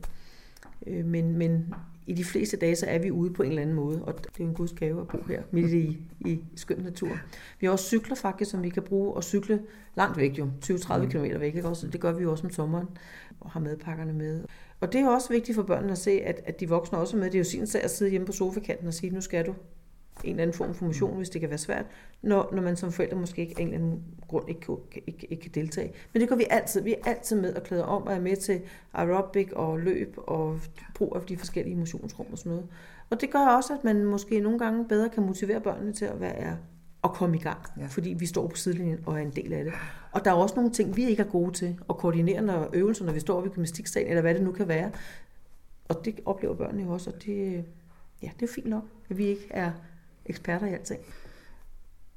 Øh, 0.86 1.04
men, 1.04 1.38
men 1.38 1.74
i 2.06 2.12
de 2.12 2.24
fleste 2.24 2.56
dage, 2.56 2.76
så 2.76 2.86
er 2.86 2.98
vi 2.98 3.10
ude 3.10 3.32
på 3.32 3.42
en 3.42 3.48
eller 3.48 3.62
anden 3.62 3.76
måde, 3.76 4.04
og 4.04 4.14
det 4.18 4.40
er 4.40 4.48
en 4.48 4.54
guds 4.54 4.72
gave 4.72 5.00
at 5.00 5.08
bo 5.08 5.18
her 5.28 5.42
midt 5.50 5.72
i, 5.72 5.98
i 6.20 6.40
skøn 6.56 6.78
natur. 6.78 7.18
Vi 7.60 7.66
har 7.66 7.72
også 7.72 7.84
cykler 7.84 8.16
faktisk, 8.16 8.50
som 8.50 8.62
vi 8.62 8.68
kan 8.68 8.82
bruge, 8.82 9.14
og 9.14 9.24
cykle 9.24 9.62
langt 9.96 10.16
væk 10.16 10.38
jo, 10.38 10.48
20-30 10.64 10.96
mm. 10.96 11.10
km 11.10 11.24
væk, 11.40 11.54
ikke? 11.54 11.68
Også, 11.68 11.86
det 11.86 12.00
gør 12.00 12.12
vi 12.12 12.22
jo 12.22 12.30
også 12.30 12.44
om 12.46 12.50
sommeren, 12.50 12.86
og 13.40 13.50
har 13.50 13.60
madpakkerne 13.60 14.12
med. 14.12 14.44
Og 14.80 14.92
det 14.92 15.00
er 15.00 15.08
også 15.08 15.28
vigtigt 15.28 15.56
for 15.56 15.62
børnene 15.62 15.92
at 15.92 15.98
se, 15.98 16.10
at, 16.10 16.40
at 16.44 16.60
de 16.60 16.68
voksne 16.68 16.98
også 16.98 17.16
er 17.16 17.20
med. 17.20 17.26
Det 17.26 17.34
er 17.34 17.38
jo 17.40 17.44
sin 17.44 17.66
sag 17.66 17.84
at 17.84 17.90
sidde 17.90 18.10
hjemme 18.10 18.26
på 18.26 18.32
sofakanten 18.32 18.86
og 18.86 18.94
sige, 18.94 19.10
nu 19.10 19.20
skal 19.20 19.46
du 19.46 19.54
en 20.24 20.30
eller 20.30 20.42
anden 20.42 20.56
form 20.56 20.74
for 20.74 20.84
motion, 20.84 21.16
hvis 21.16 21.30
det 21.30 21.40
kan 21.40 21.50
være 21.50 21.58
svært, 21.58 21.86
når, 22.22 22.50
når 22.52 22.62
man 22.62 22.76
som 22.76 22.92
forældre 22.92 23.16
måske 23.16 23.42
ikke 23.42 23.54
af 23.58 23.62
en 23.62 23.68
eller 23.68 23.78
anden 23.78 24.02
grund 24.28 24.48
ikke, 24.48 24.66
ikke, 24.94 25.02
ikke, 25.06 25.26
ikke 25.30 25.42
kan 25.42 25.50
deltage. 25.54 25.92
Men 26.12 26.20
det 26.20 26.28
gør 26.28 26.36
vi 26.36 26.46
altid. 26.50 26.82
Vi 26.82 26.92
er 26.92 27.10
altid 27.10 27.40
med 27.40 27.54
at 27.54 27.62
klæde 27.62 27.84
om 27.84 28.02
og 28.02 28.12
er 28.12 28.20
med 28.20 28.36
til 28.36 28.60
aerobic 28.94 29.52
og 29.52 29.78
løb 29.78 30.14
og 30.16 30.60
brug 30.94 31.16
af 31.16 31.22
de 31.22 31.36
forskellige 31.36 31.76
motionsrum 31.76 32.26
og 32.32 32.38
sådan 32.38 32.50
noget. 32.50 32.66
Og 33.10 33.20
det 33.20 33.30
gør 33.30 33.46
også, 33.46 33.74
at 33.74 33.84
man 33.84 34.04
måske 34.04 34.40
nogle 34.40 34.58
gange 34.58 34.84
bedre 34.88 35.08
kan 35.08 35.22
motivere 35.22 35.60
børnene 35.60 35.92
til 35.92 36.04
at 36.04 36.20
være 36.20 36.56
at 37.04 37.10
komme 37.10 37.36
i 37.36 37.40
gang, 37.40 37.58
ja. 37.78 37.86
fordi 37.86 38.10
vi 38.10 38.26
står 38.26 38.46
på 38.46 38.56
sidelinjen 38.56 38.98
og 39.06 39.14
er 39.14 39.22
en 39.22 39.30
del 39.30 39.52
af 39.52 39.64
det. 39.64 39.72
Og 40.12 40.24
der 40.24 40.30
er 40.30 40.34
også 40.34 40.54
nogle 40.56 40.70
ting, 40.70 40.96
vi 40.96 41.04
ikke 41.04 41.22
er 41.22 41.26
gode 41.26 41.52
til 41.52 41.80
at 41.90 41.96
koordinere, 41.96 42.42
når 42.42 42.70
øvelser, 42.72 43.04
når 43.04 43.12
vi 43.12 43.20
står 43.20 43.40
ved 43.40 43.50
gymnastiksalen, 43.50 44.08
eller 44.08 44.22
hvad 44.22 44.34
det 44.34 44.42
nu 44.42 44.52
kan 44.52 44.68
være. 44.68 44.90
Og 45.88 46.04
det 46.04 46.20
oplever 46.24 46.54
børnene 46.54 46.82
jo 46.82 46.92
også, 46.92 47.10
og 47.10 47.22
det, 47.24 47.64
ja, 48.22 48.30
det 48.40 48.48
er 48.48 48.52
fint 48.54 48.66
nok, 48.66 48.84
at 49.10 49.18
vi 49.18 49.26
ikke 49.26 49.46
er 49.50 49.72
eksperter 50.30 50.66
i 50.66 50.72
alting. 50.72 51.00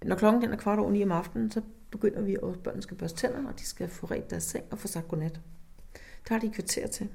Når 0.06 0.15
klokken 0.15 0.43
er 0.43 0.58
kvart 0.58 0.80
over 0.80 0.91
ni 0.91 1.04
om 1.04 1.12
aftenen, 1.12 1.52
så 1.52 1.62
begynder 1.91 2.21
vi, 2.21 2.34
at 2.34 2.60
børnene 2.63 2.82
skal 2.82 2.97
børste 2.97 3.17
tænder, 3.17 3.47
og 3.47 3.60
de 3.60 3.65
skal 3.65 3.88
få 3.88 4.06
ret 4.06 4.30
deres 4.30 4.43
seng 4.43 4.63
og 4.71 4.80
få 4.80 4.88
sagt 4.88 5.08
godnat. 5.08 5.39
Der 6.28 6.34
har 6.34 6.39
de 6.39 6.52
kvarter 6.52 6.88
til. 6.88 7.08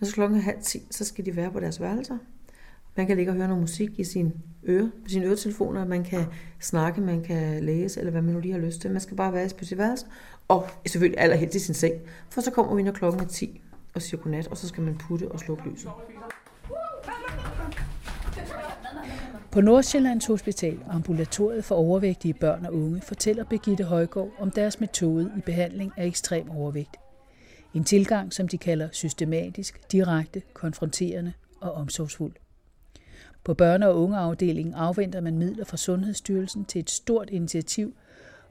Når 0.00 0.06
så 0.06 0.14
klokken 0.14 0.38
er 0.38 0.42
halv 0.42 0.62
ti, 0.62 0.86
så 0.90 1.04
skal 1.04 1.26
de 1.26 1.36
være 1.36 1.50
på 1.50 1.60
deres 1.60 1.80
værelser. 1.80 2.18
Man 2.96 3.06
kan 3.06 3.16
ligge 3.16 3.32
og 3.32 3.36
høre 3.36 3.48
noget 3.48 3.60
musik 3.60 3.98
i 3.98 4.04
sin 4.04 4.32
øre, 4.68 4.90
på 5.02 5.08
sine 5.08 5.26
øretelefoner, 5.26 5.84
man 5.84 6.04
kan 6.04 6.24
snakke, 6.60 7.00
man 7.00 7.22
kan 7.22 7.64
læse, 7.64 8.00
eller 8.00 8.10
hvad 8.10 8.22
man 8.22 8.34
nu 8.34 8.40
lige 8.40 8.52
har 8.52 8.60
lyst 8.60 8.80
til. 8.80 8.90
Man 8.90 9.00
skal 9.00 9.16
bare 9.16 9.32
være 9.32 9.48
på 9.58 9.64
sit 9.64 9.78
værelse, 9.78 10.06
og 10.48 10.68
selvfølgelig 10.86 11.20
allerhelst 11.20 11.54
i 11.54 11.58
sin 11.58 11.74
seng. 11.74 11.94
For 12.30 12.40
så 12.40 12.50
kommer 12.50 12.74
vi, 12.74 12.82
når 12.82 12.92
klokken 12.92 13.20
er 13.20 13.26
10 13.26 13.62
og 13.94 14.02
siger 14.02 14.20
godnat, 14.20 14.46
og 14.46 14.56
så 14.56 14.68
skal 14.68 14.82
man 14.82 14.98
putte 14.98 15.32
og 15.32 15.40
slukke 15.40 15.70
lyset. 15.70 15.90
På 19.50 19.60
Nordsjællands 19.60 20.26
Hospital, 20.26 20.78
ambulatoriet 20.90 21.64
for 21.64 21.74
overvægtige 21.74 22.34
børn 22.34 22.66
og 22.66 22.74
unge, 22.74 23.00
fortæller 23.00 23.44
Begitte 23.44 23.84
Højgaard 23.84 24.30
om 24.38 24.50
deres 24.50 24.80
metode 24.80 25.32
i 25.38 25.40
behandling 25.40 25.92
af 25.96 26.06
ekstrem 26.06 26.50
overvægt. 26.50 26.96
En 27.74 27.84
tilgang, 27.84 28.32
som 28.32 28.48
de 28.48 28.58
kalder 28.58 28.88
systematisk, 28.92 29.92
direkte, 29.92 30.42
konfronterende 30.54 31.32
og 31.60 31.72
omsorgsfuld. 31.72 32.32
På 33.44 33.54
børne- 33.62 33.86
og 33.86 34.02
ungeafdelingen 34.02 34.74
afventer 34.74 35.20
man 35.20 35.38
midler 35.38 35.64
fra 35.64 35.76
Sundhedsstyrelsen 35.76 36.64
til 36.64 36.78
et 36.78 36.90
stort 36.90 37.30
initiativ, 37.30 37.94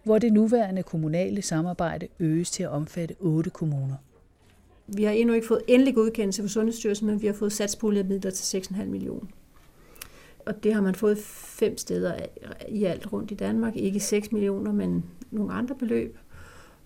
hvor 0.04 0.20
det 0.20 0.34
nuværende 0.34 0.84
kommunale 0.84 1.42
samarbejde 1.42 2.08
øges 2.20 2.52
til 2.52 2.64
at 2.64 2.70
omfatte 2.70 3.16
otte 3.20 3.50
kommuner. 3.50 3.96
Vi 4.88 5.04
har 5.04 5.12
endnu 5.12 5.34
ikke 5.34 5.48
fået 5.48 5.62
endelig 5.68 5.96
godkendelse 5.96 6.42
fra 6.42 6.50
Sundhedsstyrelsen, 6.50 7.08
men 7.08 7.22
vi 7.22 7.28
har 7.28 7.34
fået 7.34 7.54
satspuljemidler 7.54 8.16
midler 8.16 8.32
til 8.32 8.62
6,5 8.62 8.86
millioner 8.86 9.28
og 10.48 10.64
det 10.64 10.74
har 10.74 10.82
man 10.82 10.96
fået 10.96 11.18
fem 11.60 11.78
steder 11.78 12.16
i 12.70 12.84
alt 12.84 13.14
rundt 13.14 13.32
i 13.32 13.36
Danmark. 13.36 13.76
Ikke 13.76 14.00
6 14.00 14.32
millioner, 14.32 14.72
men 14.72 15.06
nogle 15.32 15.54
andre 15.54 15.76
beløb. 15.76 16.18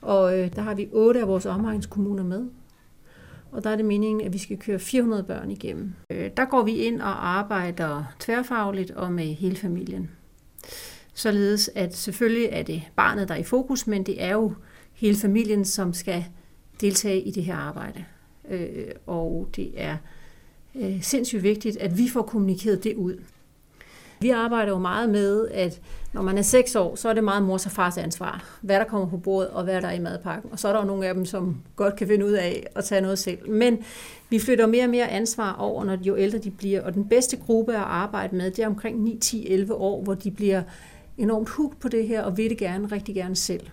Og 0.01 0.39
øh, 0.39 0.55
der 0.55 0.61
har 0.61 0.75
vi 0.75 0.89
otte 0.91 1.19
af 1.19 1.27
vores 1.27 1.45
omegnskommuner 1.45 2.23
med. 2.23 2.45
Og 3.51 3.63
der 3.63 3.69
er 3.69 3.75
det 3.75 3.85
meningen, 3.85 4.25
at 4.25 4.33
vi 4.33 4.37
skal 4.37 4.57
køre 4.57 4.79
400 4.79 5.23
børn 5.23 5.51
igennem. 5.51 5.93
Øh, 6.09 6.31
der 6.37 6.45
går 6.45 6.63
vi 6.63 6.75
ind 6.75 7.01
og 7.01 7.29
arbejder 7.29 8.03
tværfagligt 8.19 8.91
og 8.91 9.11
med 9.11 9.25
hele 9.25 9.55
familien. 9.55 10.11
Således 11.13 11.69
at 11.75 11.95
selvfølgelig 11.95 12.49
er 12.51 12.63
det 12.63 12.83
barnet, 12.95 13.27
der 13.27 13.33
er 13.33 13.39
i 13.39 13.43
fokus, 13.43 13.87
men 13.87 14.03
det 14.03 14.23
er 14.23 14.31
jo 14.31 14.53
hele 14.93 15.15
familien, 15.17 15.65
som 15.65 15.93
skal 15.93 16.25
deltage 16.81 17.21
i 17.21 17.31
det 17.31 17.43
her 17.43 17.55
arbejde. 17.55 18.05
Øh, 18.49 18.87
og 19.05 19.49
det 19.55 19.71
er 19.75 19.97
øh, 20.75 21.01
sindssygt 21.01 21.43
vigtigt, 21.43 21.77
at 21.77 21.97
vi 21.97 22.09
får 22.09 22.21
kommunikeret 22.21 22.83
det 22.83 22.95
ud. 22.95 23.17
Vi 24.21 24.29
arbejder 24.29 24.71
jo 24.71 24.77
meget 24.77 25.09
med, 25.09 25.47
at 25.47 25.81
når 26.13 26.21
man 26.21 26.37
er 26.37 26.41
6 26.41 26.75
år, 26.75 26.95
så 26.95 27.09
er 27.09 27.13
det 27.13 27.23
meget 27.23 27.43
mors 27.43 27.65
og 27.65 27.71
fars 27.71 27.97
ansvar, 27.97 28.57
hvad 28.61 28.79
der 28.79 28.83
kommer 28.83 29.07
på 29.07 29.17
bordet 29.17 29.49
og 29.49 29.63
hvad 29.63 29.81
der 29.81 29.87
er 29.87 29.93
i 29.93 29.99
madpakken. 29.99 30.51
Og 30.51 30.59
så 30.59 30.67
er 30.67 30.73
der 30.73 30.79
jo 30.79 30.85
nogle 30.85 31.07
af 31.07 31.13
dem, 31.13 31.25
som 31.25 31.57
godt 31.75 31.95
kan 31.95 32.07
finde 32.07 32.25
ud 32.25 32.31
af 32.31 32.67
at 32.75 32.83
tage 32.83 33.01
noget 33.01 33.19
selv. 33.19 33.49
Men 33.49 33.77
vi 34.29 34.39
flytter 34.39 34.67
mere 34.67 34.83
og 34.83 34.89
mere 34.89 35.07
ansvar 35.09 35.55
over, 35.59 35.83
når 35.83 35.95
de 35.95 36.03
jo 36.03 36.17
ældre 36.17 36.37
de 36.37 36.51
bliver. 36.51 36.81
Og 36.81 36.93
den 36.93 37.05
bedste 37.05 37.37
gruppe 37.37 37.73
at 37.73 37.81
arbejde 37.81 38.35
med, 38.35 38.51
det 38.51 38.59
er 38.59 38.67
omkring 38.67 39.03
9, 39.03 39.17
10, 39.17 39.47
11 39.49 39.73
år, 39.73 40.03
hvor 40.03 40.13
de 40.13 40.31
bliver 40.31 40.63
enormt 41.17 41.49
hugt 41.49 41.79
på 41.79 41.87
det 41.87 42.07
her 42.07 42.21
og 42.23 42.37
vil 42.37 42.49
det 42.49 42.57
gerne, 42.57 42.87
rigtig 42.87 43.15
gerne 43.15 43.35
selv. 43.35 43.67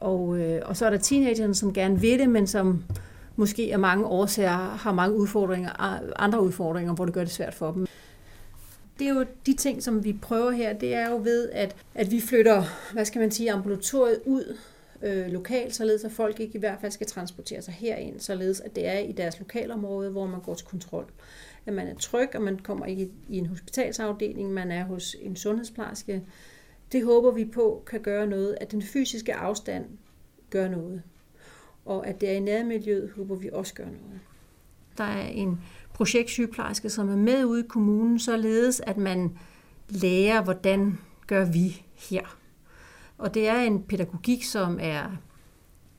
Og, 0.00 0.38
øh, 0.38 0.60
og 0.64 0.76
så 0.76 0.86
er 0.86 0.90
der 0.90 0.98
teenagerne, 0.98 1.54
som 1.54 1.72
gerne 1.72 2.00
vil 2.00 2.18
det, 2.18 2.28
men 2.28 2.46
som 2.46 2.84
måske 3.36 3.70
af 3.72 3.78
mange 3.78 4.06
årsager 4.06 4.76
har 4.76 4.92
mange 4.92 5.16
udfordringer, 5.16 5.70
andre 6.20 6.42
udfordringer, 6.42 6.94
hvor 6.94 7.04
det 7.04 7.14
gør 7.14 7.24
det 7.24 7.32
svært 7.32 7.54
for 7.54 7.72
dem 7.72 7.86
det 8.98 9.06
er 9.06 9.14
jo 9.14 9.26
de 9.46 9.54
ting, 9.54 9.82
som 9.82 10.04
vi 10.04 10.12
prøver 10.12 10.50
her, 10.50 10.72
det 10.72 10.94
er 10.94 11.10
jo 11.10 11.16
ved, 11.16 11.50
at, 11.50 11.76
at 11.94 12.10
vi 12.10 12.20
flytter, 12.20 12.64
hvad 12.92 13.04
skal 13.04 13.20
man 13.20 13.30
sige, 13.30 13.52
ambulatoriet 13.52 14.20
ud 14.26 14.56
øh, 15.02 15.26
lokalt, 15.26 15.74
således 15.74 16.04
at 16.04 16.12
folk 16.12 16.40
ikke 16.40 16.56
i 16.56 16.58
hvert 16.58 16.80
fald 16.80 16.92
skal 16.92 17.06
transportere 17.06 17.62
sig 17.62 17.74
herind, 17.74 18.20
således 18.20 18.60
at 18.60 18.76
det 18.76 18.86
er 18.86 18.98
i 18.98 19.12
deres 19.12 19.38
lokalområde, 19.38 20.10
hvor 20.10 20.26
man 20.26 20.40
går 20.40 20.54
til 20.54 20.66
kontrol. 20.66 21.06
At 21.66 21.72
man 21.72 21.88
er 21.88 21.94
tryg, 21.94 22.28
og 22.34 22.42
man 22.42 22.58
kommer 22.58 22.86
ikke 22.86 23.10
i 23.28 23.38
en 23.38 23.46
hospitalsafdeling, 23.46 24.52
man 24.52 24.70
er 24.70 24.84
hos 24.84 25.16
en 25.20 25.36
sundhedsplejerske. 25.36 26.22
Det 26.92 27.04
håber 27.04 27.30
vi 27.30 27.44
på 27.44 27.82
kan 27.86 28.00
gøre 28.00 28.26
noget, 28.26 28.56
at 28.60 28.72
den 28.72 28.82
fysiske 28.82 29.34
afstand 29.34 29.84
gør 30.50 30.68
noget. 30.68 31.02
Og 31.84 32.06
at 32.06 32.20
det 32.20 32.28
er 32.28 32.32
i 32.32 32.40
nærmiljøet, 32.40 33.10
håber 33.16 33.34
vi 33.34 33.50
også 33.52 33.74
gør 33.74 33.84
noget. 33.84 34.20
Der 34.98 35.04
er 35.04 35.28
en 35.28 35.60
projektsygeplejerske, 35.94 36.90
som 36.90 37.08
er 37.08 37.16
med 37.16 37.44
ude 37.44 37.60
i 37.60 37.68
kommunen, 37.68 38.18
således 38.18 38.80
at 38.80 38.96
man 38.96 39.38
lærer, 39.88 40.42
hvordan 40.42 40.98
gør 41.26 41.44
vi 41.44 41.82
her. 42.10 42.36
Og 43.18 43.34
det 43.34 43.48
er 43.48 43.60
en 43.60 43.82
pædagogik, 43.82 44.44
som 44.44 44.78
er, 44.80 45.04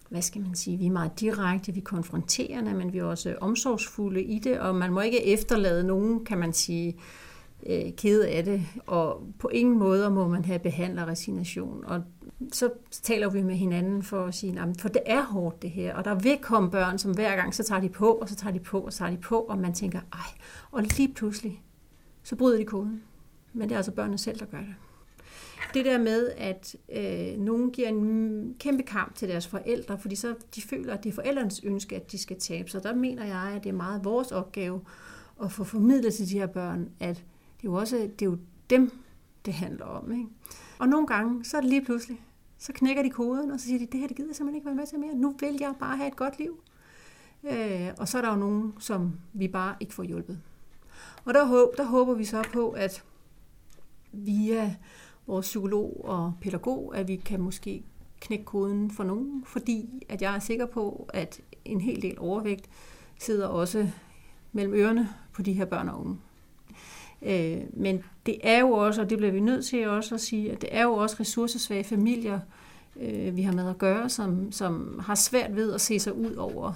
hvad 0.09 0.21
skal 0.21 0.41
man 0.41 0.55
sige, 0.55 0.77
vi 0.77 0.85
er 0.85 0.91
meget 0.91 1.19
direkte, 1.19 1.71
vi 1.71 1.79
er 1.79 1.83
konfronterende, 1.83 2.73
men 2.73 2.93
vi 2.93 2.97
er 2.97 3.03
også 3.03 3.35
omsorgsfulde 3.41 4.23
i 4.23 4.39
det, 4.39 4.59
og 4.59 4.75
man 4.75 4.93
må 4.93 5.01
ikke 5.01 5.25
efterlade 5.25 5.83
nogen, 5.83 6.25
kan 6.25 6.37
man 6.37 6.53
sige, 6.53 6.87
øh, 6.87 6.99
Øh, 7.69 7.93
kede 7.97 8.27
af 8.27 8.43
det, 8.43 8.61
og 8.87 9.23
på 9.39 9.47
ingen 9.47 9.79
måde 9.79 10.09
må 10.09 10.27
man 10.27 10.45
have 10.45 10.59
behandlerresignation. 10.59 11.85
Og 11.85 12.03
så 12.51 12.69
taler 12.91 13.29
vi 13.29 13.41
med 13.41 13.55
hinanden 13.55 14.03
for 14.03 14.25
at 14.25 14.35
sige, 14.35 14.75
for 14.79 14.89
det 14.89 15.01
er 15.05 15.21
hårdt 15.23 15.61
det 15.61 15.69
her, 15.69 15.95
og 15.95 16.05
der 16.05 16.15
vil 16.15 16.37
komme 16.41 16.71
børn, 16.71 16.97
som 16.97 17.11
hver 17.11 17.35
gang, 17.35 17.55
så 17.55 17.63
tager 17.63 17.81
de 17.81 17.89
på, 17.89 18.11
og 18.11 18.29
så 18.29 18.35
tager 18.35 18.53
de 18.53 18.59
på, 18.59 18.79
og 18.79 18.93
så 18.93 18.99
tager 18.99 19.11
de 19.11 19.17
på, 19.17 19.39
og 19.39 19.57
man 19.57 19.73
tænker, 19.73 19.99
ej, 20.13 20.39
og 20.71 20.83
lige 20.83 21.13
pludselig, 21.13 21.61
så 22.23 22.35
bryder 22.35 22.57
de 22.57 22.65
koden. 22.65 23.03
Men 23.53 23.69
det 23.69 23.71
er 23.71 23.77
altså 23.77 23.91
børnene 23.91 24.17
selv, 24.17 24.39
der 24.39 24.45
gør 24.45 24.57
det. 24.57 24.75
Det 25.73 25.85
der 25.85 25.97
med, 25.97 26.29
at 26.37 26.75
øh, 26.95 27.39
nogen 27.39 27.71
giver 27.71 27.87
en 27.87 28.55
kæmpe 28.59 28.83
kamp 28.83 29.15
til 29.15 29.29
deres 29.29 29.47
forældre, 29.47 29.97
fordi 29.97 30.15
så 30.15 30.35
de 30.55 30.61
føler, 30.61 30.93
at 30.93 31.03
det 31.03 31.09
er 31.09 31.13
forældrenes 31.13 31.61
ønske, 31.63 31.95
at 31.95 32.11
de 32.11 32.17
skal 32.17 32.39
tabe 32.39 32.69
sig. 32.69 32.83
Der 32.83 32.95
mener 32.95 33.25
jeg, 33.25 33.53
at 33.55 33.63
det 33.63 33.69
er 33.69 33.73
meget 33.73 34.05
vores 34.05 34.31
opgave 34.31 34.81
at 35.43 35.51
få 35.51 35.63
formidlet 35.63 36.13
til 36.13 36.29
de 36.29 36.39
her 36.39 36.47
børn, 36.47 36.89
at 36.99 37.23
det 37.63 37.69
er 37.69 37.71
jo 37.71 37.77
også 37.77 37.95
det 37.97 38.25
er 38.25 38.29
jo 38.29 38.37
dem, 38.69 38.91
det 39.45 39.53
handler 39.53 39.85
om. 39.85 40.11
Ikke? 40.11 40.27
Og 40.79 40.87
nogle 40.87 41.07
gange, 41.07 41.45
så 41.45 41.57
er 41.57 41.61
det 41.61 41.69
lige 41.69 41.85
pludselig, 41.85 42.21
så 42.57 42.73
knækker 42.73 43.03
de 43.03 43.09
koden, 43.09 43.51
og 43.51 43.59
så 43.59 43.65
siger 43.65 43.79
de, 43.79 43.85
det 43.85 43.99
her 43.99 44.07
det 44.07 44.17
gider 44.17 44.29
jeg 44.29 44.35
simpelthen 44.35 44.55
ikke 44.55 44.65
være 44.65 44.75
med 44.75 44.87
til 44.87 44.99
mere. 44.99 45.15
Nu 45.15 45.35
vil 45.39 45.57
jeg 45.59 45.73
bare 45.79 45.97
have 45.97 46.07
et 46.07 46.15
godt 46.15 46.39
liv. 46.39 46.59
Øh, 47.43 47.89
og 47.97 48.07
så 48.07 48.17
er 48.17 48.21
der 48.21 48.29
jo 48.29 48.35
nogen, 48.35 48.73
som 48.79 49.19
vi 49.33 49.47
bare 49.47 49.75
ikke 49.79 49.93
får 49.93 50.03
hjulpet. 50.03 50.39
Og 51.25 51.33
der, 51.33 51.67
der 51.77 51.83
håber 51.83 52.13
vi 52.13 52.25
så 52.25 52.43
på, 52.53 52.69
at 52.69 53.03
via 54.11 54.75
vores 55.27 55.45
psykolog 55.45 56.01
og 56.05 56.33
pædagog, 56.41 56.97
at 56.97 57.07
vi 57.07 57.15
kan 57.15 57.41
måske 57.41 57.83
knække 58.21 58.45
koden 58.45 58.91
for 58.91 59.03
nogen, 59.03 59.43
fordi 59.45 60.03
at 60.09 60.21
jeg 60.21 60.35
er 60.35 60.39
sikker 60.39 60.65
på, 60.65 61.09
at 61.13 61.41
en 61.65 61.81
hel 61.81 62.01
del 62.01 62.19
overvægt 62.19 62.69
sidder 63.17 63.47
også 63.47 63.89
mellem 64.51 64.73
ørerne 64.73 65.09
på 65.33 65.41
de 65.41 65.53
her 65.53 65.65
børn 65.65 65.89
og 65.89 65.99
unge. 65.99 66.17
Øh, 67.25 67.61
men 67.73 68.03
det 68.25 68.37
er 68.43 68.59
jo 68.59 68.71
også, 68.71 69.01
og 69.01 69.09
det 69.09 69.17
bliver 69.17 69.33
vi 69.33 69.39
nødt 69.39 69.65
til 69.65 69.87
også 69.87 70.15
at 70.15 70.21
sige, 70.21 70.51
at 70.51 70.61
det 70.61 70.69
er 70.71 70.83
jo 70.83 70.93
også 70.93 71.15
ressourcesvage 71.19 71.83
familier, 71.83 72.39
øh, 73.01 73.35
vi 73.35 73.41
har 73.41 73.53
med 73.53 73.69
at 73.69 73.77
gøre, 73.77 74.09
som, 74.09 74.51
som 74.51 74.99
har 75.05 75.15
svært 75.15 75.55
ved 75.55 75.73
at 75.73 75.81
se 75.81 75.99
sig 75.99 76.13
ud 76.17 76.35
over 76.35 76.73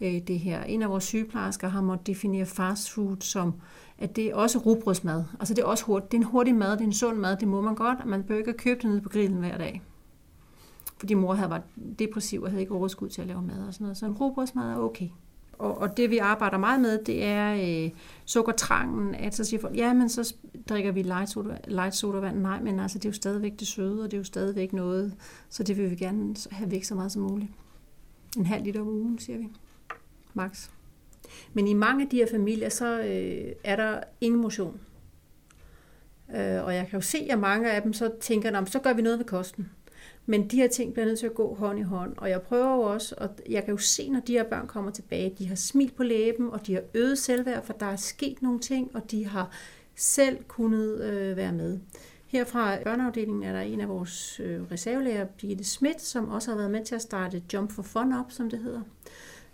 øh, 0.00 0.20
det 0.26 0.38
her. 0.38 0.62
En 0.62 0.82
af 0.82 0.90
vores 0.90 1.04
sygeplejersker 1.04 1.68
har 1.68 1.80
måttet 1.80 2.06
definere 2.06 2.46
fast 2.46 2.90
food 2.90 3.16
som, 3.20 3.54
at 3.98 4.16
det 4.16 4.26
er 4.26 4.34
også 4.34 4.58
rugbrødsmad. 4.58 5.24
Altså 5.40 5.54
det 5.54 5.62
er 5.62 5.66
også 5.66 5.84
hurtigt. 5.84 6.12
Det 6.12 6.18
er 6.18 6.20
en 6.20 6.26
hurtig 6.26 6.54
mad, 6.54 6.72
det 6.72 6.80
er 6.80 6.84
en 6.84 6.92
sund 6.92 7.18
mad, 7.18 7.36
det 7.36 7.48
må 7.48 7.60
man 7.60 7.74
godt, 7.74 7.98
og 8.00 8.08
man 8.08 8.22
bør 8.22 8.36
ikke 8.36 8.52
købe 8.52 8.80
det 8.82 8.90
nede 8.90 9.00
på 9.00 9.08
grillen 9.08 9.38
hver 9.38 9.58
dag. 9.58 9.82
Fordi 10.98 11.14
mor 11.14 11.34
havde 11.34 11.50
været 11.50 11.62
depressiv 11.98 12.42
og 12.42 12.50
havde 12.50 12.62
ikke 12.62 12.74
overskud 12.74 13.08
til 13.08 13.20
at 13.20 13.26
lave 13.26 13.42
mad 13.42 13.66
og 13.66 13.74
sådan 13.74 13.84
noget. 13.84 13.96
Så 13.96 14.06
en 14.06 14.12
rugbrødsmad 14.12 14.72
er 14.72 14.76
okay 14.76 15.08
og, 15.60 15.78
og 15.78 15.96
det 15.96 16.10
vi 16.10 16.18
arbejder 16.18 16.58
meget 16.58 16.80
med, 16.80 17.04
det 17.04 17.24
er 17.24 17.84
øh, 17.84 17.90
sukkertrangen, 18.24 19.14
at 19.14 19.34
så 19.34 19.44
siger 19.44 19.60
folk, 19.60 19.76
ja, 19.76 19.92
men 19.92 20.08
så 20.08 20.34
drikker 20.68 20.92
vi 20.92 21.02
light, 21.02 21.30
soda, 21.30 21.56
light 21.68 21.94
sodavand. 21.94 22.38
Nej, 22.38 22.60
men 22.60 22.80
altså, 22.80 22.98
det 22.98 23.04
er 23.04 23.08
jo 23.08 23.14
stadigvæk 23.14 23.52
det 23.60 23.66
søde, 23.66 24.02
og 24.02 24.10
det 24.10 24.16
er 24.16 24.18
jo 24.18 24.24
stadigvæk 24.24 24.72
noget, 24.72 25.14
så 25.48 25.62
det 25.62 25.76
vil 25.76 25.90
vi 25.90 25.96
gerne 25.96 26.36
have 26.50 26.70
væk 26.70 26.84
så 26.84 26.94
meget 26.94 27.12
som 27.12 27.22
muligt. 27.22 27.50
En 28.36 28.46
halv 28.46 28.64
liter 28.64 28.80
om 28.80 28.88
ugen, 28.88 29.18
siger 29.18 29.38
vi. 29.38 29.48
Max. 30.34 30.68
Men 31.52 31.68
i 31.68 31.74
mange 31.74 32.04
af 32.04 32.10
de 32.10 32.16
her 32.16 32.26
familier, 32.30 32.68
så 32.68 33.00
øh, 33.00 33.52
er 33.64 33.76
der 33.76 34.00
ingen 34.20 34.40
motion. 34.40 34.80
Øh, 36.36 36.64
og 36.64 36.74
jeg 36.74 36.86
kan 36.90 36.96
jo 36.96 37.00
se, 37.00 37.26
at 37.30 37.38
mange 37.38 37.72
af 37.72 37.82
dem 37.82 37.92
så 37.92 38.10
tænker, 38.20 38.64
så 38.64 38.78
gør 38.78 38.92
vi 38.92 39.02
noget 39.02 39.18
ved 39.18 39.26
kosten. 39.26 39.70
Men 40.30 40.48
de 40.48 40.56
her 40.56 40.68
ting 40.68 40.92
bliver 40.92 41.06
nødt 41.06 41.18
til 41.18 41.26
at 41.26 41.34
gå 41.34 41.54
hånd 41.54 41.78
i 41.78 41.82
hånd, 41.82 42.14
og 42.16 42.30
jeg 42.30 42.42
prøver 42.42 42.74
jo 42.74 42.80
også, 42.80 43.14
og 43.18 43.28
jeg 43.48 43.64
kan 43.64 43.72
jo 43.72 43.78
se, 43.78 44.10
når 44.10 44.20
de 44.20 44.32
her 44.32 44.44
børn 44.44 44.66
kommer 44.66 44.90
tilbage, 44.90 45.34
de 45.38 45.48
har 45.48 45.54
smil 45.54 45.92
på 45.96 46.02
læben, 46.02 46.50
og 46.50 46.66
de 46.66 46.74
har 46.74 46.82
øget 46.94 47.18
selvværd, 47.18 47.64
for 47.64 47.72
der 47.72 47.86
er 47.86 47.96
sket 47.96 48.42
nogle 48.42 48.58
ting, 48.60 48.96
og 48.96 49.10
de 49.10 49.26
har 49.26 49.50
selv 49.94 50.44
kunnet 50.48 51.00
øh, 51.00 51.36
være 51.36 51.52
med. 51.52 51.78
Her 52.26 52.44
fra 52.44 52.76
børneafdelingen 52.84 53.42
er 53.42 53.52
der 53.52 53.60
en 53.60 53.80
af 53.80 53.88
vores 53.88 54.40
øh, 54.40 54.62
reservelærer, 54.70 55.24
Birgitte 55.24 55.64
Schmidt, 55.64 56.02
som 56.02 56.28
også 56.28 56.50
har 56.50 56.58
været 56.58 56.70
med 56.70 56.84
til 56.84 56.94
at 56.94 57.02
starte 57.02 57.42
Jump 57.52 57.72
for 57.72 57.82
Fun 57.82 58.12
op, 58.12 58.32
som 58.32 58.50
det 58.50 58.58
hedder, 58.58 58.82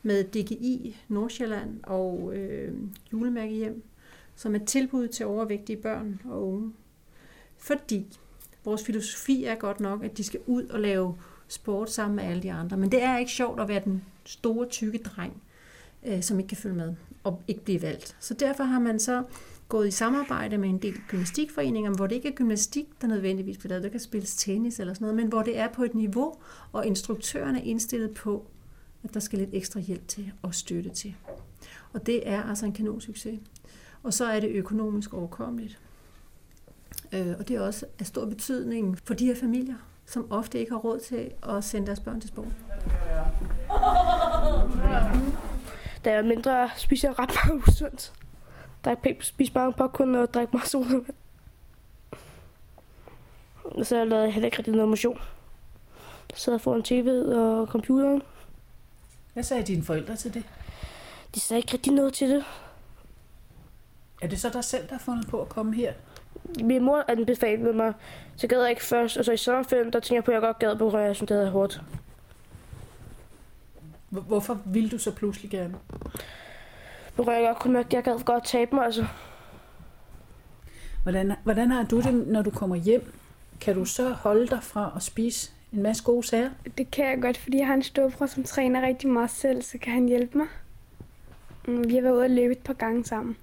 med 0.03 0.25
DGI 0.25 0.97
Nordsjælland 1.09 1.81
og 1.83 2.33
øh, 2.37 2.75
julemærkehjem, 3.13 3.83
som 4.35 4.55
er 4.55 4.65
tilbud 4.65 5.09
til 5.09 5.27
overvægtige 5.27 5.77
børn 5.77 6.21
og 6.25 6.49
unge. 6.49 6.73
Fordi 7.59 8.19
Vores 8.67 8.85
filosofi 8.85 9.45
er 9.45 9.55
godt 9.55 9.81
nok, 9.81 10.05
at 10.05 10.17
de 10.17 10.25
skal 10.25 10.41
ud 10.47 10.65
og 10.65 10.81
lave 10.81 11.15
sport 11.49 11.91
sammen 11.91 12.17
med 12.17 12.25
alle 12.25 12.43
de 12.43 12.53
andre. 12.53 12.77
Men 12.77 12.91
det 12.91 13.03
er 13.03 13.19
ikke 13.19 13.33
sjovt 13.33 13.61
at 13.61 13.69
være 13.69 13.81
den 13.85 14.05
store, 14.25 14.67
tykke 14.69 14.99
dreng, 14.99 15.43
øh, 16.07 16.23
som 16.23 16.39
ikke 16.39 16.49
kan 16.49 16.57
følge 16.57 16.77
med 16.77 16.95
og 17.25 17.43
ikke 17.49 17.65
blive 17.65 17.83
valgt. 17.83 18.17
Så 18.21 18.35
derfor 18.35 18.65
har 18.65 18.81
man 18.81 19.01
så 19.01 19.25
gået 19.69 19.89
i 19.89 19.91
samarbejde 19.91 20.59
med 20.59 20.69
en 20.69 20.79
del 20.79 20.95
gymnastikforeninger, 21.09 21.91
hvor 21.91 22.07
det 22.07 22.15
ikke 22.15 22.29
er 22.29 22.33
gymnastik, 22.33 22.87
der 23.01 23.07
nødvendigvis 23.07 23.59
bliver 23.59 23.69
lavet. 23.69 23.85
Der 23.85 23.89
kan 23.89 24.01
spilles 24.01 24.37
tennis 24.37 24.81
eller 24.81 24.95
sådan 24.95 25.05
noget, 25.05 25.17
men 25.17 25.29
hvor 25.29 25.43
det 25.43 25.59
er 25.59 25.69
på 25.69 25.85
et 25.85 25.95
niveau, 25.95 26.35
og 26.73 26.87
instruktørerne 26.87 27.59
er 27.59 27.65
indstillet 27.65 28.15
på, 28.15 28.47
at 29.05 29.15
der 29.15 29.21
skal 29.21 29.39
lidt 29.39 29.51
ekstra 29.53 29.81
hjælp 29.81 30.09
til 30.09 30.33
og 30.43 30.55
støtte 30.55 30.91
til. 30.91 31.15
Og 31.93 32.07
det 32.07 32.29
er 32.29 32.43
altså 32.43 32.67
en 32.67 32.73
kanonsucces. 32.73 33.41
Og 34.03 34.15
så 34.15 34.25
er 34.25 34.41
det 34.41 34.51
økonomisk 34.51 35.15
overkommeligt. 35.15 35.79
Øh, 37.17 37.35
og 37.39 37.49
det 37.49 37.57
er 37.57 37.61
også 37.61 37.87
af 37.99 38.07
stor 38.07 38.27
betydning 38.27 38.99
for 39.05 39.15
de 39.15 39.27
her 39.27 39.35
familier, 39.35 39.75
som 40.07 40.33
ofte 40.33 40.59
ikke 40.59 40.73
har 40.73 40.79
råd 40.79 41.01
til 41.01 41.31
at 41.49 41.65
sende 41.65 41.87
deres 41.87 42.01
børn 42.01 42.21
til 42.21 42.29
sport. 42.29 42.47
Da 46.05 46.11
jeg 46.11 46.19
er 46.19 46.23
mindre, 46.23 46.71
spiser 46.77 47.09
jeg 47.09 47.19
ret 47.19 47.31
meget 47.45 47.63
usundt. 47.69 48.13
Jeg 48.85 49.17
spiser 49.21 49.53
meget 49.55 49.77
popcorn 49.77 50.15
og 50.15 50.35
drikker 50.35 50.53
meget 50.53 50.69
solvand. 50.69 51.07
Og 53.65 53.87
så 53.87 54.05
lavede 54.05 54.25
jeg 54.25 54.33
heller 54.33 54.47
ikke 54.47 54.59
rigtig 54.59 54.75
noget 54.75 54.89
motion. 54.89 55.21
Så 56.35 56.43
sad 56.43 56.59
foran 56.59 56.83
tv 56.83 57.09
og 57.37 57.67
computeren. 57.67 58.23
Hvad 59.33 59.43
sagde 59.43 59.63
dine 59.63 59.83
forældre 59.83 60.17
til 60.17 60.35
det? 60.35 60.45
De 61.35 61.41
sagde 61.41 61.59
ikke 61.59 61.73
rigtig 61.73 61.93
noget 61.93 62.15
til 62.15 62.31
det. 62.31 62.45
Er 64.23 64.27
det 64.29 64.41
så 64.41 64.51
dig 64.51 64.65
selv, 64.65 64.89
der 64.89 64.95
har 64.95 64.99
fundet 64.99 65.29
på 65.29 65.43
at 65.43 65.49
komme 65.49 65.75
her? 65.75 65.93
Min 66.63 66.83
mor 66.83 67.05
anbefalede 67.09 67.73
mig, 67.73 67.93
så 68.37 68.47
gad 68.47 68.61
jeg 68.61 68.71
ikke 68.71 68.85
først. 68.85 69.17
Og 69.17 69.25
så 69.25 69.33
i 69.33 69.37
sommerferien, 69.37 69.93
der 69.93 70.01
tænkte 70.01 70.15
jeg 70.15 70.25
på, 70.25 70.31
at 70.31 70.35
jeg 70.35 70.43
godt 70.43 70.59
gad 70.59 70.77
på 70.77 70.89
røre, 70.89 71.03
jeg 71.03 71.17
synes, 71.17 71.29
det 71.29 71.37
havde 71.37 71.51
hårdt. 71.51 71.83
Hvorfor 74.09 74.59
ville 74.65 74.91
du 74.91 74.99
så 74.99 75.11
pludselig 75.11 75.51
gerne? 75.51 75.75
Nu 77.19 77.31
jeg 77.31 77.43
godt 77.43 77.59
kunne 77.59 77.73
mærke, 77.73 77.87
at 77.87 77.93
jeg 77.93 78.03
gad 78.03 78.25
godt 78.25 78.45
tabe 78.45 78.75
mig, 78.75 78.85
altså. 78.85 79.07
Hvordan, 81.03 81.33
hvordan 81.45 81.71
har 81.71 81.85
du 81.85 82.01
det, 82.01 82.27
når 82.27 82.43
du 82.43 82.51
kommer 82.51 82.77
hjem? 82.77 83.13
Kan 83.61 83.75
du 83.75 83.85
så 83.85 84.09
holde 84.09 84.47
dig 84.47 84.63
fra 84.63 84.93
at 84.97 85.03
spise 85.03 85.51
en 85.73 85.83
masse 85.83 86.05
gode 86.05 86.27
sager? 86.27 86.51
Det 86.79 86.91
kan 86.91 87.07
jeg 87.07 87.23
godt, 87.23 87.37
fordi 87.37 87.59
jeg 87.59 87.67
har 87.67 87.75
en 87.75 87.83
storbror, 87.83 88.27
som 88.27 88.45
træner 88.45 88.87
rigtig 88.87 89.09
meget 89.11 89.31
selv, 89.31 89.63
så 89.63 89.79
kan 89.79 89.93
han 89.93 90.09
hjælpe 90.09 90.39
mig. 90.39 90.47
Mm, 91.69 91.89
vi 91.89 91.95
har 91.95 92.03
været 92.03 92.15
ude 92.15 92.25
og 92.25 92.31
løbe 92.31 92.53
et 92.53 92.59
par 92.59 92.73
gange 92.73 93.05
sammen 93.05 93.37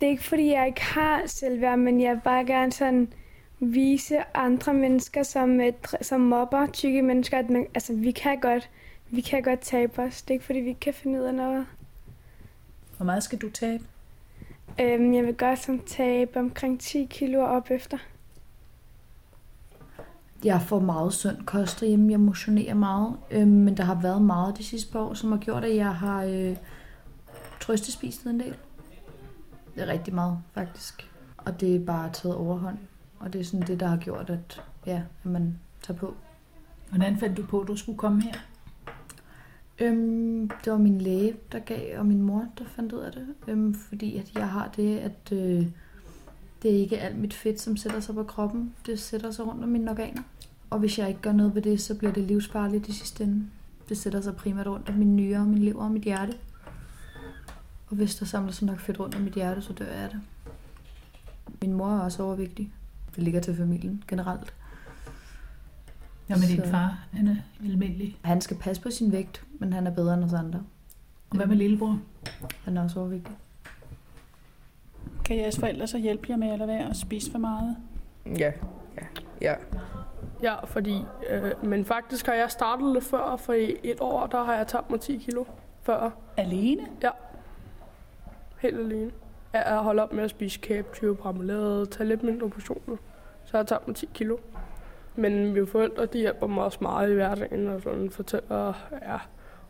det 0.00 0.06
er 0.06 0.10
ikke 0.10 0.24
fordi, 0.24 0.52
jeg 0.52 0.66
ikke 0.66 0.82
har 0.82 1.22
selvværd, 1.26 1.78
men 1.78 2.00
jeg 2.00 2.14
vil 2.14 2.20
bare 2.20 2.44
gerne 2.44 2.72
sådan 2.72 3.12
vise 3.60 4.36
andre 4.36 4.74
mennesker, 4.74 5.22
som, 5.22 5.60
som 6.02 6.20
mobber 6.20 6.66
tykke 6.66 7.02
mennesker, 7.02 7.38
at 7.38 7.50
man, 7.50 7.66
altså, 7.74 7.92
vi 7.94 8.10
kan 8.10 8.40
godt, 8.40 8.70
vi 9.10 9.20
kan 9.20 9.42
godt 9.42 9.60
tabe 9.60 10.02
os. 10.02 10.22
Det 10.22 10.30
er 10.30 10.34
ikke 10.34 10.44
fordi, 10.44 10.58
vi 10.58 10.68
ikke 10.68 10.80
kan 10.80 10.94
finde 10.94 11.20
ud 11.20 11.24
af 11.24 11.34
noget. 11.34 11.66
Hvor 12.96 13.06
meget 13.06 13.22
skal 13.22 13.38
du 13.38 13.50
tabe? 13.50 13.84
Øhm, 14.80 15.14
jeg 15.14 15.24
vil 15.24 15.34
godt 15.34 15.58
sådan 15.58 15.80
tabe 15.86 16.40
omkring 16.40 16.80
10 16.80 17.06
kilo 17.10 17.40
op 17.40 17.70
efter. 17.70 17.98
Jeg 20.44 20.62
får 20.62 20.80
meget 20.80 21.12
sund 21.12 21.36
kost 21.46 21.80
derhjemme. 21.80 22.10
Jeg 22.12 22.20
motionerer 22.20 22.74
meget. 22.74 23.16
Øhm, 23.30 23.48
men 23.48 23.76
der 23.76 23.84
har 23.84 24.00
været 24.02 24.22
meget 24.22 24.58
de 24.58 24.64
sidste 24.64 24.92
par 24.92 25.00
år, 25.00 25.14
som 25.14 25.32
har 25.32 25.38
gjort, 25.38 25.64
at 25.64 25.76
jeg 25.76 25.94
har 25.94 26.24
øh, 26.24 26.56
trøstespist 27.60 28.24
en 28.24 28.40
del. 28.40 28.54
Det 29.76 29.82
er 29.82 29.86
rigtig 29.92 30.14
meget, 30.14 30.38
faktisk. 30.52 31.10
Og 31.36 31.60
det 31.60 31.76
er 31.76 31.84
bare 31.84 32.12
taget 32.12 32.36
overhånd. 32.36 32.78
Og 33.18 33.32
det 33.32 33.40
er 33.40 33.44
sådan 33.44 33.66
det, 33.66 33.80
der 33.80 33.86
har 33.86 33.96
gjort, 33.96 34.30
at, 34.30 34.62
ja, 34.86 35.02
at 35.24 35.30
man 35.30 35.58
tager 35.82 35.98
på. 35.98 36.14
Hvordan 36.88 37.18
fandt 37.18 37.36
du 37.36 37.46
på, 37.46 37.60
at 37.60 37.68
du 37.68 37.76
skulle 37.76 37.98
komme 37.98 38.22
her? 38.22 38.34
Øhm, 39.78 40.48
det 40.64 40.72
var 40.72 40.78
min 40.78 41.00
læge, 41.00 41.36
der 41.52 41.58
gav, 41.58 41.98
og 41.98 42.06
min 42.06 42.22
mor, 42.22 42.46
der 42.58 42.64
fandt 42.64 42.92
ud 42.92 42.98
af 42.98 43.12
det. 43.12 43.26
Øhm, 43.48 43.74
fordi 43.74 44.16
at 44.16 44.34
jeg 44.34 44.48
har 44.48 44.72
det, 44.76 44.98
at 44.98 45.32
øh, 45.32 45.66
det 46.62 46.70
er 46.70 46.78
ikke 46.80 46.98
alt 46.98 47.18
mit 47.18 47.34
fedt, 47.34 47.60
som 47.60 47.76
sætter 47.76 48.00
sig 48.00 48.14
på 48.14 48.22
kroppen. 48.22 48.74
Det 48.86 49.00
sætter 49.00 49.30
sig 49.30 49.46
rundt 49.46 49.64
om 49.64 49.68
mine 49.68 49.90
organer. 49.90 50.22
Og 50.70 50.78
hvis 50.78 50.98
jeg 50.98 51.08
ikke 51.08 51.20
gør 51.20 51.32
noget 51.32 51.54
ved 51.54 51.62
det, 51.62 51.80
så 51.80 51.94
bliver 51.94 52.12
det 52.12 52.22
livsfarligt 52.22 52.88
i 52.88 52.92
sidste 52.92 53.24
ende. 53.24 53.46
Det 53.88 53.98
sætter 53.98 54.20
sig 54.20 54.36
primært 54.36 54.66
rundt 54.66 54.88
om 54.88 54.94
mine 54.94 55.14
nyrer, 55.14 55.44
min 55.44 55.58
lever 55.58 55.84
og 55.84 55.90
mit 55.90 56.02
hjerte. 56.02 56.32
Og 57.88 57.96
hvis 57.96 58.14
der 58.14 58.26
samler 58.26 58.52
sig 58.52 58.66
nok 58.66 58.80
fedt 58.80 59.00
rundt 59.00 59.14
om 59.14 59.20
mit 59.20 59.34
hjerte, 59.34 59.62
så 59.62 59.72
dør 59.72 59.84
jeg 59.84 59.94
af 59.94 60.10
det. 60.10 60.20
Min 61.62 61.72
mor 61.72 61.86
er 61.96 62.00
også 62.00 62.22
overvægtig. 62.22 62.72
Det 63.14 63.22
ligger 63.22 63.40
til 63.40 63.56
familien 63.56 64.04
generelt. 64.08 64.54
Ja, 66.28 66.36
men 66.36 66.48
din 66.48 66.70
far, 66.70 67.06
han 67.12 67.28
er 67.28 67.36
almindelig. 67.64 68.16
Han 68.22 68.40
skal 68.40 68.56
passe 68.56 68.82
på 68.82 68.90
sin 68.90 69.12
vægt, 69.12 69.44
men 69.58 69.72
han 69.72 69.86
er 69.86 69.90
bedre 69.90 70.14
end 70.14 70.24
os 70.24 70.32
andre. 70.32 70.62
Og 71.30 71.36
hvad 71.36 71.46
med 71.46 71.56
lillebror? 71.56 71.98
Han 72.64 72.76
er 72.76 72.82
også 72.82 73.00
overvægtig. 73.00 73.32
Kan 75.24 75.36
jeres 75.36 75.58
forældre 75.58 75.86
så 75.86 75.98
hjælpe 75.98 76.26
jer 76.28 76.36
med 76.36 76.48
at 76.48 76.58
lade 76.58 76.68
være 76.68 76.90
at 76.90 76.96
spise 76.96 77.30
for 77.30 77.38
meget? 77.38 77.76
Ja, 78.26 78.52
ja, 78.96 79.06
ja. 79.40 79.54
Ja, 80.42 80.64
fordi, 80.64 81.02
øh, 81.30 81.64
men 81.64 81.84
faktisk 81.84 82.26
har 82.26 82.34
jeg 82.34 82.50
startet 82.50 82.92
lidt 82.92 83.04
før, 83.04 83.36
for 83.36 83.52
i 83.52 83.76
et 83.82 84.00
år, 84.00 84.26
der 84.26 84.44
har 84.44 84.54
jeg 84.54 84.66
tabt 84.66 84.90
mig 84.90 85.00
10 85.00 85.16
kilo 85.16 85.44
før. 85.82 86.10
Alene? 86.36 86.82
Ja. 87.02 87.10
Helt 88.58 88.78
alene. 88.78 89.10
Jeg 89.52 89.62
har 89.66 89.82
holdt 89.82 90.00
op 90.00 90.12
med 90.12 90.24
at 90.24 90.30
spise 90.30 90.60
kæbetyve, 90.60 91.16
brammelade, 91.16 91.86
tage 91.86 92.08
lidt 92.08 92.22
mindre 92.22 92.50
portioner. 92.50 92.96
Så 93.44 93.52
har 93.52 93.58
jeg 93.58 93.66
tabt 93.66 93.88
mig 93.88 93.96
10 93.96 94.08
kilo. 94.14 94.36
Men 95.16 95.52
mine 95.52 95.66
forældre, 95.66 96.06
de 96.06 96.18
hjælper 96.18 96.46
mig 96.46 96.64
også 96.64 96.78
meget 96.80 97.10
i 97.10 97.14
hverdagen, 97.14 97.68
og 97.68 97.82
sådan 97.82 98.10
fortæller, 98.10 98.72
ja. 99.02 99.18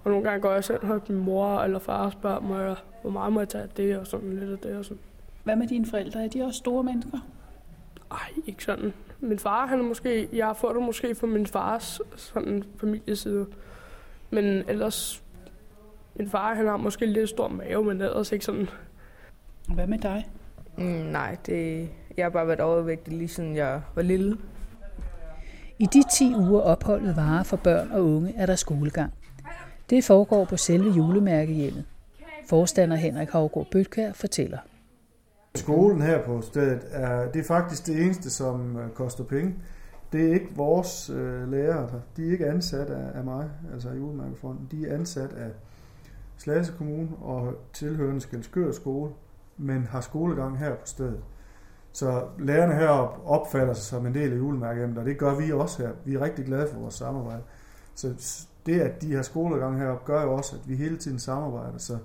Og 0.05 0.11
nogle 0.11 0.24
gange 0.24 0.41
går 0.41 0.53
jeg 0.53 0.64
selv 0.64 0.87
hos 0.87 1.09
min 1.09 1.18
mor 1.18 1.61
eller 1.61 1.78
far 1.78 2.05
og 2.05 2.12
spørger 2.12 2.41
mig, 2.41 2.76
hvor 3.03 3.11
meget 3.11 3.32
må 3.32 3.41
jeg 3.41 3.49
tage 3.49 3.64
af 3.64 3.68
det, 3.68 3.99
og 3.99 4.07
sådan 4.07 4.32
lidt 4.32 4.51
af 4.51 4.59
det, 4.59 4.76
og 4.76 4.84
sådan. 4.84 4.99
Hvad 5.45 5.57
med 5.57 5.66
dine 5.66 5.87
forældre? 5.87 6.24
Er 6.24 6.28
de 6.28 6.43
også 6.43 6.59
store 6.59 6.82
mennesker? 6.82 7.18
Ej, 8.11 8.32
ikke 8.47 8.64
sådan. 8.64 8.93
Min 9.20 9.39
far, 9.39 9.66
han 9.66 9.78
er 9.78 9.84
måske, 9.84 10.28
jeg 10.32 10.47
har 10.47 10.53
fået 10.55 10.74
det 10.74 10.82
måske 10.82 11.14
fra 11.14 11.26
min 11.26 11.47
fars 11.47 12.01
sådan, 12.16 12.64
familieside. 12.80 13.47
Men 14.30 14.45
ellers, 14.45 15.22
min 16.19 16.29
far, 16.29 16.55
han 16.55 16.67
har 16.67 16.77
måske 16.77 17.07
lidt 17.07 17.31
stor 17.31 17.49
mave, 17.49 17.85
men 17.85 18.01
ellers 18.01 18.33
ikke 18.33 18.45
sådan. 18.45 18.69
Hvad 19.75 19.87
med 19.87 19.99
dig? 19.99 20.29
Mm, 20.79 20.85
nej, 20.85 21.37
det, 21.47 21.89
jeg 22.17 22.25
har 22.25 22.31
bare 22.31 22.47
været 22.47 22.61
overvægtig 22.61 23.12
lige 23.12 23.29
siden 23.29 23.57
jeg 23.57 23.83
var 23.95 24.03
lille. 24.03 24.37
I 25.79 25.87
de 25.87 26.03
10 26.12 26.35
uger 26.35 26.61
opholdet 26.61 27.17
varer 27.17 27.43
for 27.43 27.57
børn 27.57 27.93
og 27.93 28.05
unge 28.05 28.35
er 28.37 28.47
der 28.47 28.55
skolegang. 28.55 29.12
Det 29.91 30.05
foregår 30.05 30.45
på 30.45 30.57
selve 30.57 30.91
julemærkehjemmet. 30.91 31.85
Forstander 32.49 32.97
Henrik 32.97 33.31
Havgård 33.31 33.67
Bøtkær 33.71 34.12
fortæller. 34.12 34.59
Skolen 35.55 36.03
her 36.03 36.23
på 36.23 36.41
stedet 36.41 36.81
er, 36.91 37.31
det 37.31 37.41
er 37.41 37.45
faktisk 37.45 37.87
det 37.87 38.03
eneste, 38.05 38.31
som 38.31 38.77
øh, 38.77 38.91
koster 38.91 39.25
penge. 39.25 39.55
Det 40.12 40.29
er 40.29 40.35
ikke 40.35 40.49
vores 40.57 41.11
øh, 41.11 41.51
lærere, 41.51 42.03
de 42.17 42.29
er 42.29 42.33
ikke 42.33 42.47
ansat 42.47 42.91
af, 42.91 43.19
af 43.19 43.25
mig, 43.25 43.51
altså 43.73 43.91
i 43.91 43.97
Julemærkefonden. 43.97 44.69
De 44.71 44.89
er 44.89 44.95
ansat 44.95 45.33
af 45.33 45.51
Slagelse 46.39 46.72
Kommune 46.78 47.09
og 47.22 47.55
tilhørende 47.72 48.20
Skelskør 48.20 48.72
skole, 48.72 49.11
men 49.57 49.84
har 49.84 50.01
skolegang 50.01 50.59
her 50.59 50.74
på 50.74 50.87
stedet. 50.87 51.22
Så 51.93 52.24
lærerne 52.39 52.74
heroppe 52.74 53.26
opfatter 53.26 53.74
sig 53.74 53.84
som 53.84 54.07
en 54.07 54.14
del 54.14 54.32
af 54.32 54.37
julemærkehjemmet, 54.37 54.99
og 54.99 55.05
det 55.05 55.18
gør 55.18 55.34
vi 55.34 55.53
også 55.53 55.82
her. 55.82 55.93
Vi 56.05 56.14
er 56.14 56.20
rigtig 56.20 56.45
glade 56.45 56.68
for 56.72 56.80
vores 56.80 56.95
samarbejde. 56.95 57.43
Så 57.95 58.14
det, 58.66 58.80
at 58.80 59.03
de 59.03 59.14
har 59.14 59.22
skolegang 59.22 59.78
heroppe, 59.78 60.05
gør 60.07 60.22
jo 60.22 60.32
også, 60.32 60.57
at 60.57 60.68
vi 60.68 60.76
hele 60.76 60.97
tiden 60.97 61.18
samarbejder. 61.18 61.78
Så 61.78 61.99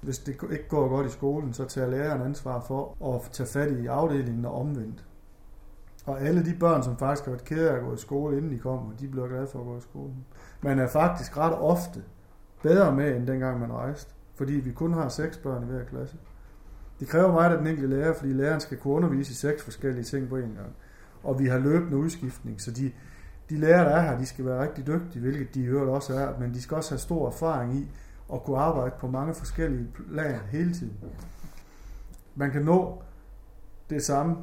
hvis 0.00 0.18
det 0.18 0.36
ikke 0.50 0.68
går 0.68 0.88
godt 0.88 1.06
i 1.06 1.10
skolen, 1.10 1.52
så 1.52 1.64
tager 1.64 1.90
læreren 1.90 2.22
ansvar 2.22 2.60
for 2.60 3.14
at 3.14 3.30
tage 3.32 3.46
fat 3.46 3.72
i 3.72 3.86
afdelingen 3.86 4.44
og 4.44 4.60
omvendt. 4.60 5.04
Og 6.06 6.20
alle 6.20 6.44
de 6.44 6.54
børn, 6.60 6.82
som 6.82 6.96
faktisk 6.96 7.24
har 7.24 7.32
været 7.32 7.44
kede 7.44 7.70
af 7.70 7.74
at 7.74 7.82
gå 7.82 7.94
i 7.94 7.98
skole, 7.98 8.36
inden 8.36 8.52
de 8.52 8.58
kommer, 8.58 8.96
de 8.96 9.08
bliver 9.08 9.28
glade 9.28 9.46
for 9.46 9.58
at 9.58 9.64
gå 9.64 9.78
i 9.78 9.80
skole. 9.80 10.12
Man 10.62 10.78
er 10.78 10.86
faktisk 10.86 11.36
ret 11.36 11.54
ofte 11.54 12.02
bedre 12.62 12.94
med, 12.94 13.16
end 13.16 13.26
dengang 13.26 13.60
man 13.60 13.72
rejste, 13.72 14.14
fordi 14.34 14.52
vi 14.52 14.72
kun 14.72 14.92
har 14.92 15.08
seks 15.08 15.36
børn 15.36 15.62
i 15.62 15.66
hver 15.66 15.84
klasse. 15.84 16.16
Det 17.00 17.08
kræver 17.08 17.32
meget 17.32 17.50
af 17.52 17.58
den 17.58 17.66
enkelte 17.66 17.96
lærer, 17.96 18.14
fordi 18.14 18.32
læreren 18.32 18.60
skal 18.60 18.76
kunne 18.76 18.94
undervise 18.94 19.30
i 19.30 19.34
seks 19.34 19.62
forskellige 19.62 20.04
ting 20.04 20.28
på 20.28 20.36
en 20.36 20.42
gang. 20.54 20.76
Og 21.22 21.38
vi 21.38 21.46
har 21.46 21.58
løbende 21.58 21.96
udskiftning, 21.96 22.60
så 22.60 22.70
de, 22.70 22.92
de 23.50 23.56
lærere, 23.56 23.84
der 23.84 23.96
er 23.96 24.00
her, 24.00 24.18
de 24.18 24.26
skal 24.26 24.44
være 24.44 24.62
rigtig 24.62 24.86
dygtige, 24.86 25.20
hvilket 25.20 25.54
de 25.54 25.60
i 25.60 25.64
øvrigt 25.64 25.90
også 25.90 26.14
er, 26.14 26.38
men 26.38 26.54
de 26.54 26.62
skal 26.62 26.76
også 26.76 26.90
have 26.90 26.98
stor 26.98 27.26
erfaring 27.26 27.74
i 27.74 27.90
at 28.32 28.42
kunne 28.42 28.58
arbejde 28.58 28.94
på 29.00 29.06
mange 29.06 29.34
forskellige 29.34 29.88
lag 30.08 30.40
hele 30.50 30.74
tiden. 30.74 30.96
Man 32.34 32.50
kan 32.50 32.62
nå 32.62 33.02
det 33.90 34.02
samme 34.02 34.36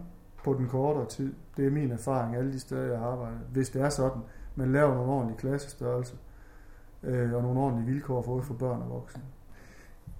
på 0.43 0.53
den 0.53 0.67
kortere 0.67 1.05
tid. 1.05 1.33
Det 1.57 1.67
er 1.67 1.71
min 1.71 1.91
erfaring 1.91 2.35
alle 2.35 2.53
de 2.53 2.59
steder, 2.59 2.83
jeg 2.83 2.99
har 2.99 3.05
arbejdet. 3.05 3.39
Hvis 3.51 3.69
det 3.69 3.81
er 3.81 3.89
sådan, 3.89 4.21
man 4.55 4.71
laver 4.71 4.95
nogle 4.95 5.11
ordentlige 5.11 5.37
klassestørrelser 5.37 6.15
øh, 7.03 7.33
og 7.33 7.41
nogle 7.41 7.59
ordentlige 7.59 7.93
vilkår 7.93 8.21
for, 8.21 8.41
for 8.41 8.53
børn 8.53 8.81
og 8.81 8.89
voksne. 8.89 9.21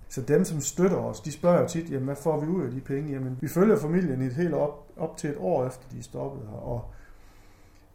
Så 0.09 0.21
dem, 0.21 0.45
som 0.45 0.59
støtter 0.59 0.97
os, 0.97 1.19
de 1.19 1.31
spørger 1.31 1.61
jo 1.61 1.67
tit, 1.67 1.91
jamen, 1.91 2.05
hvad 2.05 2.15
får 2.15 2.39
vi 2.39 2.47
ud 2.47 2.63
af 2.63 2.71
de 2.71 2.81
penge? 2.81 3.11
Jamen, 3.11 3.38
vi 3.41 3.47
følger 3.47 3.77
familien 3.77 4.21
i 4.21 4.25
et 4.25 4.34
helt 4.34 4.53
op, 4.53 4.91
op 4.97 5.17
til 5.17 5.29
et 5.29 5.38
år 5.39 5.65
efter, 5.65 5.89
de 5.91 5.99
er 5.99 6.03
stoppet 6.03 6.47
her, 6.49 6.57
og 6.57 6.86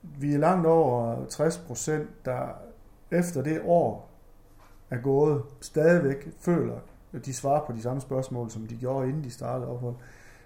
vi 0.02 0.34
er 0.34 0.38
langt 0.38 0.66
over 0.66 1.24
60 1.26 1.58
procent, 1.58 2.08
der 2.24 2.48
efter 3.10 3.42
det 3.42 3.60
år 3.64 4.10
er 4.90 4.98
gået, 4.98 5.42
stadigvæk 5.60 6.28
føler, 6.40 6.78
at 7.12 7.26
de 7.26 7.34
svarer 7.34 7.66
på 7.66 7.72
de 7.72 7.82
samme 7.82 8.00
spørgsmål, 8.00 8.50
som 8.50 8.66
de 8.66 8.76
gjorde, 8.76 9.08
inden 9.08 9.24
de 9.24 9.30
startede 9.30 9.68
ophold, 9.68 9.94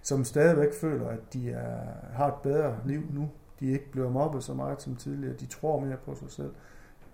som 0.02 0.24
stadigvæk 0.24 0.74
føler, 0.80 1.08
at 1.08 1.32
de 1.32 1.50
er, 1.50 1.80
har 2.12 2.26
et 2.26 2.42
bedre 2.42 2.76
liv 2.84 3.02
nu. 3.10 3.30
De 3.60 3.70
ikke 3.70 3.90
bliver 3.90 4.10
mobbet 4.10 4.44
så 4.44 4.54
meget 4.54 4.82
som 4.82 4.96
tidligere. 4.96 5.36
De 5.36 5.46
tror 5.46 5.80
mere 5.80 5.96
på 5.96 6.14
sig 6.14 6.30
selv. 6.30 6.52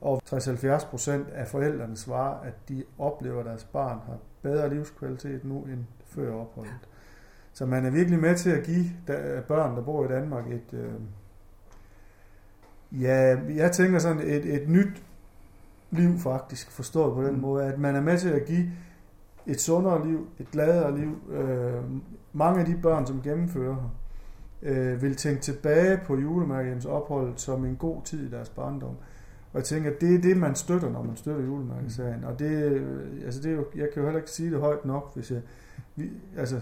Og 0.00 0.22
60-70 0.26 0.90
procent 0.90 1.28
af 1.28 1.48
forældrene 1.48 1.96
svarer, 1.96 2.40
at 2.40 2.68
de 2.68 2.84
oplever, 2.98 3.40
at 3.40 3.46
deres 3.46 3.64
barn 3.64 3.98
har 4.06 4.16
bedre 4.42 4.74
livskvalitet 4.74 5.44
nu 5.44 5.62
end 5.64 5.84
før 6.06 6.34
opholdet. 6.34 6.88
Så 7.52 7.66
man 7.66 7.86
er 7.86 7.90
virkelig 7.90 8.18
med 8.18 8.36
til 8.36 8.50
at 8.50 8.64
give 8.64 8.84
børn, 9.48 9.76
der 9.76 9.82
bor 9.82 10.04
i 10.04 10.08
Danmark, 10.08 10.50
et, 10.50 10.72
øh, 10.72 10.92
ja, 13.02 13.36
jeg 13.48 13.72
tænker 13.72 13.98
sådan 13.98 14.20
et, 14.20 14.54
et 14.54 14.68
nyt 14.68 15.02
liv 15.90 16.18
faktisk, 16.18 16.70
forstået 16.70 17.14
på 17.14 17.22
den 17.22 17.34
mm. 17.34 17.40
måde, 17.40 17.64
at 17.64 17.78
man 17.78 17.96
er 17.96 18.00
med 18.00 18.18
til 18.18 18.28
at 18.28 18.44
give 18.44 18.70
et 19.46 19.60
sundere 19.60 20.06
liv, 20.06 20.28
et 20.38 20.50
gladere 20.50 20.98
liv. 20.98 21.18
Øh, 21.30 21.82
mange 22.32 22.60
af 22.60 22.66
de 22.66 22.78
børn, 22.82 23.06
som 23.06 23.22
gennemfører 23.22 23.74
her, 23.74 23.88
øh, 24.62 25.02
vil 25.02 25.16
tænke 25.16 25.40
tilbage 25.40 26.00
på 26.06 26.16
julemærkehjemmes 26.16 26.84
ophold 26.84 27.36
som 27.36 27.64
en 27.64 27.76
god 27.76 28.02
tid 28.02 28.26
i 28.26 28.30
deres 28.30 28.48
barndom. 28.48 28.96
Og 29.52 29.58
jeg 29.58 29.64
tænker, 29.64 29.90
at 29.90 30.00
det 30.00 30.14
er 30.14 30.20
det, 30.20 30.36
man 30.36 30.54
støtter, 30.54 30.90
når 30.90 31.02
man 31.02 31.16
støtter 31.16 31.44
julemærkesagen. 31.44 32.24
Og 32.24 32.38
det, 32.38 32.82
altså 33.24 33.42
det 33.42 33.50
er 33.50 33.56
jo, 33.56 33.66
jeg 33.76 33.88
kan 33.92 34.02
jo 34.02 34.06
heller 34.06 34.20
ikke 34.20 34.30
sige 34.30 34.50
det 34.50 34.60
højt 34.60 34.84
nok, 34.84 35.14
hvis 35.14 35.30
jeg... 35.30 35.42
Vi, 35.96 36.10
altså, 36.36 36.60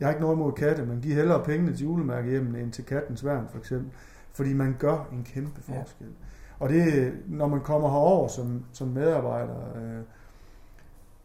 jeg 0.00 0.06
har 0.06 0.10
ikke 0.10 0.22
noget 0.22 0.36
imod 0.36 0.52
katte, 0.52 0.86
men 0.86 1.00
giv 1.00 1.14
hellere 1.14 1.44
pengene 1.44 1.76
til 1.76 1.86
julemærkehjemmen 1.86 2.56
end 2.56 2.72
til 2.72 2.84
kattens 2.84 3.24
værn, 3.24 3.46
for 3.50 3.58
eksempel. 3.58 3.90
Fordi 4.32 4.52
man 4.52 4.76
gør 4.78 5.08
en 5.12 5.24
kæmpe 5.24 5.62
forskel. 5.62 6.06
Ja. 6.06 6.12
Og 6.58 6.68
det, 6.68 7.12
når 7.26 7.48
man 7.48 7.60
kommer 7.60 7.90
herover 7.90 8.28
som, 8.28 8.64
som 8.72 8.88
medarbejder, 8.88 9.76
øh, 9.76 10.02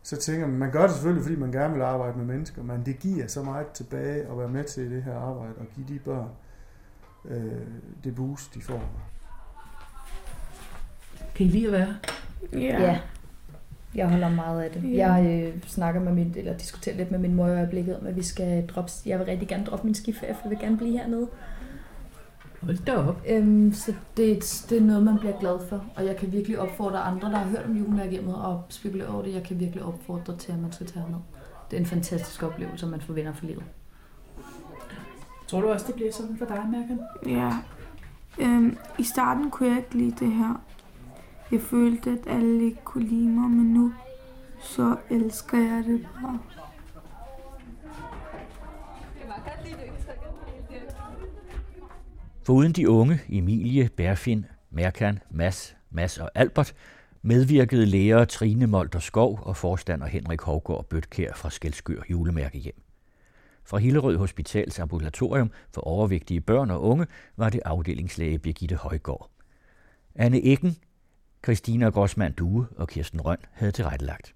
så 0.03 0.17
tænker 0.17 0.47
man, 0.47 0.57
man 0.57 0.71
gør 0.71 0.81
det 0.81 0.91
selvfølgelig, 0.91 1.23
fordi 1.23 1.35
man 1.35 1.51
gerne 1.51 1.73
vil 1.73 1.81
arbejde 1.81 2.17
med 2.17 2.25
mennesker, 2.25 2.63
men 2.63 2.85
det 2.85 2.99
giver 2.99 3.27
så 3.27 3.43
meget 3.43 3.67
tilbage 3.67 4.21
at 4.31 4.37
være 4.37 4.49
med 4.49 4.63
til 4.63 4.91
det 4.91 5.03
her 5.03 5.15
arbejde 5.15 5.53
og 5.57 5.65
give 5.75 5.87
de 5.87 5.99
børn 5.99 6.29
øh, 7.25 7.51
det 8.03 8.15
boost, 8.15 8.55
de 8.55 8.61
får. 8.61 8.81
Kan 11.35 11.45
I 11.45 11.49
lide 11.49 11.65
at 11.65 11.71
være? 11.71 11.95
Ja. 12.53 12.81
ja. 12.81 12.99
Jeg 13.95 14.09
holder 14.09 14.29
meget 14.29 14.61
af 14.61 14.71
det. 14.71 14.93
Ja. 14.93 15.13
Jeg 15.13 15.43
øh, 15.55 15.61
snakker 15.67 16.01
med 16.01 16.11
min, 16.11 16.33
eller 16.37 16.57
diskuterer 16.57 16.95
lidt 16.97 17.11
med 17.11 17.19
min 17.19 17.35
mor 17.35 17.47
i 17.47 17.51
øjeblikket 17.51 17.99
om, 17.99 18.07
at 18.07 18.15
vi 18.15 18.23
skal 18.23 18.67
droppe, 18.67 18.91
jeg 19.05 19.19
vil 19.19 19.25
rigtig 19.25 19.47
gerne 19.47 19.65
droppe 19.65 19.85
min 19.85 19.95
skiferie, 19.95 20.33
for 20.33 20.41
jeg 20.43 20.49
vil 20.49 20.59
gerne 20.59 20.77
blive 20.77 20.91
hernede. 20.91 21.27
Hold 22.61 22.85
da 22.85 22.95
op. 22.95 23.21
Øhm, 23.29 23.73
så 23.73 23.93
det, 24.17 24.65
det 24.69 24.77
er 24.77 24.81
noget, 24.81 25.03
man 25.03 25.19
bliver 25.19 25.39
glad 25.39 25.59
for, 25.69 25.85
og 25.95 26.05
jeg 26.05 26.15
kan 26.17 26.31
virkelig 26.31 26.59
opfordre 26.59 26.99
andre, 26.99 27.31
der 27.31 27.37
har 27.37 27.49
hørt 27.49 27.65
om 27.65 27.77
julemærkehjemmet 27.77 28.35
og 28.35 28.63
spekulerer 28.69 29.13
over 29.13 29.23
det, 29.23 29.33
jeg 29.33 29.43
kan 29.43 29.59
virkelig 29.59 29.83
opfordre 29.83 30.37
til, 30.37 30.51
at 30.51 30.59
man 30.59 30.71
skal 30.71 30.87
tage 30.87 31.03
herned. 31.03 31.19
Det 31.71 31.77
er 31.77 31.81
en 31.81 31.85
fantastisk 31.85 32.43
oplevelse, 32.43 32.87
man 32.87 33.01
får 33.01 33.13
venner 33.13 33.33
for 33.33 33.45
livet. 33.45 33.63
Tror 35.47 35.61
du 35.61 35.67
også, 35.67 35.87
det 35.87 35.95
bliver 35.95 36.11
sådan 36.11 36.37
for 36.37 36.45
dig, 36.45 36.63
Mærken? 36.71 36.99
Ja. 37.25 37.51
Øhm, 38.39 38.77
I 38.99 39.03
starten 39.03 39.51
kunne 39.51 39.69
jeg 39.69 39.77
ikke 39.77 39.97
lide 39.97 40.25
det 40.25 40.33
her. 40.33 40.61
Jeg 41.51 41.61
følte, 41.61 42.09
at 42.09 42.27
alle 42.27 42.65
ikke 42.65 42.81
kunne 42.83 43.07
lide 43.07 43.29
mig, 43.29 43.49
men 43.49 43.73
nu 43.73 43.93
så 44.59 44.97
elsker 45.09 45.57
jeg 45.57 45.83
det 45.87 46.07
bare. 46.21 46.39
Foruden 52.43 52.71
de 52.71 52.89
unge, 52.89 53.21
Emilie, 53.29 53.89
Berfin, 53.97 54.45
Merkan, 54.71 55.19
Mass, 55.29 55.75
Mass 55.89 56.17
og 56.17 56.31
Albert, 56.35 56.73
medvirkede 57.21 57.85
læger 57.85 58.25
Trine 58.25 58.67
Molter 58.67 58.99
Skov 58.99 59.39
og 59.41 59.57
forstander 59.57 60.07
Henrik 60.07 60.41
Hovgaard 60.41 60.85
Bøtkær 60.85 61.33
fra 61.33 61.49
Skelskør 61.49 62.01
Julemærkehjem. 62.09 62.81
Fra 63.63 63.77
Hillerød 63.77 64.17
Hospitals 64.17 64.79
ambulatorium 64.79 65.51
for 65.73 65.81
overvægtige 65.81 66.41
børn 66.41 66.71
og 66.71 66.83
unge 66.83 67.07
var 67.37 67.49
det 67.49 67.61
afdelingslæge 67.65 68.39
Birgitte 68.39 68.75
Højgaard. 68.75 69.29
Anne 70.15 70.45
Eggen 70.45 70.77
Christina 71.45 71.89
Grossmann 71.89 72.33
Due 72.33 72.67
og 72.77 72.87
Kirsten 72.87 73.21
Røn 73.21 73.37
havde 73.53 73.71
tilrettelagt. 73.71 74.34